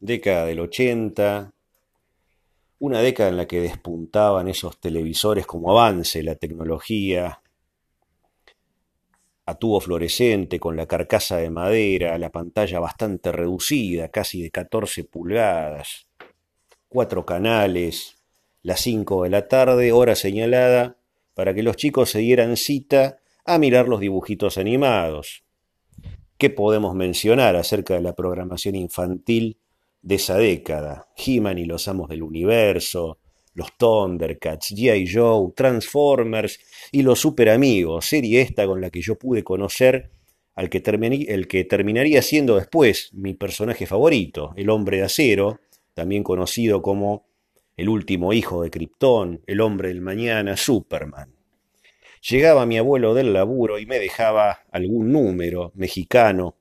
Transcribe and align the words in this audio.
década 0.00 0.46
del 0.46 0.60
80, 0.60 1.52
una 2.78 3.00
década 3.00 3.28
en 3.28 3.36
la 3.36 3.46
que 3.46 3.60
despuntaban 3.60 4.48
esos 4.48 4.80
televisores 4.80 5.46
como 5.46 5.70
avance 5.70 6.22
la 6.22 6.34
tecnología, 6.34 7.42
a 9.44 9.54
tubo 9.56 9.80
fluorescente 9.80 10.58
con 10.58 10.76
la 10.76 10.86
carcasa 10.86 11.36
de 11.36 11.50
madera, 11.50 12.16
la 12.18 12.30
pantalla 12.30 12.80
bastante 12.80 13.32
reducida, 13.32 14.08
casi 14.08 14.42
de 14.42 14.50
14 14.50 15.04
pulgadas, 15.04 16.06
cuatro 16.88 17.26
canales, 17.26 18.16
las 18.62 18.80
5 18.80 19.24
de 19.24 19.30
la 19.30 19.48
tarde, 19.48 19.92
hora 19.92 20.14
señalada, 20.14 20.96
para 21.34 21.54
que 21.54 21.62
los 21.62 21.76
chicos 21.76 22.10
se 22.10 22.20
dieran 22.20 22.56
cita 22.56 23.18
a 23.44 23.58
mirar 23.58 23.88
los 23.88 24.00
dibujitos 24.00 24.56
animados. 24.56 25.42
¿Qué 26.38 26.48
podemos 26.48 26.94
mencionar 26.94 27.56
acerca 27.56 27.94
de 27.94 28.02
la 28.02 28.14
programación 28.14 28.74
infantil 28.76 29.58
de 30.02 30.14
esa 30.14 30.36
década. 30.36 31.08
He-Man 31.16 31.58
y 31.58 31.64
los 31.64 31.88
Amos 31.88 32.08
del 32.08 32.22
Universo, 32.22 33.18
los 33.54 33.76
Thundercats, 33.76 34.72
G.I. 34.72 35.12
Joe, 35.12 35.52
Transformers 35.54 36.58
y 36.92 37.02
los 37.02 37.20
Super 37.20 37.50
Amigos, 37.50 38.06
serie 38.06 38.40
esta 38.40 38.66
con 38.66 38.80
la 38.80 38.90
que 38.90 39.02
yo 39.02 39.16
pude 39.16 39.42
conocer 39.42 40.10
al 40.54 40.68
que 40.68 40.82
el 41.28 41.48
que 41.48 41.64
terminaría 41.64 42.22
siendo 42.22 42.56
después 42.56 43.10
mi 43.14 43.34
personaje 43.34 43.86
favorito, 43.86 44.52
el 44.56 44.68
hombre 44.68 44.98
de 44.98 45.04
acero, 45.04 45.60
también 45.94 46.22
conocido 46.22 46.82
como 46.82 47.26
el 47.76 47.88
último 47.88 48.32
hijo 48.32 48.62
de 48.62 48.70
Krypton, 48.70 49.42
el 49.46 49.60
hombre 49.60 49.88
del 49.88 50.02
mañana, 50.02 50.56
Superman. 50.56 51.34
Llegaba 52.28 52.66
mi 52.66 52.76
abuelo 52.76 53.14
del 53.14 53.32
laburo 53.32 53.78
y 53.78 53.86
me 53.86 53.98
dejaba 53.98 54.60
algún 54.70 55.10
número 55.10 55.72
mexicano 55.74 56.56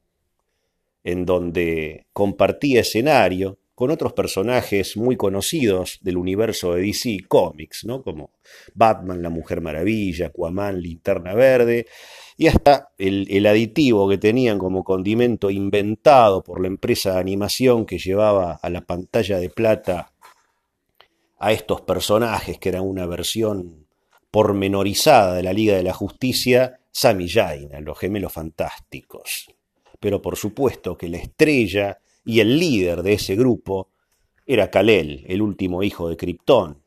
en 1.04 1.26
donde 1.26 2.08
compartía 2.14 2.82
escenario 2.82 3.60
con 3.80 3.92
otros 3.92 4.12
personajes 4.12 4.98
muy 4.98 5.16
conocidos 5.16 6.00
del 6.02 6.18
universo 6.18 6.74
de 6.74 6.82
DC 6.82 7.20
Comics, 7.30 7.86
¿no? 7.86 8.04
como 8.04 8.34
Batman, 8.74 9.22
la 9.22 9.30
Mujer 9.30 9.62
Maravilla, 9.62 10.28
Aquaman, 10.28 10.82
Linterna 10.82 11.34
Verde, 11.34 11.88
y 12.36 12.48
hasta 12.48 12.92
el, 12.98 13.46
aditivo 13.46 14.10
que 14.10 14.18
tenían 14.18 14.60
como 14.60 14.84
condimento 14.84 15.50
inventado 15.50 16.44
por 16.44 16.60
la 16.60 16.68
empresa 16.68 17.14
de 17.14 17.20
animación 17.20 17.86
que 17.86 18.00
llevaba 18.00 18.60
a 18.62 18.70
la 18.70 18.82
pantalla 18.82 19.40
de 19.40 19.50
plata 19.50 20.12
a 21.38 21.54
estos 21.54 21.80
personajes, 21.80 22.60
que 22.60 22.68
eran 22.68 22.84
una 22.84 23.06
versión 23.06 23.88
pormenorizada 24.30 25.36
de 25.36 25.44
la 25.44 25.54
Liga 25.54 25.78
de 25.78 25.84
la 25.84 25.94
Justicia, 25.94 26.82
Sami 26.92 27.30
Jaina, 27.30 27.80
los 27.80 27.98
gemelos 27.98 28.34
fantásticos 28.34 29.48
pero 30.00 30.22
por 30.22 30.38
supuesto 30.38 30.98
que 30.98 31.10
la 31.10 31.18
estrella 31.18 32.00
y 32.26 32.40
el 32.40 32.58
líder 32.60 33.04
de 33.04 33.14
ese 33.14 33.36
grupo 33.36 33.90
era 34.46 34.72
Kalel, 34.72 35.26
el 35.28 35.42
último 35.42 35.84
hijo 35.84 36.10
de 36.10 36.18
Krypton, 36.18 36.78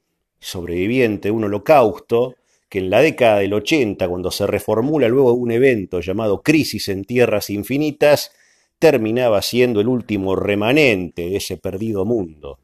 sobreviviente 0.40 1.28
de 1.28 1.32
un 1.32 1.44
holocausto 1.44 2.34
que 2.68 2.78
en 2.78 2.90
la 2.90 3.00
década 3.00 3.38
del 3.38 3.52
80, 3.52 4.08
cuando 4.08 4.30
se 4.30 4.46
reformula 4.46 5.06
luego 5.08 5.34
un 5.34 5.52
evento 5.52 6.00
llamado 6.00 6.42
Crisis 6.42 6.88
en 6.88 7.04
Tierras 7.04 7.50
Infinitas, 7.50 8.32
terminaba 8.78 9.42
siendo 9.42 9.80
el 9.80 9.88
último 9.88 10.34
remanente 10.34 11.28
de 11.28 11.36
ese 11.36 11.56
perdido 11.56 12.04
mundo. 12.04 12.58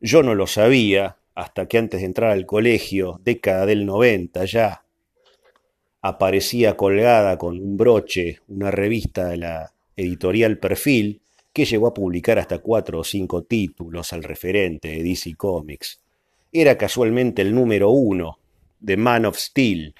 Yo 0.00 0.22
no 0.22 0.34
lo 0.34 0.46
sabía 0.46 1.16
hasta 1.34 1.66
que 1.66 1.78
antes 1.78 2.00
de 2.00 2.06
entrar 2.06 2.30
al 2.30 2.46
colegio, 2.46 3.20
década 3.24 3.66
del 3.66 3.86
90 3.86 4.44
ya, 4.44 4.85
aparecía 6.08 6.76
colgada 6.76 7.38
con 7.38 7.58
un 7.58 7.76
broche 7.76 8.40
una 8.48 8.70
revista 8.70 9.28
de 9.28 9.38
la 9.38 9.72
editorial 9.96 10.58
Perfil 10.58 11.20
que 11.52 11.64
llegó 11.64 11.86
a 11.86 11.94
publicar 11.94 12.38
hasta 12.38 12.58
cuatro 12.58 13.00
o 13.00 13.04
cinco 13.04 13.42
títulos 13.42 14.12
al 14.12 14.22
referente 14.22 14.88
de 14.88 15.02
DC 15.02 15.34
Comics. 15.36 16.00
Era 16.52 16.76
casualmente 16.76 17.42
el 17.42 17.54
número 17.54 17.90
uno 17.90 18.38
de 18.78 18.96
Man 18.96 19.24
of 19.24 19.38
Steel, 19.38 19.94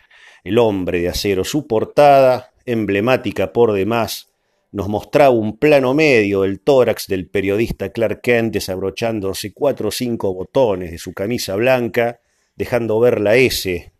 el 0.44 0.59
hombre 0.59 1.00
de 1.00 1.09
acero. 1.09 1.44
Su 1.44 1.67
portada, 1.67 2.53
emblemática 2.67 3.53
por 3.53 3.73
demás, 3.73 4.28
nos 4.73 4.88
mostraba 4.88 5.31
un 5.31 5.56
plano 5.56 5.94
medio 5.94 6.43
del 6.43 6.61
tórax 6.61 7.06
del 7.06 7.27
periodista 7.27 7.91
Clark 7.91 8.21
Kent 8.21 8.53
desabrochándose 8.53 9.55
cuatro 9.55 9.88
o 9.88 9.93
cinco 9.93 10.34
botones 10.34 10.91
de 10.91 10.99
su 10.99 11.15
camisa 11.15 11.56
blanca, 11.56 12.21
dejando 12.55 13.00
ver 13.00 13.21
la 13.21 13.37
S 13.37 13.93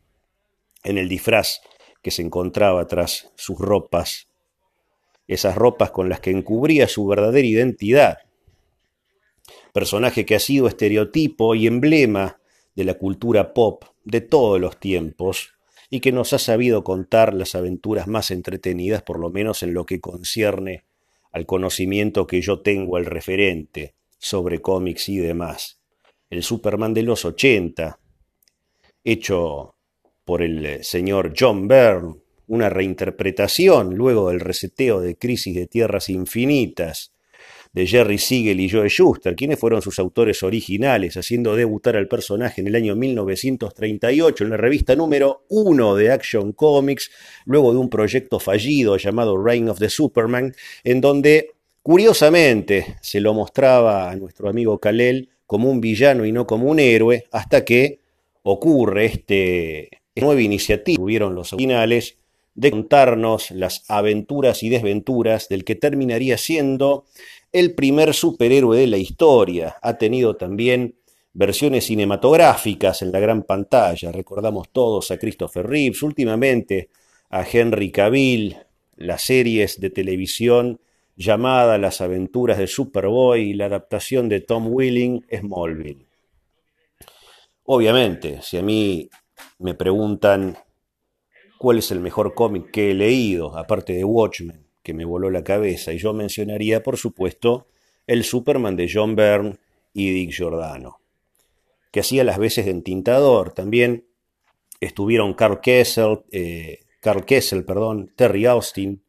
en 0.85 0.99
el 0.99 1.09
disfraz 1.09 1.61
que 2.07 2.13
se 2.13 2.23
encontraba 2.23 2.87
tras 2.87 3.33
sus 3.35 3.59
ropas, 3.59 4.29
esas 5.27 5.57
ropas 5.57 5.91
con 5.91 6.09
las 6.09 6.21
que 6.21 6.31
encubría 6.31 6.87
su 6.87 7.05
verdadera 7.05 7.49
identidad. 7.49 8.19
Personaje 9.73 10.25
que 10.25 10.37
ha 10.37 10.39
sido 10.39 10.69
estereotipo 10.69 11.57
y 11.57 11.67
emblema 11.67 12.39
de 12.77 12.85
la 12.85 12.95
cultura 12.95 13.53
pop 13.53 13.83
de 14.05 14.21
todos 14.21 14.61
los 14.61 14.79
tiempos 14.79 15.55
y 15.91 15.99
que 15.99 16.13
nos 16.13 16.33
ha 16.33 16.39
sabido 16.39 16.85
contar 16.85 17.35
las 17.35 17.57
aventuras 17.57 18.07
más 18.07 18.31
entretenidas, 18.31 19.03
por 19.03 19.19
lo 19.19 19.31
menos 19.31 19.65
en 19.65 19.75
lo 19.75 19.85
que 19.85 20.01
concierne 20.01 20.85
al 21.33 21.45
conocimiento 21.45 22.29
que 22.29 22.41
yo 22.41 22.61
tengo 22.61 22.99
al 22.99 23.07
referente 23.07 23.97
sobre 24.19 24.63
cómics 24.63 25.09
y 25.09 25.17
demás. 25.17 25.81
El 26.31 26.45
Superman 26.45 26.95
de 26.95 27.03
los 27.03 27.25
80, 27.25 27.99
hecho 29.03 29.76
por 30.27 30.43
el 30.43 30.67
eh, 30.67 30.83
señor 30.83 31.33
John 31.39 31.69
Byrne, 31.69 32.17
una 32.49 32.69
reinterpretación 32.69 33.95
luego 33.95 34.29
del 34.29 34.41
reseteo 34.41 35.01
de 35.01 35.17
Crisis 35.17 35.55
de 35.55 35.67
Tierras 35.67 36.11
Infinitas 36.11 37.13
de 37.73 37.87
Jerry 37.87 38.19
Siegel 38.19 38.59
y 38.59 38.69
Joe 38.69 38.89
Schuster, 38.89 39.37
quienes 39.37 39.59
fueron 39.59 39.83
sus 39.83 39.99
autores 39.99 40.43
originales, 40.43 41.17
haciendo 41.17 41.55
debutar 41.55 41.95
al 41.95 42.09
personaje 42.09 42.61
en 42.61 42.67
el 42.67 42.75
año 42.75 42.97
1938 42.97 44.45
en 44.45 44.51
la 44.51 44.57
revista 44.57 44.97
número 44.97 45.45
uno 45.49 45.95
de 45.95 46.11
Action 46.11 46.53
Comics, 46.53 47.11
luego 47.45 47.73
de 47.73 47.79
un 47.79 47.89
proyecto 47.89 48.41
fallido 48.41 48.97
llamado 48.97 49.41
Reign 49.41 49.69
of 49.69 49.79
the 49.79 49.91
Superman, 49.91 50.55
en 50.83 51.01
donde 51.01 51.53
curiosamente 51.83 52.97
se 53.01 53.21
lo 53.21 53.33
mostraba 53.33 54.11
a 54.11 54.17
nuestro 54.17 54.49
amigo 54.49 54.79
Kalel 54.81 55.29
como 55.47 55.71
un 55.71 55.81
villano 55.81 56.25
y 56.25 56.33
no 56.33 56.47
como 56.47 56.69
un 56.69 56.81
héroe, 56.81 57.27
hasta 57.31 57.65
que 57.65 58.01
ocurre 58.43 59.05
este 59.07 59.91
nueva 60.17 60.41
iniciativa 60.41 60.97
tuvieron 60.97 61.35
los 61.35 61.53
originales 61.53 62.17
de 62.55 62.71
contarnos 62.71 63.51
las 63.51 63.85
aventuras 63.89 64.63
y 64.63 64.71
desventuras 64.71 65.49
del 65.49 65.65
que 65.65 65.75
terminaría 65.75 66.39
siendo 66.39 67.05
el 67.53 67.75
primer 67.75 68.15
superhéroe 68.15 68.79
de 68.79 68.87
la 68.87 68.97
historia. 68.97 69.77
Ha 69.83 69.99
tenido 69.99 70.37
también 70.37 70.97
versiones 71.35 71.85
cinematográficas 71.85 73.03
en 73.03 73.13
la 73.13 73.21
gran 73.21 73.43
pantalla. 73.43 74.11
Recordamos 74.11 74.71
todos 74.71 75.11
a 75.11 75.19
Christopher 75.19 75.67
Reeves, 75.67 76.03
últimamente 76.03 76.89
a 77.29 77.45
Henry 77.51 77.91
Cavill, 77.91 78.57
las 78.97 79.23
series 79.23 79.79
de 79.79 79.91
televisión 79.91 80.81
llamada 81.17 81.77
Las 81.77 82.01
aventuras 82.01 82.59
de 82.59 82.67
Superboy 82.67 83.51
y 83.51 83.55
la 83.55 83.67
adaptación 83.67 84.29
de 84.29 84.41
Tom 84.41 84.69
Willing, 84.69 85.27
Smallville. 85.31 86.07
Obviamente, 87.65 88.41
si 88.43 88.59
a 88.59 88.63
mí 88.63 89.11
me 89.59 89.75
preguntan 89.75 90.57
cuál 91.59 91.79
es 91.79 91.91
el 91.91 92.01
mejor 92.01 92.35
cómic 92.35 92.71
que 92.71 92.91
he 92.91 92.95
leído, 92.95 93.57
aparte 93.57 93.93
de 93.93 94.05
Watchmen, 94.05 94.67
que 94.83 94.95
me 94.95 95.05
voló 95.05 95.31
la 95.31 95.45
cabeza, 95.45 95.93
y 95.93 95.99
yo 95.99 96.13
mencionaría, 96.13 96.83
por 96.83 96.97
supuesto, 96.97 97.67
el 98.07 98.25
Superman 98.25 98.77
de 98.77 98.91
John 98.93 99.17
Byrne 99.17 99.59
y 99.93 100.11
Dick 100.11 100.31
Giordano, 100.31 101.01
que 101.91 102.01
hacía 102.01 102.25
las 102.25 102.39
veces 102.39 102.67
de 102.67 102.71
entintador. 102.71 103.53
También 103.53 104.07
estuvieron 104.81 105.35
Carl 105.35 105.61
Kessel, 105.61 106.21
eh, 106.31 106.81
Carl 107.01 107.25
Kessel, 107.25 107.65
perdón, 107.65 108.13
Terry 108.15 108.47
Austin. 108.47 109.03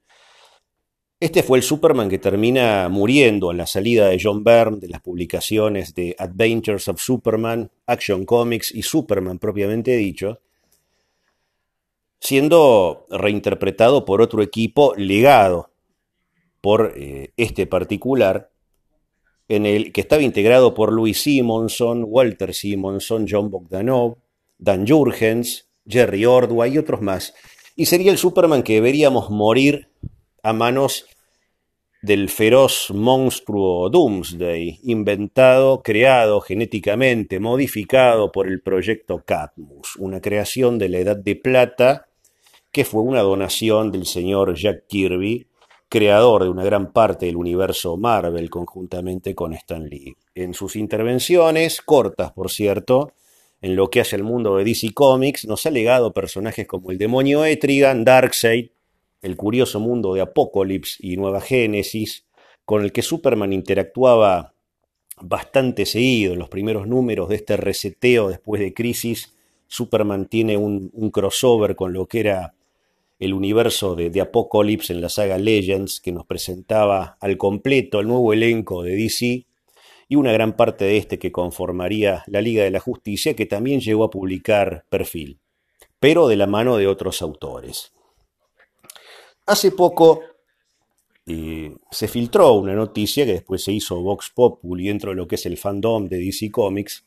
Este 1.20 1.42
fue 1.42 1.58
el 1.58 1.64
Superman 1.64 2.10
que 2.10 2.20
termina 2.20 2.90
muriendo 2.90 3.50
en 3.50 3.58
la 3.58 3.66
salida 3.66 4.08
de 4.08 4.20
John 4.22 4.44
Byrne 4.44 4.78
de 4.78 4.88
las 4.88 5.02
publicaciones 5.02 5.96
de 5.96 6.16
Adventures 6.20 6.88
of 6.90 7.02
Superman, 7.02 7.72
Action 7.88 8.24
Comics 8.24 8.72
y 8.72 8.84
Superman 8.84 9.40
propiamente 9.40 9.98
dicho, 9.98 10.42
siendo 12.20 13.08
reinterpretado 13.10 14.06
por 14.06 14.22
otro 14.22 14.44
equipo 14.44 14.94
legado 14.96 15.72
por 16.62 16.94
eh, 16.96 17.32
este 17.36 17.66
particular, 17.66 18.52
en 19.48 19.66
el 19.66 19.92
que 19.94 20.02
estaba 20.02 20.22
integrado 20.22 20.76
por 20.76 20.94
Louis 20.94 21.20
Simonson, 21.20 22.06
Walter 22.06 22.54
Simonson, 22.54 23.26
John 23.28 23.50
Bogdanov, 23.50 24.18
Dan 24.60 24.86
Jurgens, 24.88 25.68
Jerry 25.88 26.26
Ordway 26.26 26.76
y 26.76 26.78
otros 26.78 27.02
más. 27.02 27.34
Y 27.76 27.88
sería 27.88 28.12
el 28.12 28.20
Superman 28.20 28.62
que 28.62 28.74
deberíamos 28.76 29.32
morir 29.32 29.90
a 30.48 30.54
manos 30.54 31.06
del 32.02 32.30
feroz 32.30 32.90
monstruo 32.92 33.90
Doomsday, 33.90 34.80
inventado, 34.84 35.82
creado 35.84 36.40
genéticamente, 36.40 37.42
modificado 37.42 38.32
por 38.32 38.48
el 38.48 38.62
proyecto 38.62 39.24
Cadmus, 39.26 39.98
una 39.98 40.22
creación 40.22 40.80
de 40.80 40.88
la 40.88 41.00
Edad 41.00 41.18
de 41.18 41.36
Plata 41.36 42.08
que 42.72 42.86
fue 42.86 43.02
una 43.02 43.22
donación 43.22 43.92
del 43.92 44.06
señor 44.06 44.56
Jack 44.56 44.88
Kirby 44.88 45.48
creador 45.90 46.44
de 46.44 46.50
una 46.50 46.64
gran 46.64 46.94
parte 46.94 47.26
del 47.26 47.36
universo 47.36 47.98
Marvel 47.98 48.50
conjuntamente 48.50 49.36
con 49.36 49.54
Stan 49.54 49.86
Lee. 49.86 50.16
En 50.34 50.54
sus 50.54 50.78
intervenciones, 50.78 51.82
cortas 51.82 52.32
por 52.32 52.52
cierto, 52.52 53.12
en 53.62 53.76
lo 53.76 53.90
que 53.90 54.00
hace 54.00 54.16
el 54.16 54.24
mundo 54.24 54.56
de 54.56 54.64
DC 54.64 54.94
Comics, 54.94 55.46
nos 55.46 55.66
ha 55.66 55.72
legado 55.72 56.14
personajes 56.14 56.68
como 56.68 56.92
el 56.92 56.98
demonio 56.98 57.44
Etrigan, 57.44 58.06
Darkseid, 58.06 58.70
el 59.28 59.36
curioso 59.36 59.80
mundo 59.80 60.14
de 60.14 60.22
Apocalypse 60.22 60.98
y 61.00 61.18
Nueva 61.18 61.42
Génesis, 61.42 62.26
con 62.66 62.84
el 62.84 62.92
que 62.92 63.02
Superman 63.02 63.54
interactuaba 63.54 64.54
bastante 65.22 65.86
seguido 65.86 66.34
en 66.34 66.40
los 66.40 66.50
primeros 66.50 66.88
números 66.88 67.30
de 67.30 67.36
este 67.36 67.58
reseteo 67.58 68.30
después 68.30 68.62
de 68.62 68.74
Crisis. 68.74 69.36
Superman 69.68 70.28
tiene 70.28 70.58
un, 70.58 70.90
crossover 71.12 71.76
con 71.76 71.94
lo 71.94 72.08
que 72.08 72.22
era 72.22 72.54
el 73.20 73.34
universo 73.34 73.96
de, 73.96 74.10
de, 74.10 74.22
en 74.22 75.02
la 75.02 75.10
saga 75.10 75.38
Legends, 75.38 76.00
que 76.00 76.12
nos 76.12 76.26
presentaba 76.26 77.18
al 77.20 77.38
completo 77.38 78.00
el 78.00 78.08
nuevo 78.08 78.32
elenco 78.32 78.84
de 78.84 78.96
DC 78.96 79.46
y 80.10 80.16
una 80.16 80.32
gran 80.32 80.56
parte 80.56 80.86
de 80.86 80.98
este 80.98 81.20
que 81.20 81.32
conformaría 81.32 82.24
la 82.28 82.42
Liga 82.42 82.64
de 82.64 82.72
la 82.72 82.80
Justicia, 82.80 83.36
que 83.36 83.46
también 83.46 83.82
llegó 83.82 84.06
a 84.06 84.10
publicar 84.10 84.86
Perfil, 84.90 85.40
pero 86.00 86.28
de 86.28 86.38
la 86.38 86.48
mano 86.48 86.78
de 86.78 86.88
otros 86.88 87.22
autores. 87.22 87.92
Hace 89.48 89.72
poco 89.72 90.22
eh, 91.26 91.74
se 91.90 92.10
filtró 92.10 92.54
una 92.54 92.74
noticia 92.74 93.26
que 93.26 93.32
después 93.32 93.64
se 93.64 93.72
hizo 93.72 94.02
Vox 94.02 94.30
Populi 94.36 94.88
dentro 94.88 95.12
de 95.12 95.16
lo 95.16 95.26
que 95.26 95.36
es 95.36 95.46
el 95.46 95.58
fandom 95.58 96.10
de 96.10 96.20
DC 96.20 96.52
Comics, 96.52 97.06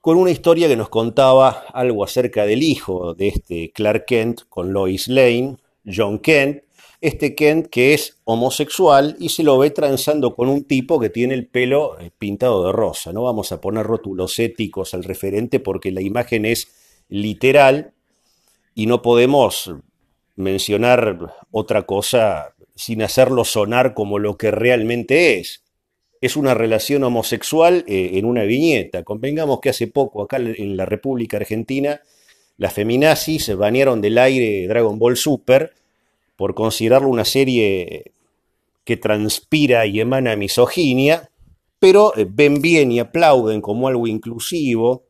con 0.00 0.16
una 0.16 0.30
historia 0.30 0.68
que 0.68 0.76
nos 0.76 0.88
contaba 0.88 1.64
algo 1.74 2.02
acerca 2.02 2.46
del 2.46 2.62
hijo 2.62 3.14
de 3.14 3.28
este 3.28 3.72
Clark 3.72 4.06
Kent 4.06 4.42
con 4.48 4.72
Lois 4.72 5.08
Lane, 5.08 5.58
John 5.84 6.18
Kent, 6.18 6.62
este 7.02 7.34
Kent 7.34 7.66
que 7.66 7.92
es 7.92 8.18
homosexual 8.24 9.14
y 9.18 9.28
se 9.28 9.42
lo 9.42 9.58
ve 9.58 9.68
transando 9.70 10.34
con 10.34 10.48
un 10.48 10.64
tipo 10.64 10.98
que 10.98 11.10
tiene 11.10 11.34
el 11.34 11.46
pelo 11.46 12.00
eh, 12.00 12.10
pintado 12.18 12.64
de 12.64 12.72
rosa. 12.72 13.12
No 13.12 13.24
vamos 13.24 13.52
a 13.52 13.60
poner 13.60 13.84
rótulos 13.84 14.38
éticos 14.38 14.94
al 14.94 15.04
referente 15.04 15.60
porque 15.60 15.92
la 15.92 16.00
imagen 16.00 16.46
es 16.46 16.68
literal 17.10 17.92
y 18.74 18.86
no 18.86 19.02
podemos 19.02 19.74
mencionar 20.38 21.34
otra 21.50 21.82
cosa 21.82 22.54
sin 22.74 23.02
hacerlo 23.02 23.44
sonar 23.44 23.94
como 23.94 24.18
lo 24.18 24.36
que 24.36 24.50
realmente 24.50 25.38
es. 25.38 25.62
Es 26.20 26.36
una 26.36 26.54
relación 26.54 27.04
homosexual 27.04 27.84
eh, 27.86 28.12
en 28.14 28.24
una 28.24 28.42
viñeta. 28.42 29.04
Convengamos 29.04 29.60
que 29.60 29.68
hace 29.68 29.86
poco 29.86 30.22
acá 30.22 30.38
en 30.38 30.76
la 30.76 30.86
República 30.86 31.36
Argentina 31.36 32.00
las 32.58 32.72
feminazis 32.72 33.44
se 33.44 33.54
banearon 33.54 34.00
del 34.00 34.18
aire 34.18 34.66
Dragon 34.66 34.98
Ball 34.98 35.16
Super 35.16 35.74
por 36.36 36.56
considerarlo 36.56 37.08
una 37.08 37.24
serie 37.24 38.10
que 38.84 38.96
transpira 38.96 39.86
y 39.86 40.00
emana 40.00 40.34
misoginia, 40.34 41.30
pero 41.78 42.16
eh, 42.16 42.26
ven 42.28 42.60
bien 42.60 42.90
y 42.90 42.98
aplauden 42.98 43.60
como 43.60 43.86
algo 43.86 44.08
inclusivo, 44.08 45.04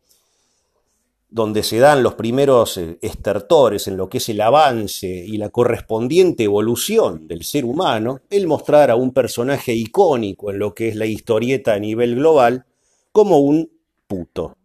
donde 1.31 1.63
se 1.63 1.79
dan 1.79 2.03
los 2.03 2.15
primeros 2.15 2.79
eh, 2.79 2.99
estertores 3.03 3.87
en 3.87 3.97
lo 3.97 4.09
que 4.09 4.19
es 4.19 4.29
el 4.31 4.41
avance 4.41 5.07
y 5.07 5.37
la 5.37 5.51
correspondiente 5.51 6.45
evolución 6.45 7.29
del 7.29 7.45
ser 7.45 7.65
humano, 7.65 8.21
el 8.31 8.47
mostrar 8.47 8.91
a 8.91 8.97
un 8.97 9.13
personaje 9.13 9.75
icónico 9.75 10.51
en 10.51 10.59
lo 10.59 10.75
que 10.75 10.89
es 10.89 10.97
la 10.97 11.07
historieta 11.07 11.75
a 11.75 11.79
nivel 11.79 12.17
global 12.17 12.65
como 13.13 13.39
un 13.39 13.71
puto, 14.07 14.57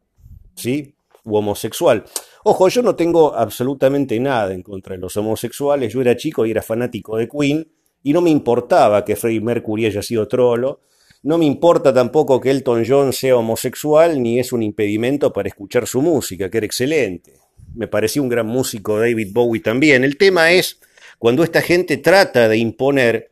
¿sí? 0.55 0.95
U 1.25 1.35
homosexual. 1.35 2.03
Ojo, 2.45 2.67
yo 2.69 2.81
no 2.81 2.95
tengo 2.95 3.33
absolutamente 3.33 4.19
nada 4.19 4.53
en 4.53 4.63
contra 4.63 4.95
de 4.95 5.01
los 5.01 5.15
homosexuales, 5.17 5.93
yo 5.93 6.01
era 6.01 6.15
chico 6.15 6.45
y 6.45 6.51
era 6.51 6.61
fanático 6.61 7.17
de 7.17 7.27
Queen, 7.27 7.67
y 8.03 8.13
no 8.13 8.21
me 8.21 8.29
importaba 8.29 9.05
que 9.05 9.15
Freddie 9.15 9.41
Mercury 9.41 9.85
haya 9.85 10.01
sido 10.01 10.27
trolo, 10.27 10.81
no 11.23 11.37
me 11.37 11.45
importa 11.45 11.93
tampoco 11.93 12.39
que 12.41 12.51
Elton 12.51 12.83
John 12.85 13.13
sea 13.13 13.37
homosexual, 13.37 14.21
ni 14.21 14.39
es 14.39 14.51
un 14.51 14.61
impedimento 14.61 15.31
para 15.31 15.47
escuchar 15.47 15.87
su 15.87 16.01
música, 16.01 16.49
que 16.49 16.57
era 16.57 16.65
excelente. 16.65 17.33
Me 17.75 17.87
pareció 17.87 18.21
un 18.21 18.29
gran 18.29 18.45
músico 18.45 18.99
David 18.99 19.29
Bowie 19.31 19.61
también. 19.61 20.03
El 20.03 20.17
tema 20.17 20.51
es 20.51 20.79
cuando 21.17 21.43
esta 21.43 21.61
gente 21.61 21.97
trata 21.97 22.49
de 22.49 22.57
imponer 22.57 23.31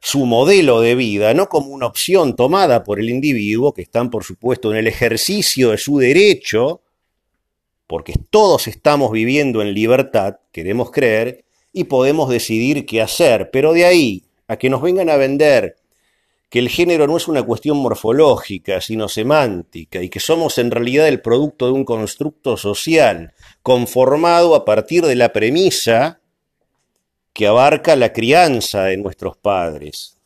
su 0.00 0.24
modelo 0.24 0.80
de 0.80 0.94
vida, 0.94 1.34
no 1.34 1.48
como 1.48 1.68
una 1.68 1.86
opción 1.86 2.36
tomada 2.36 2.84
por 2.84 3.00
el 3.00 3.10
individuo, 3.10 3.74
que 3.74 3.82
están 3.82 4.08
por 4.08 4.22
supuesto 4.22 4.70
en 4.70 4.78
el 4.78 4.86
ejercicio 4.86 5.70
de 5.70 5.78
su 5.78 5.98
derecho, 5.98 6.80
porque 7.88 8.14
todos 8.30 8.68
estamos 8.68 9.10
viviendo 9.10 9.62
en 9.62 9.74
libertad, 9.74 10.36
queremos 10.52 10.92
creer, 10.92 11.44
y 11.72 11.84
podemos 11.84 12.30
decidir 12.30 12.86
qué 12.86 13.02
hacer, 13.02 13.50
pero 13.52 13.72
de 13.72 13.84
ahí 13.84 14.24
a 14.46 14.56
que 14.56 14.70
nos 14.70 14.82
vengan 14.82 15.08
a 15.08 15.16
vender 15.16 15.76
que 16.52 16.58
el 16.58 16.68
género 16.68 17.06
no 17.06 17.16
es 17.16 17.28
una 17.28 17.42
cuestión 17.42 17.78
morfológica, 17.78 18.82
sino 18.82 19.08
semántica, 19.08 20.02
y 20.02 20.10
que 20.10 20.20
somos 20.20 20.58
en 20.58 20.70
realidad 20.70 21.08
el 21.08 21.22
producto 21.22 21.64
de 21.64 21.72
un 21.72 21.86
constructo 21.86 22.58
social 22.58 23.32
conformado 23.62 24.54
a 24.54 24.66
partir 24.66 25.06
de 25.06 25.16
la 25.16 25.32
premisa 25.32 26.20
que 27.32 27.46
abarca 27.46 27.96
la 27.96 28.12
crianza 28.12 28.84
de 28.84 28.98
nuestros 28.98 29.38
padres. 29.38 30.18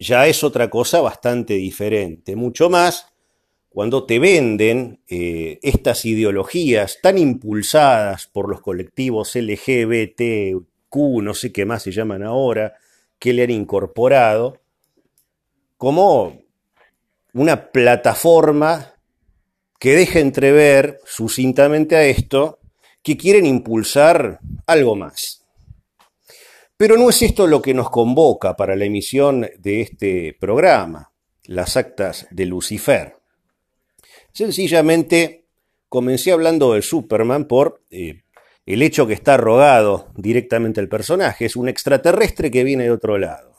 Ya 0.00 0.26
es 0.26 0.42
otra 0.42 0.68
cosa 0.68 1.00
bastante 1.00 1.54
diferente, 1.54 2.34
mucho 2.34 2.68
más 2.68 3.06
cuando 3.68 4.04
te 4.04 4.18
venden 4.18 5.00
eh, 5.06 5.60
estas 5.62 6.04
ideologías 6.06 6.98
tan 7.00 7.18
impulsadas 7.18 8.26
por 8.26 8.48
los 8.48 8.60
colectivos 8.60 9.36
LGBTQ, 9.36 10.96
no 11.22 11.34
sé 11.34 11.52
qué 11.52 11.66
más 11.66 11.84
se 11.84 11.92
llaman 11.92 12.24
ahora, 12.24 12.74
que 13.20 13.32
le 13.32 13.44
han 13.44 13.50
incorporado, 13.50 14.61
como 15.82 16.44
una 17.34 17.72
plataforma 17.72 18.94
que 19.80 19.96
deja 19.96 20.20
entrever 20.20 21.00
sucintamente 21.04 21.96
a 21.96 22.04
esto 22.04 22.60
que 23.02 23.16
quieren 23.16 23.46
impulsar 23.46 24.38
algo 24.68 24.94
más. 24.94 25.44
Pero 26.76 26.96
no 26.96 27.10
es 27.10 27.20
esto 27.22 27.48
lo 27.48 27.60
que 27.60 27.74
nos 27.74 27.90
convoca 27.90 28.54
para 28.54 28.76
la 28.76 28.84
emisión 28.84 29.50
de 29.58 29.80
este 29.80 30.36
programa, 30.38 31.10
las 31.46 31.76
actas 31.76 32.28
de 32.30 32.46
Lucifer. 32.46 33.16
Sencillamente 34.30 35.46
comencé 35.88 36.30
hablando 36.30 36.74
del 36.74 36.84
Superman 36.84 37.46
por 37.46 37.82
eh, 37.90 38.22
el 38.66 38.82
hecho 38.82 39.08
que 39.08 39.14
está 39.14 39.36
rogado 39.36 40.12
directamente 40.14 40.80
el 40.80 40.88
personaje. 40.88 41.46
Es 41.46 41.56
un 41.56 41.68
extraterrestre 41.68 42.52
que 42.52 42.62
viene 42.62 42.84
de 42.84 42.92
otro 42.92 43.18
lado 43.18 43.51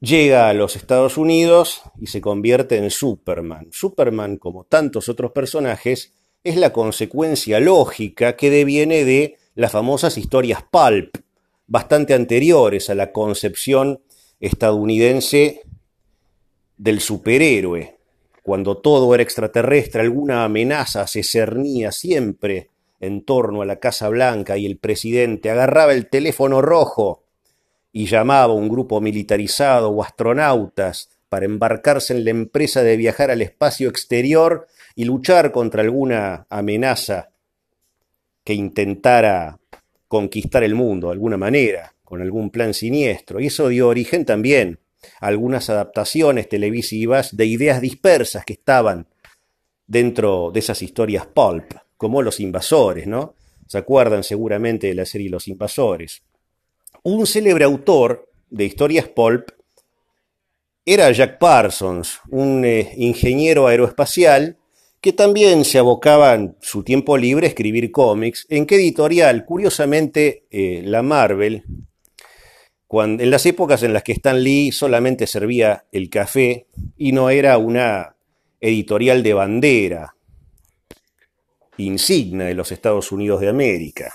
llega 0.00 0.48
a 0.48 0.54
los 0.54 0.76
Estados 0.76 1.16
Unidos 1.16 1.82
y 2.00 2.08
se 2.08 2.20
convierte 2.20 2.76
en 2.76 2.90
Superman. 2.90 3.68
Superman, 3.72 4.36
como 4.36 4.64
tantos 4.64 5.08
otros 5.08 5.32
personajes, 5.32 6.14
es 6.42 6.56
la 6.56 6.72
consecuencia 6.72 7.58
lógica 7.60 8.36
que 8.36 8.50
deviene 8.50 9.04
de 9.04 9.36
las 9.54 9.72
famosas 9.72 10.18
historias 10.18 10.62
pulp, 10.70 11.16
bastante 11.66 12.14
anteriores 12.14 12.90
a 12.90 12.94
la 12.94 13.12
concepción 13.12 14.02
estadounidense 14.40 15.62
del 16.76 17.00
superhéroe. 17.00 17.96
Cuando 18.42 18.76
todo 18.76 19.14
era 19.14 19.22
extraterrestre, 19.22 20.02
alguna 20.02 20.44
amenaza 20.44 21.06
se 21.06 21.22
cernía 21.22 21.92
siempre 21.92 22.68
en 23.00 23.24
torno 23.24 23.62
a 23.62 23.66
la 23.66 23.76
Casa 23.76 24.08
Blanca 24.08 24.58
y 24.58 24.66
el 24.66 24.76
presidente 24.76 25.50
agarraba 25.50 25.94
el 25.94 26.10
teléfono 26.10 26.60
rojo 26.60 27.23
y 27.96 28.06
llamaba 28.06 28.52
a 28.52 28.56
un 28.56 28.68
grupo 28.68 29.00
militarizado 29.00 29.88
o 29.88 30.02
astronautas 30.02 31.10
para 31.28 31.46
embarcarse 31.46 32.12
en 32.12 32.24
la 32.24 32.30
empresa 32.30 32.82
de 32.82 32.96
viajar 32.96 33.30
al 33.30 33.40
espacio 33.40 33.88
exterior 33.88 34.66
y 34.96 35.04
luchar 35.04 35.52
contra 35.52 35.82
alguna 35.82 36.44
amenaza 36.50 37.30
que 38.42 38.52
intentara 38.52 39.60
conquistar 40.08 40.64
el 40.64 40.74
mundo 40.74 41.06
de 41.06 41.12
alguna 41.12 41.36
manera, 41.36 41.94
con 42.02 42.20
algún 42.20 42.50
plan 42.50 42.74
siniestro. 42.74 43.38
Y 43.38 43.46
eso 43.46 43.68
dio 43.68 43.86
origen 43.86 44.24
también 44.24 44.80
a 45.20 45.28
algunas 45.28 45.70
adaptaciones 45.70 46.48
televisivas 46.48 47.36
de 47.36 47.46
ideas 47.46 47.80
dispersas 47.80 48.44
que 48.44 48.54
estaban 48.54 49.06
dentro 49.86 50.50
de 50.52 50.58
esas 50.58 50.82
historias 50.82 51.26
pulp, 51.26 51.72
como 51.96 52.22
los 52.22 52.40
invasores, 52.40 53.06
¿no? 53.06 53.36
Se 53.68 53.78
acuerdan 53.78 54.24
seguramente 54.24 54.88
de 54.88 54.94
la 54.94 55.06
serie 55.06 55.30
Los 55.30 55.46
Invasores. 55.46 56.24
Un 57.06 57.26
célebre 57.26 57.64
autor 57.64 58.30
de 58.48 58.64
historias 58.64 59.06
pulp 59.08 59.50
era 60.86 61.12
Jack 61.12 61.38
Parsons, 61.38 62.20
un 62.30 62.64
eh, 62.64 62.94
ingeniero 62.96 63.66
aeroespacial 63.66 64.56
que 65.02 65.12
también 65.12 65.66
se 65.66 65.78
abocaba 65.78 66.32
en 66.32 66.56
su 66.62 66.82
tiempo 66.82 67.18
libre 67.18 67.46
a 67.46 67.50
escribir 67.50 67.90
cómics, 67.90 68.46
en 68.48 68.64
qué 68.64 68.76
editorial, 68.76 69.44
curiosamente, 69.44 70.46
eh, 70.50 70.80
la 70.82 71.02
Marvel, 71.02 71.64
cuando, 72.86 73.22
en 73.22 73.30
las 73.30 73.44
épocas 73.44 73.82
en 73.82 73.92
las 73.92 74.02
que 74.02 74.12
Stan 74.12 74.42
Lee 74.42 74.72
solamente 74.72 75.26
servía 75.26 75.84
el 75.92 76.08
café 76.08 76.68
y 76.96 77.12
no 77.12 77.28
era 77.28 77.58
una 77.58 78.16
editorial 78.62 79.22
de 79.22 79.34
bandera 79.34 80.16
insignia 81.76 82.46
de 82.46 82.54
los 82.54 82.72
Estados 82.72 83.12
Unidos 83.12 83.42
de 83.42 83.50
América. 83.50 84.14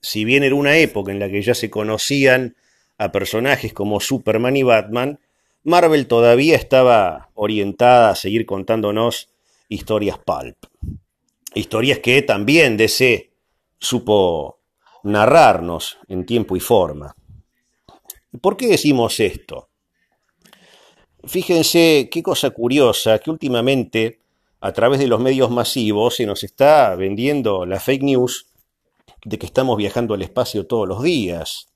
Si 0.00 0.24
bien 0.24 0.42
era 0.42 0.54
una 0.54 0.76
época 0.76 1.12
en 1.12 1.18
la 1.18 1.28
que 1.28 1.42
ya 1.42 1.54
se 1.54 1.70
conocían 1.70 2.56
a 2.98 3.12
personajes 3.12 3.72
como 3.72 4.00
Superman 4.00 4.56
y 4.56 4.62
Batman, 4.62 5.20
Marvel 5.62 6.06
todavía 6.06 6.56
estaba 6.56 7.30
orientada 7.34 8.10
a 8.10 8.16
seguir 8.16 8.46
contándonos 8.46 9.28
historias 9.68 10.18
pulp. 10.18 10.56
Historias 11.54 11.98
que 11.98 12.22
también 12.22 12.76
DC 12.76 13.30
supo 13.78 14.60
narrarnos 15.02 15.98
en 16.08 16.24
tiempo 16.24 16.56
y 16.56 16.60
forma. 16.60 17.14
¿Por 18.40 18.56
qué 18.56 18.68
decimos 18.68 19.18
esto? 19.20 19.68
Fíjense 21.24 22.08
qué 22.10 22.22
cosa 22.22 22.50
curiosa 22.50 23.18
que 23.18 23.30
últimamente 23.30 24.20
a 24.60 24.72
través 24.72 25.00
de 25.00 25.08
los 25.08 25.20
medios 25.20 25.50
masivos 25.50 26.16
se 26.16 26.26
nos 26.26 26.44
está 26.44 26.94
vendiendo 26.94 27.66
la 27.66 27.80
fake 27.80 28.02
news 28.02 28.49
de 29.24 29.38
que 29.38 29.46
estamos 29.46 29.76
viajando 29.76 30.14
al 30.14 30.22
espacio 30.22 30.66
todos 30.66 30.88
los 30.88 31.02
días, 31.02 31.68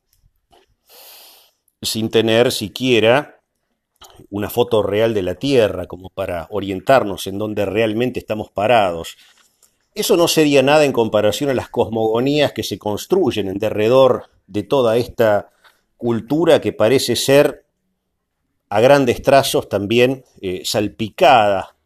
sin 1.82 2.08
tener 2.10 2.52
siquiera 2.52 3.40
una 4.30 4.50
foto 4.50 4.82
real 4.82 5.14
de 5.14 5.22
la 5.22 5.34
Tierra 5.34 5.86
como 5.86 6.10
para 6.10 6.46
orientarnos 6.50 7.26
en 7.26 7.38
dónde 7.38 7.64
realmente 7.64 8.20
estamos 8.20 8.50
parados. 8.50 9.16
Eso 9.94 10.16
no 10.16 10.28
sería 10.28 10.62
nada 10.62 10.84
en 10.84 10.92
comparación 10.92 11.50
a 11.50 11.54
las 11.54 11.68
cosmogonías 11.68 12.52
que 12.52 12.62
se 12.62 12.78
construyen 12.78 13.48
en 13.48 13.58
derredor 13.58 14.30
de 14.46 14.62
toda 14.62 14.96
esta 14.96 15.50
cultura 15.96 16.60
que 16.60 16.72
parece 16.72 17.16
ser 17.16 17.64
a 18.68 18.80
grandes 18.80 19.22
trazos 19.22 19.68
también 19.68 20.24
eh, 20.40 20.62
salpicada 20.64 21.76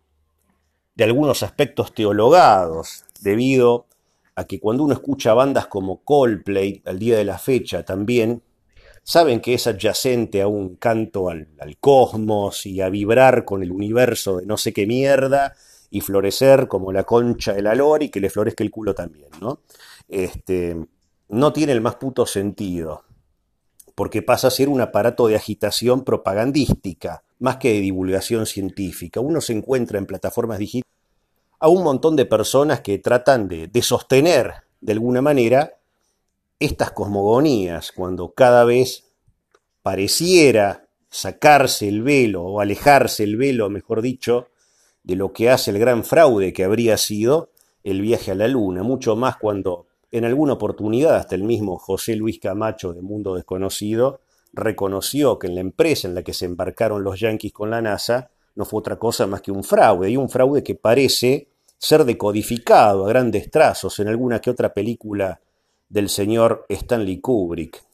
de 0.95 1.05
algunos 1.05 1.43
aspectos 1.43 1.93
teologados, 1.93 3.05
debido 3.21 3.87
a 4.39 4.45
que 4.45 4.61
cuando 4.61 4.85
uno 4.85 4.95
escucha 4.95 5.35
bandas 5.35 5.67
como 5.67 6.05
Coldplay 6.05 6.81
al 6.85 6.97
día 6.97 7.17
de 7.17 7.25
la 7.25 7.39
fecha 7.39 7.83
también, 7.83 8.41
saben 9.03 9.41
que 9.41 9.55
es 9.55 9.67
adyacente 9.67 10.43
a 10.43 10.47
un 10.47 10.77
canto 10.77 11.29
al, 11.29 11.49
cosmos 11.81 12.65
y 12.65 12.81
a 12.81 12.89
vibrar 12.89 13.45
con 13.45 13.65
el 13.65 13.73
universo 13.73 14.37
de 14.37 14.47
no 14.47 14.57
sé 14.57 14.73
qué 14.73 14.87
mierda 14.87 15.57
y 15.91 16.03
florecer 16.03 16.69
como 16.69 16.93
la 16.93 17.03
concha 17.03 17.53
del 17.53 17.67
alor 17.67 18.05
y 18.05 18.11
que 18.11 18.21
le 18.21 18.31
florezca 18.31 18.63
el 18.63 18.71
culo 18.71 18.95
también, 18.95 19.29
¿no? 19.41 19.63
Este, 20.07 20.77
no 21.31 21.53
tiene 21.53 21.73
el 21.73 21.81
más 21.81 21.97
puto 21.97 22.25
sentido, 22.25 23.03
porque 23.97 24.23
pasa 24.23 24.47
a 24.47 24.53
ser 24.53 24.69
un 24.69 24.81
aparato 24.81 25.27
de 25.27 25.35
agitación 25.35 26.05
propagandística, 26.05 27.25
más 27.41 27.57
que 27.57 27.73
de 27.73 27.81
divulgación 27.81 28.47
científica. 28.47 29.19
Uno 29.19 29.41
se 29.41 29.55
encuentra 29.55 29.99
en 29.99 30.07
plataformas 30.07 30.61
digitales 30.61 30.98
a 31.61 31.69
un 31.69 31.83
montón 31.83 32.17
de 32.17 32.25
personas 32.25 32.81
que 32.81 32.99
tratan 32.99 33.49
de, 33.49 33.71
sostener 33.83 34.53
de 34.81 34.93
alguna 34.93 35.23
manera 35.23 35.75
estas 36.61 36.93
cosmogonías, 36.93 37.93
cuando 37.93 38.33
cada 38.33 38.65
vez 38.65 39.05
pareciera 39.83 40.89
sacarse 41.11 41.89
el 41.89 42.03
velo 42.03 42.45
o 42.45 42.61
alejarse 42.61 43.25
el 43.25 43.37
velo, 43.37 43.71
mejor 43.71 44.03
dicho, 44.03 44.49
de 45.03 45.17
lo 45.17 45.33
que 45.33 45.51
hace 45.51 45.71
el 45.71 45.79
gran 45.79 46.05
fraude 46.05 46.53
que 46.53 46.65
habría 46.65 46.97
sido 46.97 47.51
el 47.85 48.03
viaje 48.03 48.33
a 48.33 48.35
la 48.35 48.49
luna, 48.49 48.83
mucho 48.83 49.17
más 49.17 49.37
cuando 49.37 49.87
en 50.11 50.25
alguna 50.25 50.55
oportunidad 50.55 51.17
hasta 51.17 51.35
el 51.35 51.45
mismo 51.45 51.79
José 51.79 52.17
Luis 52.17 52.39
Camacho 52.39 52.93
de 52.93 53.03
Mundo 53.03 53.35
Desconocido 53.35 54.21
reconoció 54.53 55.39
que 55.39 55.47
en 55.47 55.55
la 55.55 55.61
empresa 55.61 56.09
en 56.09 56.15
la 56.15 56.23
que 56.23 56.35
se 56.35 56.47
embarcaron 56.47 57.05
los 57.05 57.21
yanquis 57.21 57.53
con 57.53 57.71
la 57.71 57.83
NASA 57.83 58.31
no 58.59 58.65
fue 58.65 58.81
otra 58.81 58.99
cosa 58.99 59.29
más 59.29 59.41
que 59.41 59.53
un 59.53 59.63
fraude, 59.63 60.11
y 60.11 60.17
un 60.17 60.29
fraude 60.29 60.65
que 60.65 60.75
parece 60.75 61.47
ser 61.79 62.05
decodificado 62.05 63.07
a 63.07 63.09
grandes 63.09 63.53
trazos 63.53 64.01
en 64.01 64.09
alguna 64.09 64.41
que 64.41 64.51
otra 64.51 64.75
película 64.75 65.41
del 65.89 66.09
señor 66.09 66.67
Stanley 66.69 67.21
Kubrick. 67.21 67.85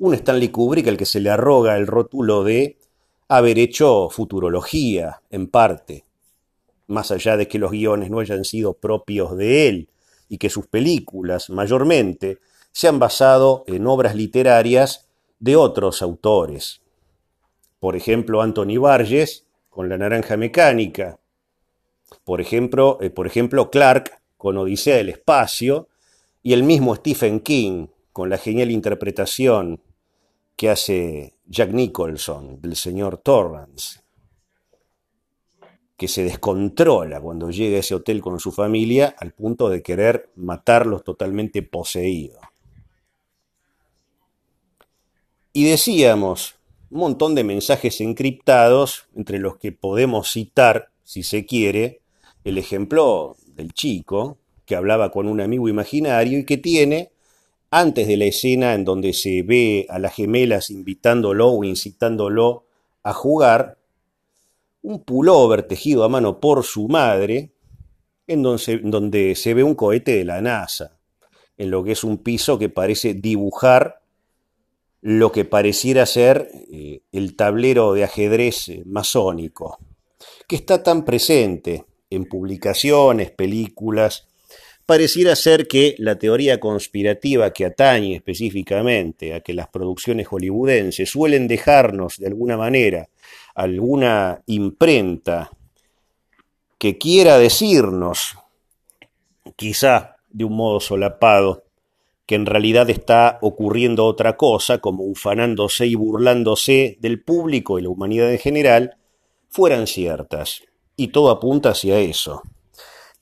Un 0.00 0.12
Stanley 0.12 0.50
Kubrick 0.50 0.88
al 0.88 0.98
que 0.98 1.06
se 1.06 1.20
le 1.20 1.30
arroga 1.30 1.78
el 1.78 1.86
rótulo 1.86 2.44
de 2.44 2.76
haber 3.28 3.58
hecho 3.58 4.10
futurología, 4.10 5.22
en 5.30 5.48
parte, 5.48 6.04
más 6.86 7.10
allá 7.10 7.38
de 7.38 7.48
que 7.48 7.58
los 7.58 7.70
guiones 7.70 8.10
no 8.10 8.20
hayan 8.20 8.44
sido 8.44 8.74
propios 8.74 9.38
de 9.38 9.68
él 9.68 9.88
y 10.28 10.36
que 10.36 10.50
sus 10.50 10.66
películas, 10.66 11.48
mayormente, 11.48 12.40
se 12.72 12.88
han 12.88 12.98
basado 12.98 13.64
en 13.68 13.86
obras 13.86 14.14
literarias 14.14 15.08
de 15.40 15.56
otros 15.56 16.02
autores, 16.02 16.82
por 17.80 17.96
ejemplo, 17.96 18.42
Anthony 18.42 18.78
Barges 18.78 19.46
con 19.68 19.88
La 19.88 19.98
Naranja 19.98 20.36
Mecánica. 20.36 21.18
Por 22.24 22.40
ejemplo, 22.40 22.98
eh, 23.00 23.10
por 23.10 23.26
ejemplo, 23.26 23.70
Clark 23.70 24.20
con 24.36 24.56
Odisea 24.56 24.96
del 24.96 25.10
Espacio. 25.10 25.88
Y 26.42 26.52
el 26.52 26.62
mismo 26.62 26.94
Stephen 26.96 27.40
King 27.40 27.88
con 28.12 28.30
la 28.30 28.38
genial 28.38 28.70
interpretación 28.70 29.80
que 30.56 30.70
hace 30.70 31.34
Jack 31.46 31.70
Nicholson 31.70 32.60
del 32.60 32.74
señor 32.74 33.18
Torrance, 33.18 34.00
que 35.96 36.08
se 36.08 36.24
descontrola 36.24 37.20
cuando 37.20 37.50
llega 37.50 37.76
a 37.76 37.80
ese 37.80 37.94
hotel 37.94 38.20
con 38.20 38.40
su 38.40 38.50
familia 38.50 39.14
al 39.18 39.32
punto 39.32 39.68
de 39.68 39.82
querer 39.82 40.30
matarlos 40.34 41.04
totalmente 41.04 41.62
poseídos. 41.62 42.40
Y 45.52 45.68
decíamos, 45.68 46.57
un 46.90 47.00
montón 47.00 47.34
de 47.34 47.44
mensajes 47.44 48.00
encriptados, 48.00 49.06
entre 49.14 49.38
los 49.38 49.56
que 49.56 49.72
podemos 49.72 50.32
citar, 50.32 50.90
si 51.04 51.22
se 51.22 51.44
quiere, 51.44 52.00
el 52.44 52.58
ejemplo 52.58 53.36
del 53.46 53.72
chico 53.72 54.38
que 54.64 54.76
hablaba 54.76 55.10
con 55.10 55.28
un 55.28 55.40
amigo 55.40 55.68
imaginario 55.68 56.38
y 56.38 56.44
que 56.44 56.56
tiene, 56.56 57.10
antes 57.70 58.06
de 58.06 58.16
la 58.16 58.26
escena 58.26 58.74
en 58.74 58.84
donde 58.84 59.12
se 59.12 59.42
ve 59.42 59.86
a 59.88 59.98
las 59.98 60.14
gemelas 60.14 60.70
invitándolo 60.70 61.50
o 61.50 61.64
incitándolo 61.64 62.64
a 63.02 63.12
jugar, 63.12 63.78
un 64.82 65.02
pullover 65.02 65.64
tejido 65.64 66.04
a 66.04 66.08
mano 66.08 66.40
por 66.40 66.64
su 66.64 66.88
madre, 66.88 67.52
en 68.26 68.42
donde, 68.42 68.80
donde 68.84 69.34
se 69.34 69.54
ve 69.54 69.62
un 69.62 69.74
cohete 69.74 70.12
de 70.12 70.24
la 70.24 70.40
NASA, 70.40 70.98
en 71.56 71.70
lo 71.70 71.82
que 71.84 71.92
es 71.92 72.04
un 72.04 72.18
piso 72.18 72.58
que 72.58 72.68
parece 72.68 73.14
dibujar 73.14 73.97
lo 75.00 75.30
que 75.32 75.44
pareciera 75.44 76.06
ser 76.06 76.48
eh, 76.72 77.00
el 77.12 77.36
tablero 77.36 77.92
de 77.92 78.04
ajedrez 78.04 78.68
eh, 78.68 78.82
masónico, 78.84 79.78
que 80.48 80.56
está 80.56 80.82
tan 80.82 81.04
presente 81.04 81.84
en 82.10 82.24
publicaciones, 82.24 83.30
películas, 83.30 84.28
pareciera 84.86 85.36
ser 85.36 85.68
que 85.68 85.94
la 85.98 86.18
teoría 86.18 86.58
conspirativa 86.58 87.52
que 87.52 87.66
atañe 87.66 88.16
específicamente 88.16 89.34
a 89.34 89.40
que 89.40 89.52
las 89.52 89.68
producciones 89.68 90.26
hollywoodenses 90.26 91.10
suelen 91.10 91.46
dejarnos 91.46 92.16
de 92.16 92.28
alguna 92.28 92.56
manera 92.56 93.08
alguna 93.54 94.40
imprenta 94.46 95.50
que 96.78 96.96
quiera 96.96 97.38
decirnos, 97.38 98.38
quizá 99.56 100.16
de 100.30 100.44
un 100.44 100.56
modo 100.56 100.80
solapado, 100.80 101.64
que 102.28 102.34
en 102.34 102.44
realidad 102.44 102.90
está 102.90 103.38
ocurriendo 103.40 104.04
otra 104.04 104.36
cosa, 104.36 104.80
como 104.80 105.02
ufanándose 105.04 105.86
y 105.86 105.94
burlándose 105.94 106.98
del 107.00 107.22
público 107.22 107.78
y 107.78 107.82
la 107.82 107.88
humanidad 107.88 108.30
en 108.30 108.38
general, 108.38 108.98
fueran 109.48 109.86
ciertas. 109.86 110.60
Y 110.94 111.08
todo 111.08 111.30
apunta 111.30 111.70
hacia 111.70 111.98
eso. 112.00 112.42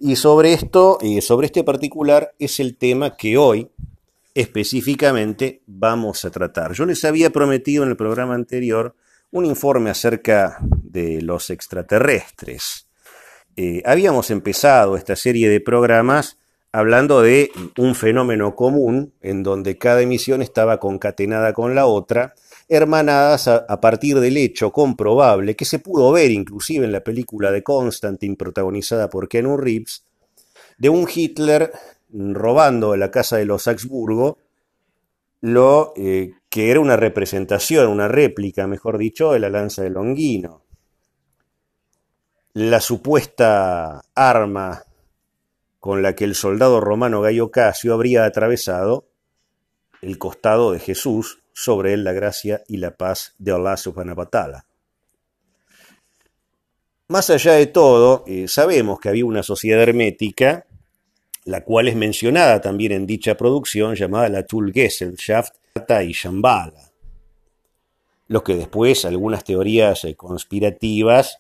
Y 0.01 0.17
sobre 0.17 0.55
esto, 0.55 0.99
y 1.01 1.21
sobre 1.21 1.47
este 1.47 1.63
particular, 1.63 2.35
es 2.41 2.59
el 2.59 2.77
tema 2.77 3.17
que 3.17 3.39
hoy 3.39 3.71
específicamente 4.35 5.63
vamos 5.67 6.25
a 6.25 6.31
tratar. 6.33 6.73
Yo 6.73 6.85
les 6.85 7.05
había 7.05 7.31
prometido 7.31 7.85
en 7.85 7.91
el 7.91 7.97
programa 7.97 8.35
anterior 8.35 8.97
un 9.31 9.47
informe 9.47 9.91
acerca 9.91 10.59
de 10.83 11.23
los 11.23 11.51
extraterrestres. 11.51 12.89
Eh, 13.55 13.83
habíamos 13.87 14.33
empezado 14.33 14.97
esta 14.97 15.15
serie 15.15 15.49
de 15.49 15.61
programas 15.61 16.39
hablando 16.73 17.23
de 17.23 17.51
un 17.79 17.95
fenómeno 17.95 18.55
común 18.55 19.13
en 19.23 19.43
donde 19.43 19.79
cada 19.79 20.03
emisión 20.03 20.43
estaba 20.43 20.79
concatenada 20.79 21.53
con 21.53 21.75
la 21.75 21.87
otra, 21.87 22.35
hermanadas 22.69 23.49
a, 23.49 23.81
partir 23.81 24.19
del 24.21 24.37
hecho 24.37 24.73
comprobable 24.73 25.55
que 25.55 25.65
se 25.65 25.79
pudo 25.79 26.11
ver 26.13 26.31
inclusive 26.31 26.85
en 26.85 26.93
la 26.93 27.05
película 27.05 27.53
de 27.53 27.63
Constantine 27.63 28.37
protagonizada 28.37 29.09
por 29.09 29.29
Keanu 29.29 29.57
Reeves, 29.57 30.05
de 30.79 30.89
un 30.89 31.09
Hitler 31.13 31.73
robando 32.11 32.97
la 32.97 33.11
casa 33.11 33.37
de 33.37 33.45
los 33.45 33.69
Habsburgo 33.69 34.39
lo 35.41 35.93
eh, 35.97 36.33
que 36.49 36.71
era 36.71 36.81
una 36.81 36.97
representación, 36.97 37.89
una 37.89 38.09
réplica, 38.09 38.67
mejor 38.67 38.99
dicho, 38.99 39.33
de 39.33 39.39
la 39.39 39.51
lanza 39.51 39.83
de 39.83 39.91
Longino. 39.91 40.63
La 42.55 42.81
supuesta 42.81 44.03
arma 44.15 44.86
con 45.87 46.03
la 46.03 46.17
que 46.17 46.25
el 46.25 46.35
soldado 46.35 46.81
romano 46.81 47.21
Gallo 47.21 47.53
Casio 47.53 47.95
habría 47.95 48.25
atravesado 48.25 49.07
el 50.03 50.19
costado 50.19 50.73
de 50.73 50.81
Jesús, 50.81 51.45
sobre 51.53 51.93
él 51.93 52.03
la 52.03 52.13
gracia 52.13 52.65
y 52.67 52.79
la 52.79 52.97
paz 52.97 53.37
de 53.39 53.53
Allah 53.53 53.77
subhanahu 53.77 54.19
wa 54.19 54.27
ta'ala. 54.27 54.67
Más 57.07 57.31
allá 57.31 57.53
de 57.53 57.67
todo, 57.67 58.25
eh, 58.27 58.49
sabemos 58.49 58.99
que 58.99 59.11
había 59.11 59.27
una 59.27 59.45
sociedad 59.45 59.81
hermética 59.81 60.67
la 61.45 61.63
cual 61.63 61.87
es 61.87 61.95
mencionada 61.95 62.61
también 62.61 62.91
en 62.91 63.07
dicha 63.07 63.37
producción 63.37 63.95
llamada 63.95 64.29
la 64.29 64.45
Tulgesellschaft 64.45 65.55
y 66.05 66.13
Shambhala. 66.13 66.91
Lo 68.27 68.43
que 68.43 68.57
después 68.57 69.05
algunas 69.05 69.45
teorías 69.45 70.05
eh, 70.05 70.17
conspirativas 70.17 71.39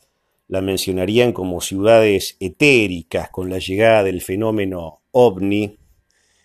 la 0.49 0.61
mencionarían 0.61 1.33
como 1.33 1.61
ciudades 1.61 2.37
etéricas 2.41 3.31
con 3.31 3.51
la 3.51 3.59
llegada 3.59 4.05
del 4.05 4.23
fenómeno 4.23 5.01
ovni 5.11 5.77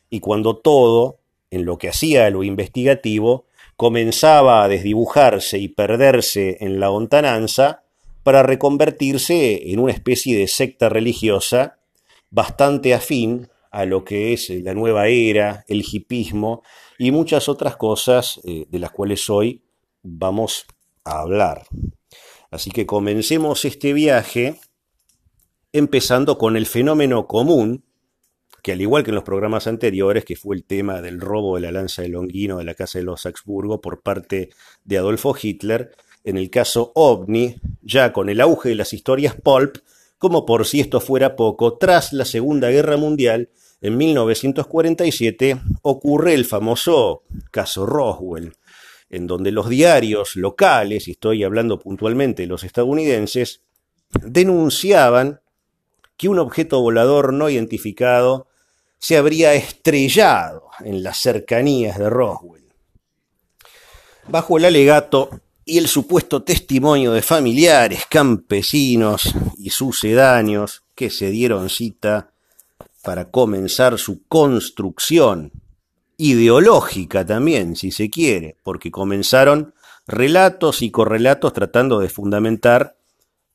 y 0.09 0.19
cuando 0.19 0.57
todo, 0.57 1.19
en 1.49 1.65
lo 1.65 1.77
que 1.77 1.89
hacía 1.89 2.29
lo 2.29 2.43
investigativo, 2.43 3.45
comenzaba 3.77 4.63
a 4.63 4.67
desdibujarse 4.67 5.57
y 5.57 5.67
perderse 5.67 6.57
en 6.61 6.79
la 6.79 6.91
hontananza 6.91 7.83
para 8.23 8.43
reconvertirse 8.43 9.71
en 9.71 9.79
una 9.79 9.93
especie 9.93 10.37
de 10.37 10.47
secta 10.47 10.89
religiosa 10.89 11.79
bastante 12.29 12.93
afín 12.93 13.47
a 13.71 13.85
lo 13.85 14.03
que 14.03 14.33
es 14.33 14.49
la 14.49 14.73
nueva 14.73 15.07
era, 15.07 15.63
el 15.67 15.83
hipismo 15.89 16.61
y 16.99 17.11
muchas 17.11 17.49
otras 17.49 17.77
cosas 17.77 18.39
eh, 18.43 18.65
de 18.69 18.79
las 18.79 18.91
cuales 18.91 19.29
hoy 19.29 19.63
vamos 20.03 20.65
a 21.03 21.21
hablar. 21.21 21.63
Así 22.51 22.69
que 22.69 22.85
comencemos 22.85 23.63
este 23.63 23.93
viaje 23.93 24.59
empezando 25.71 26.37
con 26.37 26.57
el 26.57 26.65
fenómeno 26.65 27.25
común, 27.25 27.85
que 28.61 28.73
al 28.73 28.81
igual 28.81 29.03
que 29.03 29.11
en 29.11 29.15
los 29.15 29.23
programas 29.23 29.67
anteriores, 29.67 30.25
que 30.25 30.35
fue 30.35 30.57
el 30.57 30.65
tema 30.65 31.01
del 31.01 31.21
robo 31.21 31.55
de 31.55 31.61
la 31.61 31.71
lanza 31.71 32.01
de 32.01 32.09
Longuino 32.09 32.57
de 32.57 32.65
la 32.65 32.75
casa 32.75 32.99
de 32.99 33.05
los 33.05 33.25
Habsburgo 33.25 33.79
por 33.79 34.01
parte 34.01 34.49
de 34.83 34.97
Adolfo 34.97 35.33
Hitler, 35.41 35.95
en 36.25 36.37
el 36.37 36.49
caso 36.49 36.91
OVNI, 36.93 37.55
ya 37.81 38.11
con 38.11 38.29
el 38.29 38.41
auge 38.41 38.69
de 38.69 38.75
las 38.75 38.93
historias 38.93 39.33
pulp, 39.33 39.77
como 40.17 40.45
por 40.45 40.67
si 40.67 40.81
esto 40.81 40.99
fuera 40.99 41.37
poco, 41.37 41.77
tras 41.77 42.11
la 42.11 42.25
Segunda 42.25 42.69
Guerra 42.69 42.97
Mundial, 42.97 43.49
en 43.79 43.97
1947, 43.97 45.59
ocurre 45.81 46.35
el 46.35 46.45
famoso 46.45 47.23
caso 47.49 47.87
Roswell, 47.87 48.53
en 49.11 49.27
donde 49.27 49.51
los 49.51 49.67
diarios 49.67 50.37
locales, 50.37 51.07
y 51.07 51.11
estoy 51.11 51.43
hablando 51.43 51.77
puntualmente 51.77 52.43
de 52.43 52.47
los 52.47 52.63
estadounidenses, 52.63 53.61
denunciaban 54.21 55.41
que 56.15 56.29
un 56.29 56.39
objeto 56.39 56.81
volador 56.81 57.33
no 57.33 57.49
identificado 57.49 58.47
se 58.99 59.17
habría 59.17 59.53
estrellado 59.53 60.69
en 60.79 61.03
las 61.03 61.17
cercanías 61.17 61.99
de 61.99 62.09
Roswell. 62.09 62.73
Bajo 64.27 64.57
el 64.57 64.65
alegato 64.65 65.29
y 65.65 65.77
el 65.77 65.87
supuesto 65.87 66.43
testimonio 66.43 67.11
de 67.11 67.21
familiares, 67.21 68.05
campesinos 68.09 69.33
y 69.57 69.71
sucedáneos 69.71 70.83
que 70.95 71.09
se 71.09 71.29
dieron 71.31 71.69
cita 71.69 72.31
para 73.03 73.29
comenzar 73.29 73.97
su 73.97 74.23
construcción 74.27 75.51
ideológica 76.21 77.25
también, 77.25 77.75
si 77.75 77.89
se 77.89 78.11
quiere, 78.11 78.55
porque 78.61 78.91
comenzaron 78.91 79.73
relatos 80.05 80.83
y 80.83 80.91
correlatos 80.91 81.51
tratando 81.51 81.97
de 81.99 82.09
fundamentar 82.09 82.95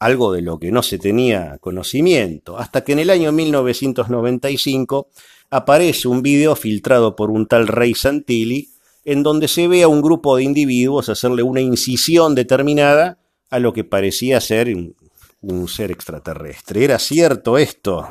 algo 0.00 0.32
de 0.32 0.42
lo 0.42 0.58
que 0.58 0.72
no 0.72 0.82
se 0.82 0.98
tenía 0.98 1.58
conocimiento, 1.58 2.58
hasta 2.58 2.82
que 2.82 2.92
en 2.92 2.98
el 2.98 3.10
año 3.10 3.30
1995 3.30 5.08
aparece 5.48 6.08
un 6.08 6.22
video 6.22 6.56
filtrado 6.56 7.14
por 7.14 7.30
un 7.30 7.46
tal 7.46 7.68
Rey 7.68 7.94
Santilli, 7.94 8.70
en 9.04 9.22
donde 9.22 9.46
se 9.46 9.68
ve 9.68 9.84
a 9.84 9.88
un 9.88 10.02
grupo 10.02 10.36
de 10.36 10.42
individuos 10.42 11.08
hacerle 11.08 11.44
una 11.44 11.60
incisión 11.60 12.34
determinada 12.34 13.20
a 13.48 13.60
lo 13.60 13.72
que 13.72 13.84
parecía 13.84 14.40
ser 14.40 14.74
un, 14.74 14.96
un 15.40 15.68
ser 15.68 15.92
extraterrestre. 15.92 16.82
¿Era 16.82 16.98
cierto 16.98 17.58
esto? 17.58 18.08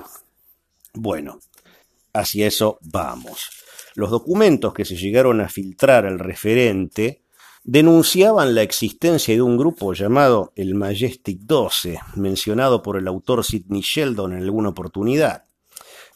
Bueno, 0.93 1.39
hacia 2.13 2.47
eso 2.47 2.79
vamos. 2.81 3.54
Los 3.95 4.11
documentos 4.11 4.73
que 4.73 4.85
se 4.85 4.97
llegaron 4.97 5.41
a 5.41 5.49
filtrar 5.49 6.05
al 6.05 6.19
referente 6.19 7.23
denunciaban 7.63 8.53
la 8.53 8.61
existencia 8.61 9.33
de 9.33 9.41
un 9.41 9.57
grupo 9.57 9.93
llamado 9.93 10.51
el 10.55 10.75
Majestic 10.75 11.39
12, 11.39 11.99
mencionado 12.15 12.83
por 12.83 12.97
el 12.97 13.07
autor 13.07 13.43
Sidney 13.43 13.81
Sheldon 13.81 14.33
en 14.33 14.43
alguna 14.43 14.69
oportunidad. 14.69 15.45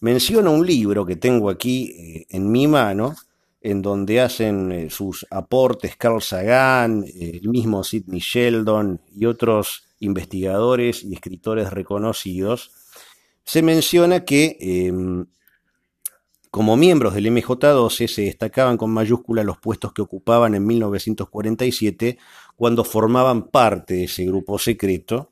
Menciona 0.01 0.49
un 0.49 0.65
libro 0.65 1.05
que 1.05 1.15
tengo 1.15 1.49
aquí 1.49 1.95
eh, 1.97 2.27
en 2.29 2.51
mi 2.51 2.67
mano, 2.67 3.15
en 3.61 3.81
donde 3.81 4.21
hacen 4.21 4.71
eh, 4.71 4.89
sus 4.89 5.25
aportes 5.31 5.95
Carl 5.95 6.21
Sagan, 6.21 7.03
el 7.03 7.47
mismo 7.47 7.83
Sidney 7.83 8.19
Sheldon 8.19 9.01
y 9.15 9.25
otros 9.25 9.83
investigadores 9.99 11.03
y 11.03 11.13
escritores 11.13 11.71
reconocidos, 11.71 12.71
se 13.43 13.61
menciona 13.61 14.23
que 14.23 14.57
em, 14.59 15.25
como 16.51 16.75
miembros 16.75 17.13
del 17.13 17.27
MJ12 17.27 18.07
se 18.07 18.21
destacaban 18.23 18.77
con 18.77 18.91
mayúscula 18.91 19.43
los 19.43 19.57
puestos 19.57 19.93
que 19.93 20.01
ocupaban 20.01 20.55
en 20.55 20.65
1947 20.65 22.17
cuando 22.55 22.83
formaban 22.83 23.49
parte 23.49 23.95
de 23.95 24.03
ese 24.05 24.25
grupo 24.25 24.57
secreto 24.57 25.31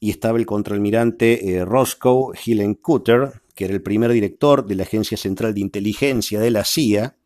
y 0.00 0.10
estaba 0.10 0.38
el 0.38 0.46
contraalmirante 0.46 1.56
eh, 1.56 1.64
Roscoe 1.64 2.38
Hillencutter, 2.44 3.42
que 3.54 3.64
era 3.64 3.74
el 3.74 3.82
primer 3.82 4.12
director 4.12 4.66
de 4.66 4.76
la 4.76 4.84
Agencia 4.84 5.16
Central 5.16 5.54
de 5.54 5.60
Inteligencia 5.60 6.38
de 6.38 6.50
la 6.50 6.64
CIA, 6.64 7.16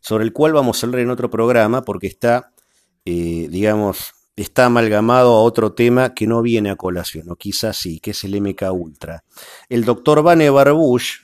sobre 0.00 0.24
el 0.24 0.32
cual 0.32 0.52
vamos 0.52 0.82
a 0.82 0.86
hablar 0.86 1.02
en 1.02 1.10
otro 1.10 1.30
programa 1.30 1.82
porque 1.82 2.06
está, 2.06 2.52
eh, 3.04 3.48
digamos, 3.50 4.14
está 4.36 4.66
amalgamado 4.66 5.32
a 5.34 5.42
otro 5.42 5.72
tema 5.72 6.14
que 6.14 6.26
no 6.26 6.42
viene 6.42 6.70
a 6.70 6.76
colación, 6.76 7.30
o 7.30 7.36
quizás 7.36 7.76
sí, 7.76 8.00
que 8.00 8.12
es 8.12 8.24
el 8.24 8.40
MK 8.40 8.72
Ultra. 8.72 9.24
El 9.68 9.84
doctor 9.84 10.22
Vannevar 10.22 10.72
Bush, 10.72 11.18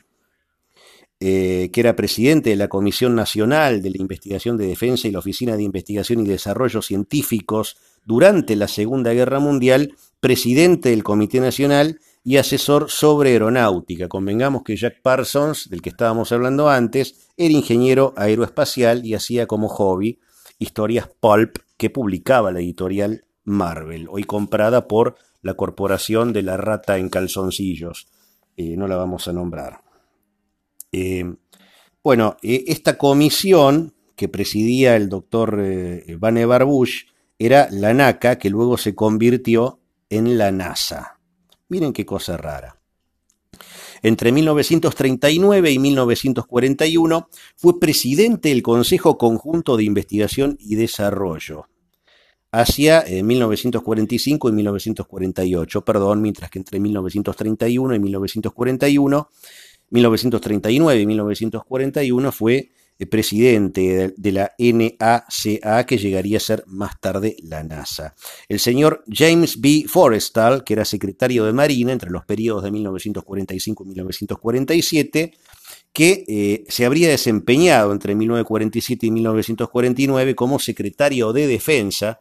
eh, 1.23 1.69
que 1.71 1.81
era 1.81 1.97
presidente 1.97 2.49
de 2.49 2.57
la 2.57 2.69
Comisión 2.69 3.15
Nacional 3.15 3.83
de 3.83 3.91
la 3.91 3.99
Investigación 3.99 4.57
de 4.57 4.67
Defensa 4.67 5.07
y 5.07 5.11
la 5.11 5.19
Oficina 5.19 5.55
de 5.55 5.63
Investigación 5.63 6.21
y 6.21 6.29
Desarrollo 6.29 6.81
Científicos 6.81 7.77
durante 8.07 8.57
la 8.57 8.69
Segunda 8.69 9.13
Guerra 9.13 9.39
Mundial, 9.39 9.95
presidente 10.21 10.89
del 10.89 11.03
Comité 11.03 11.41
Nacional 11.41 12.01
y 12.25 12.39
asesor 12.39 12.91
sobre 12.91 13.33
aeronáutica. 13.33 14.09
Convengamos 14.09 14.63
que 14.63 14.77
Jack 14.77 15.03
Parsons, 15.03 15.69
del 15.69 15.83
que 15.83 15.91
estábamos 15.91 16.33
hablando 16.33 16.71
antes, 16.71 17.29
era 17.37 17.53
ingeniero 17.53 18.15
aeroespacial 18.17 19.05
y 19.05 19.13
hacía 19.13 19.47
como 19.47 19.69
hobby 19.69 20.21
historias 20.59 21.09
pulp 21.21 21.59
que 21.77 21.91
publicaba 21.91 22.51
la 22.51 22.61
editorial 22.61 23.25
Marvel, 23.45 24.09
hoy 24.11 24.25
comprada 24.25 24.89
por 24.89 25.17
la 25.43 25.55
Corporación 25.55 26.33
de 26.33 26.43
la 26.43 26.57
Rata 26.57 26.99
en 26.99 27.09
Calzoncillos. 27.09 28.09
Eh, 28.57 28.77
no 28.77 28.87
la 28.87 28.97
vamos 28.97 29.29
a 29.29 29.33
nombrar. 29.33 29.90
Eh, 30.93 31.25
bueno, 32.03 32.37
eh, 32.43 32.65
esta 32.69 32.97
comisión 32.99 33.95
que 34.17 34.29
presidía 34.29 34.97
el 34.97 35.09
doctor 35.09 35.61
eh, 35.63 36.17
Vannevar 36.19 36.65
Bush 36.65 37.05
era 37.39 37.69
la 37.71 37.95
NACA, 37.95 38.39
que 38.39 38.51
luego 38.51 38.77
se 38.77 38.95
convirtió 38.95 39.81
en 40.09 40.37
la 40.37 40.51
NASA. 40.51 41.19
Miren 41.69 41.93
qué 41.93 42.05
cosa 42.05 42.37
rara. 42.37 42.77
Entre 44.03 44.33
1939 44.33 45.71
y 45.71 45.79
1941 45.79 47.29
fue 47.57 47.79
presidente 47.79 48.49
del 48.49 48.63
Consejo 48.63 49.19
Conjunto 49.19 49.77
de 49.77 49.85
Investigación 49.85 50.57
y 50.59 50.75
Desarrollo. 50.75 51.69
Hacia 52.53 53.05
1945 53.23 54.49
y 54.49 54.53
1948, 54.53 55.85
perdón, 55.85 56.23
mientras 56.23 56.51
que 56.51 56.59
entre 56.59 56.81
1931 56.81 57.95
y 57.95 57.99
1941 58.01 59.29
1939 59.91 61.01
y 61.01 61.07
1941 61.07 62.33
fue 62.33 62.71
eh, 62.99 63.07
presidente 63.07 64.13
de 64.17 64.33
la 64.33 64.53
NACA, 64.59 65.87
que 65.87 65.99
llegaría 65.99 66.37
a 66.37 66.41
ser 66.41 66.65
más 66.67 67.01
tarde 67.01 67.37
la 67.43 67.63
NASA. 67.65 68.15
El 68.47 68.61
señor 68.61 69.05
James 69.11 69.61
B. 69.61 69.87
Forrestal, 69.89 70.65
que 70.65 70.75
era 70.75 70.85
secretario 70.85 71.45
de 71.45 71.53
Marina 71.53 71.93
entre 71.93 72.11
los 72.11 72.27
periodos 72.27 72.63
de 72.63 72.71
1945 72.71 73.85
y 73.85 73.87
1947, 73.87 75.33
que 75.93 76.25
eh, 76.29 76.65
se 76.69 76.85
habría 76.85 77.09
desempeñado 77.09 77.93
entre 77.93 78.15
1947 78.15 79.07
y 79.07 79.11
1949 79.11 80.35
como 80.35 80.59
secretario 80.59 81.33
de 81.33 81.47
Defensa 81.47 82.21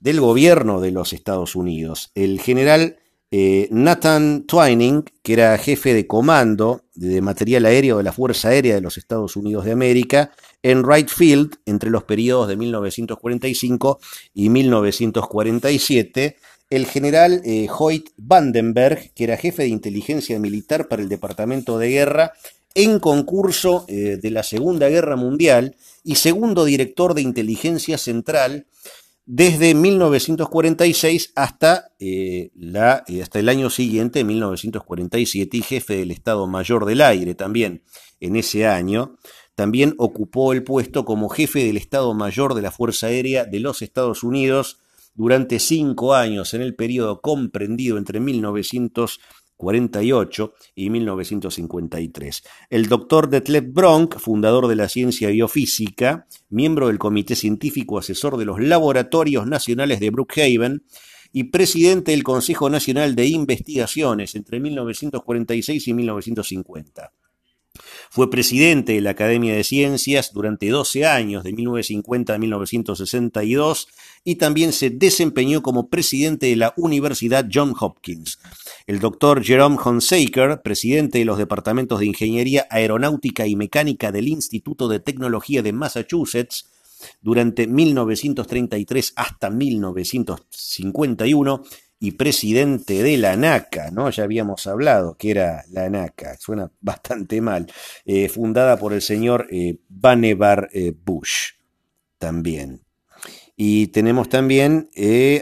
del 0.00 0.20
gobierno 0.20 0.80
de 0.80 0.90
los 0.90 1.12
Estados 1.12 1.54
Unidos. 1.54 2.10
El 2.14 2.40
general 2.40 2.98
eh, 3.36 3.66
Nathan 3.72 4.44
Twining, 4.46 5.02
que 5.24 5.32
era 5.32 5.58
jefe 5.58 5.92
de 5.92 6.06
comando 6.06 6.84
de 6.94 7.20
material 7.20 7.66
aéreo 7.66 7.96
de 7.96 8.04
la 8.04 8.12
Fuerza 8.12 8.50
Aérea 8.50 8.76
de 8.76 8.80
los 8.80 8.96
Estados 8.96 9.34
Unidos 9.34 9.64
de 9.64 9.72
América, 9.72 10.30
en 10.62 10.84
Wright 10.84 11.08
Field 11.08 11.56
entre 11.66 11.90
los 11.90 12.04
periodos 12.04 12.46
de 12.46 12.56
1945 12.56 13.98
y 14.34 14.50
1947, 14.50 16.36
el 16.70 16.86
general 16.86 17.42
eh, 17.44 17.66
Hoyt 17.76 18.10
Vandenberg, 18.16 19.10
que 19.14 19.24
era 19.24 19.36
jefe 19.36 19.64
de 19.64 19.68
inteligencia 19.68 20.38
militar 20.38 20.86
para 20.86 21.02
el 21.02 21.08
Departamento 21.08 21.76
de 21.76 21.88
Guerra, 21.88 22.34
en 22.76 23.00
concurso 23.00 23.84
eh, 23.88 24.16
de 24.22 24.30
la 24.30 24.44
Segunda 24.44 24.88
Guerra 24.88 25.16
Mundial 25.16 25.74
y 26.04 26.14
segundo 26.14 26.64
director 26.64 27.14
de 27.14 27.22
inteligencia 27.22 27.98
central 27.98 28.66
desde 29.26 29.74
1946 29.74 31.32
hasta, 31.34 31.92
eh, 31.98 32.50
la, 32.54 33.04
eh, 33.08 33.22
hasta 33.22 33.38
el 33.38 33.48
año 33.48 33.70
siguiente, 33.70 34.22
1947, 34.22 35.56
y 35.56 35.62
jefe 35.62 35.96
del 35.96 36.10
Estado 36.10 36.46
Mayor 36.46 36.84
del 36.84 37.00
Aire 37.00 37.34
también. 37.34 37.82
en 38.20 38.36
ese 38.36 38.66
año. 38.66 39.18
También 39.54 39.94
ocupó 39.98 40.54
el 40.54 40.64
puesto 40.64 41.04
como 41.04 41.28
jefe 41.28 41.64
del 41.64 41.76
Estado 41.76 42.14
Mayor 42.14 42.54
de 42.54 42.62
la 42.62 42.70
Fuerza 42.70 43.08
Aérea 43.08 43.44
de 43.44 43.60
los 43.60 43.82
Estados 43.82 44.22
Unidos 44.22 44.78
durante 45.14 45.58
cinco 45.58 46.14
años 46.14 46.54
en 46.54 46.62
el 46.62 46.74
periodo 46.74 47.20
comprendido 47.20 47.98
entre 47.98 48.20
1948 49.58 50.54
y 50.74 50.90
1953. 50.90 52.42
El 52.70 52.88
doctor 52.88 53.28
Detlef 53.28 53.64
Bronk, 53.72 54.18
fundador 54.18 54.68
de 54.68 54.76
la 54.76 54.88
ciencia 54.88 55.28
biofísica, 55.28 56.26
miembro 56.50 56.88
del 56.88 56.98
Comité 56.98 57.34
Científico 57.34 57.98
Asesor 57.98 58.36
de 58.36 58.44
los 58.44 58.60
Laboratorios 58.60 59.46
Nacionales 59.46 60.00
de 60.00 60.10
Brookhaven, 60.10 60.84
y 61.36 61.44
presidente 61.44 62.12
del 62.12 62.22
Consejo 62.22 62.70
Nacional 62.70 63.16
de 63.16 63.26
Investigaciones 63.26 64.36
entre 64.36 64.60
1946 64.60 65.88
y 65.88 65.94
1950. 65.94 67.12
Fue 68.10 68.30
presidente 68.30 68.92
de 68.92 69.00
la 69.00 69.10
Academia 69.10 69.54
de 69.54 69.64
Ciencias 69.64 70.32
durante 70.32 70.68
12 70.68 71.04
años, 71.04 71.42
de 71.42 71.52
1950 71.52 72.34
a 72.34 72.38
1962, 72.38 73.88
y 74.22 74.36
también 74.36 74.72
se 74.72 74.90
desempeñó 74.90 75.62
como 75.62 75.88
presidente 75.88 76.46
de 76.46 76.56
la 76.56 76.74
Universidad 76.76 77.48
Johns 77.52 77.76
Hopkins. 77.80 78.38
El 78.86 79.00
doctor 79.00 79.42
Jerome 79.42 79.78
Honsaker, 79.84 80.62
presidente 80.62 81.18
de 81.18 81.24
los 81.24 81.38
departamentos 81.38 81.98
de 81.98 82.06
Ingeniería 82.06 82.66
Aeronáutica 82.70 83.46
y 83.46 83.56
Mecánica 83.56 84.12
del 84.12 84.28
Instituto 84.28 84.88
de 84.88 85.00
Tecnología 85.00 85.62
de 85.62 85.72
Massachusetts, 85.72 86.66
durante 87.20 87.66
1933 87.66 89.12
hasta 89.16 89.50
1951 89.50 91.64
y 91.98 92.12
presidente 92.12 93.02
de 93.02 93.16
la 93.16 93.36
NACA, 93.36 93.90
¿no? 93.90 94.10
Ya 94.10 94.24
habíamos 94.24 94.66
hablado 94.66 95.16
que 95.16 95.30
era 95.30 95.64
la 95.70 95.88
NACA, 95.88 96.36
suena 96.38 96.70
bastante 96.80 97.40
mal, 97.40 97.66
eh, 98.04 98.28
fundada 98.28 98.78
por 98.78 98.92
el 98.92 99.02
señor 99.02 99.46
eh, 99.50 99.78
Vannevar 99.88 100.68
eh, 100.72 100.92
Bush 101.04 101.52
también. 102.18 102.82
Y 103.56 103.86
tenemos 103.88 104.28
también 104.28 104.90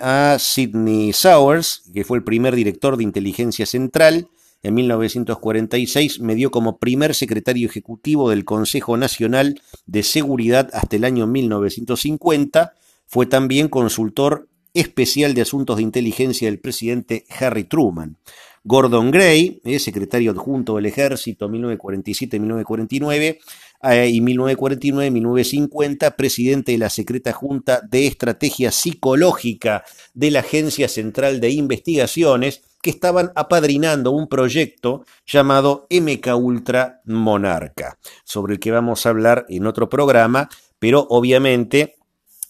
a 0.02 0.36
Sidney 0.38 1.14
Sowers, 1.14 1.84
que 1.94 2.04
fue 2.04 2.18
el 2.18 2.24
primer 2.24 2.54
director 2.54 2.98
de 2.98 3.04
inteligencia 3.04 3.64
central. 3.64 4.28
En 4.62 4.74
1946 4.74 6.20
me 6.20 6.34
dio 6.34 6.50
como 6.50 6.78
primer 6.78 7.14
secretario 7.14 7.66
ejecutivo 7.66 8.28
del 8.28 8.44
Consejo 8.44 8.98
Nacional 8.98 9.62
de 9.86 10.02
Seguridad 10.02 10.68
hasta 10.74 10.96
el 10.96 11.04
año 11.04 11.26
1950. 11.26 12.74
Fue 13.06 13.24
también 13.24 13.68
consultor 13.68 14.48
especial 14.74 15.34
de 15.34 15.42
Asuntos 15.42 15.76
de 15.76 15.82
Inteligencia 15.82 16.48
del 16.48 16.60
presidente 16.60 17.24
Harry 17.38 17.64
Truman. 17.64 18.16
Gordon 18.64 19.10
Gray, 19.10 19.60
eh, 19.64 19.80
secretario 19.80 20.30
adjunto 20.30 20.76
del 20.76 20.86
Ejército 20.86 21.48
1947-1949 21.48 23.38
eh, 23.82 24.08
y 24.08 24.20
1949-1950, 24.20 26.14
presidente 26.14 26.70
de 26.72 26.78
la 26.78 26.88
Secreta 26.88 27.32
Junta 27.32 27.80
de 27.80 28.06
Estrategia 28.06 28.70
Psicológica 28.70 29.82
de 30.14 30.30
la 30.30 30.40
Agencia 30.40 30.88
Central 30.88 31.40
de 31.40 31.50
Investigaciones, 31.50 32.62
que 32.80 32.90
estaban 32.90 33.32
apadrinando 33.34 34.12
un 34.12 34.28
proyecto 34.28 35.04
llamado 35.26 35.88
MK 35.90 36.36
Ultra 36.36 37.00
Monarca, 37.04 37.98
sobre 38.24 38.54
el 38.54 38.60
que 38.60 38.70
vamos 38.70 39.06
a 39.06 39.08
hablar 39.10 39.46
en 39.48 39.66
otro 39.66 39.88
programa, 39.88 40.48
pero 40.78 41.06
obviamente 41.10 41.96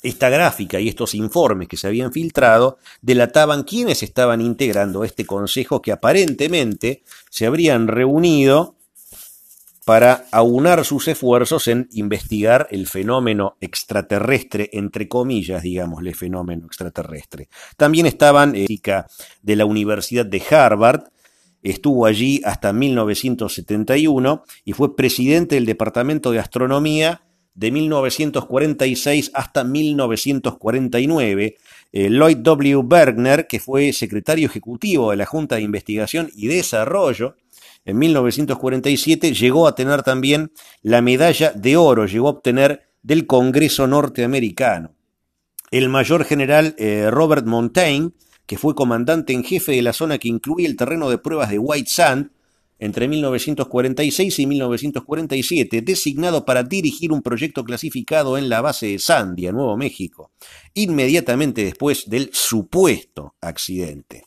esta 0.03 0.29
gráfica 0.29 0.81
y 0.81 0.88
estos 0.88 1.15
informes 1.15 1.69
que 1.69 1.77
se 1.77 1.87
habían 1.87 2.12
filtrado 2.12 2.79
delataban 3.01 3.62
quiénes 3.62 4.03
estaban 4.03 4.41
integrando 4.41 5.05
este 5.05 5.25
consejo 5.25 5.81
que 5.81 5.93
aparentemente 5.93 7.03
se 7.31 7.47
habrían 7.47 7.88
reunido 7.88 8.77
para 9.85 10.27
aunar 10.31 10.85
sus 10.85 11.09
esfuerzos 11.09 11.67
en 11.67 11.88
investigar 11.93 12.69
el 12.71 12.87
fenómeno 12.87 13.57
extraterrestre, 13.61 14.71
entre 14.73 15.09
comillas, 15.09 15.62
digámosle, 15.62 16.15
fenómeno 16.15 16.67
extraterrestre. 16.67 17.49
También 17.77 18.07
estaban 18.07 18.55
eh, 18.55 18.67
de 19.43 19.57
la 19.57 19.65
Universidad 19.65 20.25
de 20.25 20.43
Harvard, 20.51 21.05
estuvo 21.62 22.07
allí 22.07 22.41
hasta 22.45 22.73
1971 22.73 24.45
y 24.65 24.73
fue 24.73 24.95
presidente 24.95 25.57
del 25.57 25.67
Departamento 25.67 26.31
de 26.31 26.38
Astronomía 26.38 27.23
de 27.55 27.71
1946 27.71 29.31
hasta 29.35 29.65
1949, 29.65 31.57
eh, 31.93 32.09
Lloyd 32.11 32.38
W. 32.38 32.83
Bergner, 32.85 33.47
que 33.47 33.61
fue 33.61 33.93
secretario 33.93 34.47
ejecutivo 34.47 35.11
de 35.11 35.17
la 35.17 35.27
Junta 35.27 35.57
de 35.57 35.62
Investigación 35.62 36.31
y 36.35 36.47
Desarrollo, 36.47 37.37
en 37.85 37.99
1947 37.99 39.35
llegó 39.35 39.67
a 39.67 39.75
tener 39.75 40.03
también 40.03 40.53
la 40.83 41.03
medalla 41.03 41.53
de 41.53 41.77
oro, 41.77 42.07
llegó 42.07 42.29
a 42.29 42.33
obtener 42.33 42.83
del 43.03 43.27
Congreso 43.27 43.87
norteamericano. 43.87 44.95
El 45.71 45.88
mayor 45.88 46.25
general 46.25 46.75
eh, 46.79 47.09
Robert 47.11 47.45
Montaigne, 47.47 48.12
que 48.47 48.59
fue 48.59 48.75
comandante 48.75 49.33
en 49.33 49.43
jefe 49.43 49.73
de 49.73 49.83
la 49.83 49.93
zona 49.93 50.19
que 50.19 50.29
incluye 50.29 50.67
el 50.67 50.77
terreno 50.77 51.11
de 51.11 51.19
pruebas 51.19 51.51
de 51.51 51.59
White 51.59 51.91
Sand, 51.91 52.31
entre 52.83 53.07
1946 53.07 54.40
y 54.40 54.47
1947, 54.47 55.83
designado 55.83 56.45
para 56.45 56.64
dirigir 56.64 57.12
un 57.12 57.23
proyecto 57.23 57.62
clasificado 57.62 58.37
en 58.37 58.49
la 58.49 58.61
base 58.61 58.88
de 58.88 58.99
Sandia, 58.99 59.53
Nuevo 59.53 59.77
México, 59.77 60.33
inmediatamente 60.75 61.64
después 61.64 62.11
del 62.11 62.31
supuesto 62.33 63.37
accidente. 63.40 64.25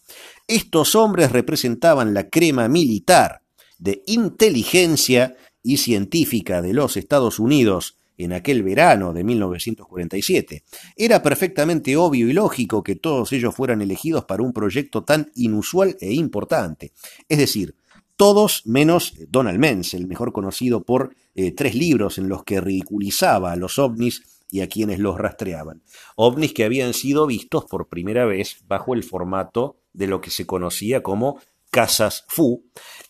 Estos 0.48 0.96
hombres 0.96 1.34
representaban 1.34 2.14
la 2.14 2.30
crema 2.30 2.70
militar 2.70 3.42
de 3.78 4.04
inteligencia 4.08 5.36
y 5.62 5.76
científica 5.76 6.62
de 6.62 6.72
los 6.72 6.96
Estados 6.96 7.40
Unidos 7.40 7.98
en 8.18 8.32
aquel 8.32 8.64
verano 8.64 9.12
de 9.12 9.26
1947. 9.26 10.64
Era 10.96 11.22
perfectamente 11.22 11.98
obvio 11.98 12.30
y 12.30 12.32
lógico 12.32 12.84
que 12.84 12.96
todos 12.96 13.34
ellos 13.34 13.54
fueran 13.54 13.82
elegidos 13.82 14.24
para 14.24 14.44
un 14.44 14.54
proyecto 14.54 15.04
tan 15.04 15.30
inusual 15.36 15.98
e 16.00 16.14
importante. 16.14 16.94
Es 17.28 17.38
decir, 17.38 17.76
todos 18.18 18.62
menos 18.66 19.14
Donald 19.30 19.60
Menzel, 19.60 20.08
mejor 20.08 20.32
conocido 20.32 20.84
por 20.84 21.16
eh, 21.36 21.52
tres 21.52 21.76
libros 21.76 22.18
en 22.18 22.30
los 22.30 22.44
que 22.44 22.62
ridiculizaba 22.62 23.52
a 23.52 23.56
los 23.56 23.80
ovnis 23.80 24.44
y 24.50 24.62
a 24.62 24.70
quienes 24.70 25.00
los 25.00 25.18
rastreaban. 25.18 25.82
Ovnis 26.16 26.54
que 26.54 26.64
habían 26.64 26.94
sido 26.94 27.26
vistos 27.28 27.66
por 27.66 27.88
primera 27.88 28.26
vez 28.26 28.58
bajo 28.68 28.94
el 28.94 29.04
formato 29.04 29.78
de 29.94 30.08
lo 30.08 30.22
que 30.22 30.30
se 30.30 30.46
conocía 30.46 31.04
como 31.04 31.40
casas 31.76 32.24
Fu 32.30 32.64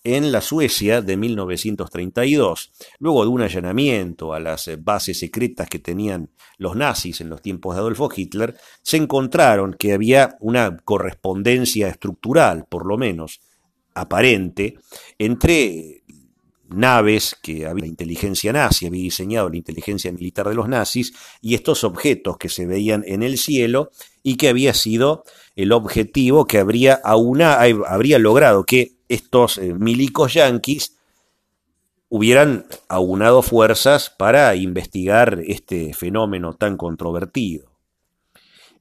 en 0.04 0.32
la 0.32 0.42
Suecia 0.42 1.04
de 1.04 1.18
1932. 1.18 2.72
Luego 2.98 3.24
de 3.24 3.30
un 3.30 3.42
allanamiento 3.42 4.34
a 4.34 4.40
las 4.40 4.68
eh, 4.68 4.76
bases 4.76 5.20
secretas 5.20 5.70
que 5.70 5.78
tenían 5.78 6.32
los 6.58 6.76
nazis 6.76 7.22
en 7.22 7.30
los 7.30 7.44
tiempos 7.44 7.76
de 7.76 7.82
Adolfo 7.82 8.10
Hitler, 8.16 8.56
se 8.82 8.98
encontraron 8.98 9.76
que 9.78 9.94
había 9.94 10.38
una 10.40 10.78
correspondencia 10.78 11.90
estructural, 11.90 12.66
por 12.68 12.88
lo 12.88 12.98
menos, 12.98 13.40
aparente 13.96 14.78
entre 15.18 16.04
naves 16.68 17.36
que 17.42 17.66
había 17.66 17.84
la 17.84 17.88
inteligencia 17.88 18.52
nazi, 18.52 18.88
había 18.88 19.04
diseñado 19.04 19.50
la 19.50 19.58
inteligencia 19.58 20.12
militar 20.12 20.50
de 20.50 20.56
los 20.56 20.68
nazis, 20.68 21.14
y 21.42 21.56
estos 21.56 21.84
objetos 21.84 22.38
que 22.38 22.50
se 22.50 22.66
veían 22.66 23.04
en 23.08 23.24
el 23.24 23.38
cielo 23.38 23.92
y 24.24 24.38
que 24.38 24.50
había 24.50 24.74
sido 24.74 25.24
el 25.56 25.72
objetivo 25.72 26.46
que 26.46 26.60
habría, 26.60 27.00
habría 27.04 28.20
logrado 28.20 28.66
que 28.66 28.94
estos 29.08 29.58
eh, 29.58 29.74
milicos 29.74 30.34
yanquis 30.34 30.96
hubieran 32.10 32.66
aunado 32.88 33.42
fuerzas 33.42 34.10
para 34.10 34.56
investigar 34.56 35.42
este 35.46 35.94
fenómeno 35.94 36.54
tan 36.54 36.78
controvertido. 36.78 37.75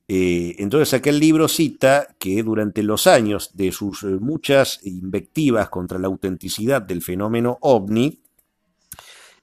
Eh, 0.07 0.57
entonces 0.59 0.93
aquel 0.93 1.19
libro 1.19 1.49
cita 1.49 2.09
que 2.19 2.43
durante 2.43 2.83
los 2.83 3.07
años 3.07 3.51
de 3.55 3.73
sus 3.73 4.03
eh, 4.03 4.19
muchas 4.21 4.81
invectivas 4.85 5.71
contra 5.71 5.99
la 5.99 6.09
autenticidad 6.09 6.83
del 6.83 7.01
fenómeno 7.01 7.57
ovni, 7.63 8.21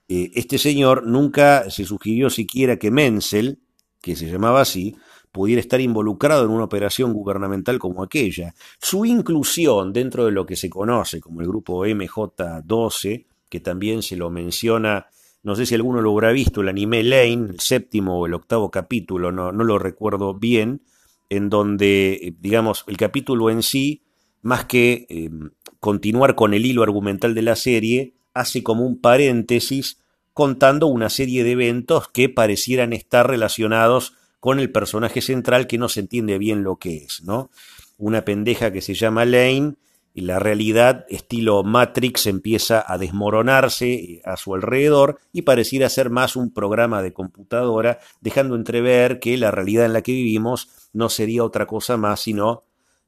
eh, 0.08 0.30
este 0.34 0.58
señor 0.58 1.04
nunca 1.04 1.68
se 1.68 1.84
sugirió 1.84 2.30
siquiera 2.30 2.76
que 2.76 2.92
Menzel, 2.92 3.58
que 4.00 4.14
se 4.14 4.30
llamaba 4.30 4.60
así, 4.60 4.96
pudiera 5.32 5.60
estar 5.60 5.80
involucrado 5.80 6.44
en 6.44 6.50
una 6.50 6.64
operación 6.64 7.12
gubernamental 7.12 7.78
como 7.78 8.02
aquella. 8.02 8.54
Su 8.78 9.04
inclusión 9.04 9.92
dentro 9.92 10.26
de 10.26 10.32
lo 10.32 10.46
que 10.46 10.56
se 10.56 10.70
conoce 10.70 11.20
como 11.20 11.40
el 11.40 11.48
grupo 11.48 11.86
MJ12, 11.86 13.26
que 13.48 13.60
también 13.60 14.02
se 14.02 14.16
lo 14.16 14.30
menciona 14.30 15.06
no 15.42 15.56
sé 15.56 15.66
si 15.66 15.74
alguno 15.74 16.00
lo 16.00 16.12
habrá 16.12 16.32
visto, 16.32 16.60
el 16.60 16.68
anime 16.68 17.02
Lane, 17.02 17.50
el 17.50 17.60
séptimo 17.60 18.20
o 18.20 18.26
el 18.26 18.34
octavo 18.34 18.70
capítulo, 18.70 19.32
no, 19.32 19.52
no 19.52 19.64
lo 19.64 19.78
recuerdo 19.78 20.34
bien, 20.34 20.82
en 21.28 21.48
donde, 21.48 22.12
eh, 22.12 22.34
digamos, 22.40 22.84
el 22.86 22.96
capítulo 22.96 23.50
en 23.50 23.62
sí, 23.62 24.02
más 24.42 24.64
que 24.66 25.06
em, 25.08 25.50
continuar 25.80 26.34
con 26.34 26.54
el 26.54 26.66
hilo 26.66 26.82
argumental 26.82 27.34
de 27.34 27.42
la 27.42 27.56
serie, 27.56 28.14
hace 28.34 28.62
como 28.62 28.86
un 28.86 29.00
paréntesis 29.00 29.98
contando 30.32 30.86
una 30.86 31.10
serie 31.10 31.44
de 31.44 31.52
eventos 31.52 32.08
que 32.08 32.28
parecieran 32.28 32.92
estar 32.92 33.28
relacionados 33.28 34.14
con 34.40 34.58
el 34.58 34.70
personaje 34.70 35.20
central 35.20 35.66
que 35.66 35.78
no 35.78 35.88
se 35.88 36.00
entiende 36.00 36.38
bien 36.38 36.64
lo 36.64 36.76
que 36.76 36.96
es, 36.96 37.22
¿no? 37.22 37.50
Una 37.98 38.24
pendeja 38.24 38.72
que 38.72 38.80
se 38.80 38.94
llama 38.94 39.24
Lane 39.24 39.74
y 40.14 40.22
la 40.22 40.38
realidad 40.38 41.06
estilo 41.08 41.62
Matrix 41.62 42.26
empieza 42.26 42.84
a 42.86 42.98
desmoronarse 42.98 43.92
eh, 43.92 44.22
a 44.24 44.36
su 44.36 44.54
alrededor 44.54 45.18
y 45.32 45.42
pareciera 45.42 45.88
ser 45.88 46.10
más 46.10 46.36
un 46.36 46.52
programa 46.52 47.02
de 47.02 47.12
computadora, 47.12 47.98
dejando 48.20 48.54
entrever 48.54 49.20
que 49.20 49.36
la 49.36 49.50
realidad 49.50 49.86
en 49.86 49.92
la 49.94 50.02
que 50.02 50.12
vivimos 50.12 50.68
no 50.92 51.08
sería 51.08 51.44
otra 51.44 51.66
cosa 51.66 51.96
más 51.96 52.20
sino 52.20 52.64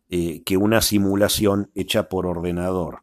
eh, 0.09 0.43
que 0.45 0.57
una 0.57 0.81
simulación 0.81 1.71
hecha 1.75 2.09
por 2.09 2.27
ordenador. 2.27 3.03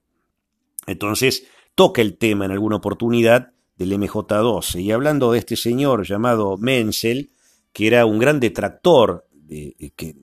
Entonces, 0.88 1.46
toca 1.76 2.02
el 2.02 2.18
tema 2.18 2.46
en 2.46 2.52
alguna 2.52 2.78
oportunidad 2.78 3.54
del 3.76 3.94
MJ12. 3.94 4.82
Y 4.82 4.92
hablando 4.92 5.32
de 5.32 5.40
este 5.40 5.56
señor 5.56 6.06
llamado 6.06 6.58
Menzel, 6.58 7.32
que 7.74 7.88
era 7.88 8.06
un 8.06 8.20
gran 8.20 8.40
detractor 8.40 9.28
de, 9.32 9.94
que 9.96 10.16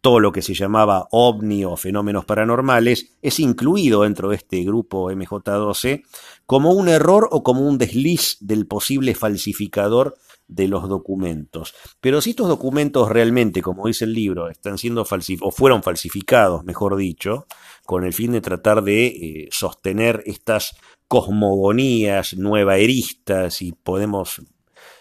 todo 0.00 0.20
lo 0.20 0.32
que 0.32 0.42
se 0.42 0.54
llamaba 0.54 1.08
ovni 1.10 1.64
o 1.64 1.76
fenómenos 1.76 2.24
paranormales 2.24 3.16
es 3.22 3.40
incluido 3.40 4.02
dentro 4.02 4.30
de 4.30 4.36
este 4.36 4.62
grupo 4.64 5.10
MJ12 5.10 6.04
como 6.46 6.72
un 6.72 6.88
error 6.88 7.28
o 7.30 7.42
como 7.42 7.60
un 7.60 7.78
desliz 7.78 8.38
del 8.40 8.66
posible 8.66 9.14
falsificador 9.14 10.16
de 10.48 10.68
los 10.68 10.88
documentos. 10.88 11.74
Pero 12.00 12.20
si 12.20 12.30
estos 12.30 12.48
documentos 12.48 13.08
realmente, 13.08 13.62
como 13.62 13.86
dice 13.86 14.04
el 14.04 14.14
libro, 14.14 14.48
están 14.48 14.78
siendo 14.78 15.06
o 15.40 15.50
fueron 15.50 15.82
falsificados, 15.82 16.64
mejor 16.64 16.96
dicho, 16.96 17.46
con 17.86 18.04
el 18.04 18.12
fin 18.12 18.32
de 18.32 18.40
tratar 18.40 18.82
de 18.82 19.06
eh, 19.06 19.48
sostener 19.52 20.22
estas 20.26 20.76
cosmogonías 21.08 22.36
nuevaeristas 22.36 23.62
y 23.62 23.72
podemos 23.72 24.42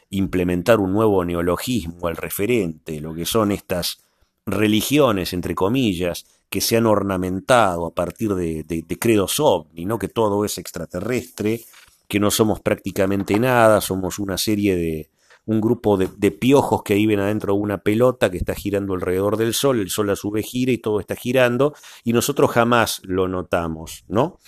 implementar 0.10 0.80
un 0.80 0.92
nuevo 0.92 1.24
neologismo 1.24 2.08
al 2.08 2.16
referente, 2.16 3.00
lo 3.00 3.14
que 3.14 3.26
son 3.26 3.52
estas 3.52 4.09
religiones, 4.52 5.34
entre 5.34 5.56
comillas, 5.56 6.26
que 6.50 6.62
se 6.62 6.78
han 6.78 6.86
ornamentado 6.86 7.86
a 7.86 7.94
partir 7.94 8.34
de, 8.34 8.86
credos 9.00 9.40
ovni, 9.40 9.86
¿no? 9.86 10.00
que 10.00 10.08
todo 10.08 10.46
es 10.46 10.58
extraterrestre, 10.58 11.62
que 12.08 12.20
no 12.20 12.32
somos 12.32 12.60
prácticamente 12.60 13.40
nada, 13.40 13.82
somos 13.82 14.18
una 14.18 14.38
serie 14.38 14.76
de, 14.76 15.10
un 15.46 15.62
grupo 15.62 15.98
de, 15.98 16.32
piojos 16.32 16.84
que 16.84 16.96
viven 16.96 17.20
adentro 17.20 17.54
de 17.54 17.60
una 17.60 17.80
pelota 17.80 18.30
que 18.30 18.38
está 18.38 18.54
girando 18.56 18.94
alrededor 18.94 19.38
del 19.38 19.54
Sol, 19.54 19.80
el 19.80 19.90
Sol 19.90 20.10
a 20.10 20.16
su 20.16 20.32
vez 20.32 20.46
gira 20.46 20.72
y 20.72 20.78
todo 20.78 21.00
está 21.00 21.16
girando, 21.16 21.74
y 22.04 22.14
nosotros 22.14 22.52
jamás 22.52 23.02
lo 23.04 23.28
notamos, 23.28 24.04
¿no? 24.08 24.40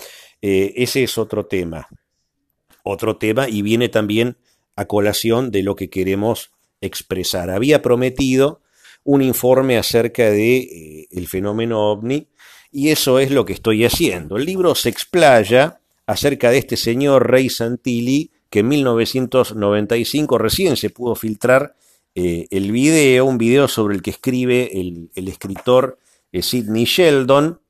Eh, 0.41 0.73
ese 0.75 1.03
es 1.03 1.17
otro 1.17 1.45
tema. 1.45 1.87
Otro 2.83 3.17
tema, 3.17 3.49
y 3.49 3.61
viene 3.61 3.89
también 3.89 4.37
a 4.75 4.85
colación 4.85 5.51
de 5.51 5.63
lo 5.63 5.75
que 5.75 5.89
queremos 5.89 6.51
expresar. 6.81 7.49
Había 7.49 7.81
prometido 7.81 8.60
un 9.03 9.21
informe 9.21 9.77
acerca 9.77 10.29
de 10.29 10.57
eh, 10.57 11.07
el 11.11 11.27
fenómeno 11.27 11.91
ovni 11.91 12.27
y 12.71 12.89
eso 12.89 13.19
es 13.19 13.31
lo 13.31 13.45
que 13.45 13.53
estoy 13.53 13.83
haciendo. 13.83 14.37
El 14.37 14.45
libro 14.45 14.75
se 14.75 14.89
explaya 14.89 15.81
acerca 16.05 16.51
de 16.51 16.59
este 16.59 16.77
señor 16.77 17.29
Rey 17.29 17.49
Santilli 17.49 18.31
que 18.49 18.59
en 18.59 18.67
1995 18.67 20.37
recién 20.37 20.77
se 20.77 20.89
pudo 20.89 21.15
filtrar 21.15 21.75
eh, 22.15 22.47
el 22.51 22.71
video, 22.71 23.25
un 23.25 23.37
video 23.37 23.67
sobre 23.67 23.95
el 23.95 24.01
que 24.01 24.11
escribe 24.11 24.69
el, 24.73 25.09
escritor 25.27 25.97
eh, 26.31 26.41
Sidney 26.41 26.85
Sheldon. 26.85 27.61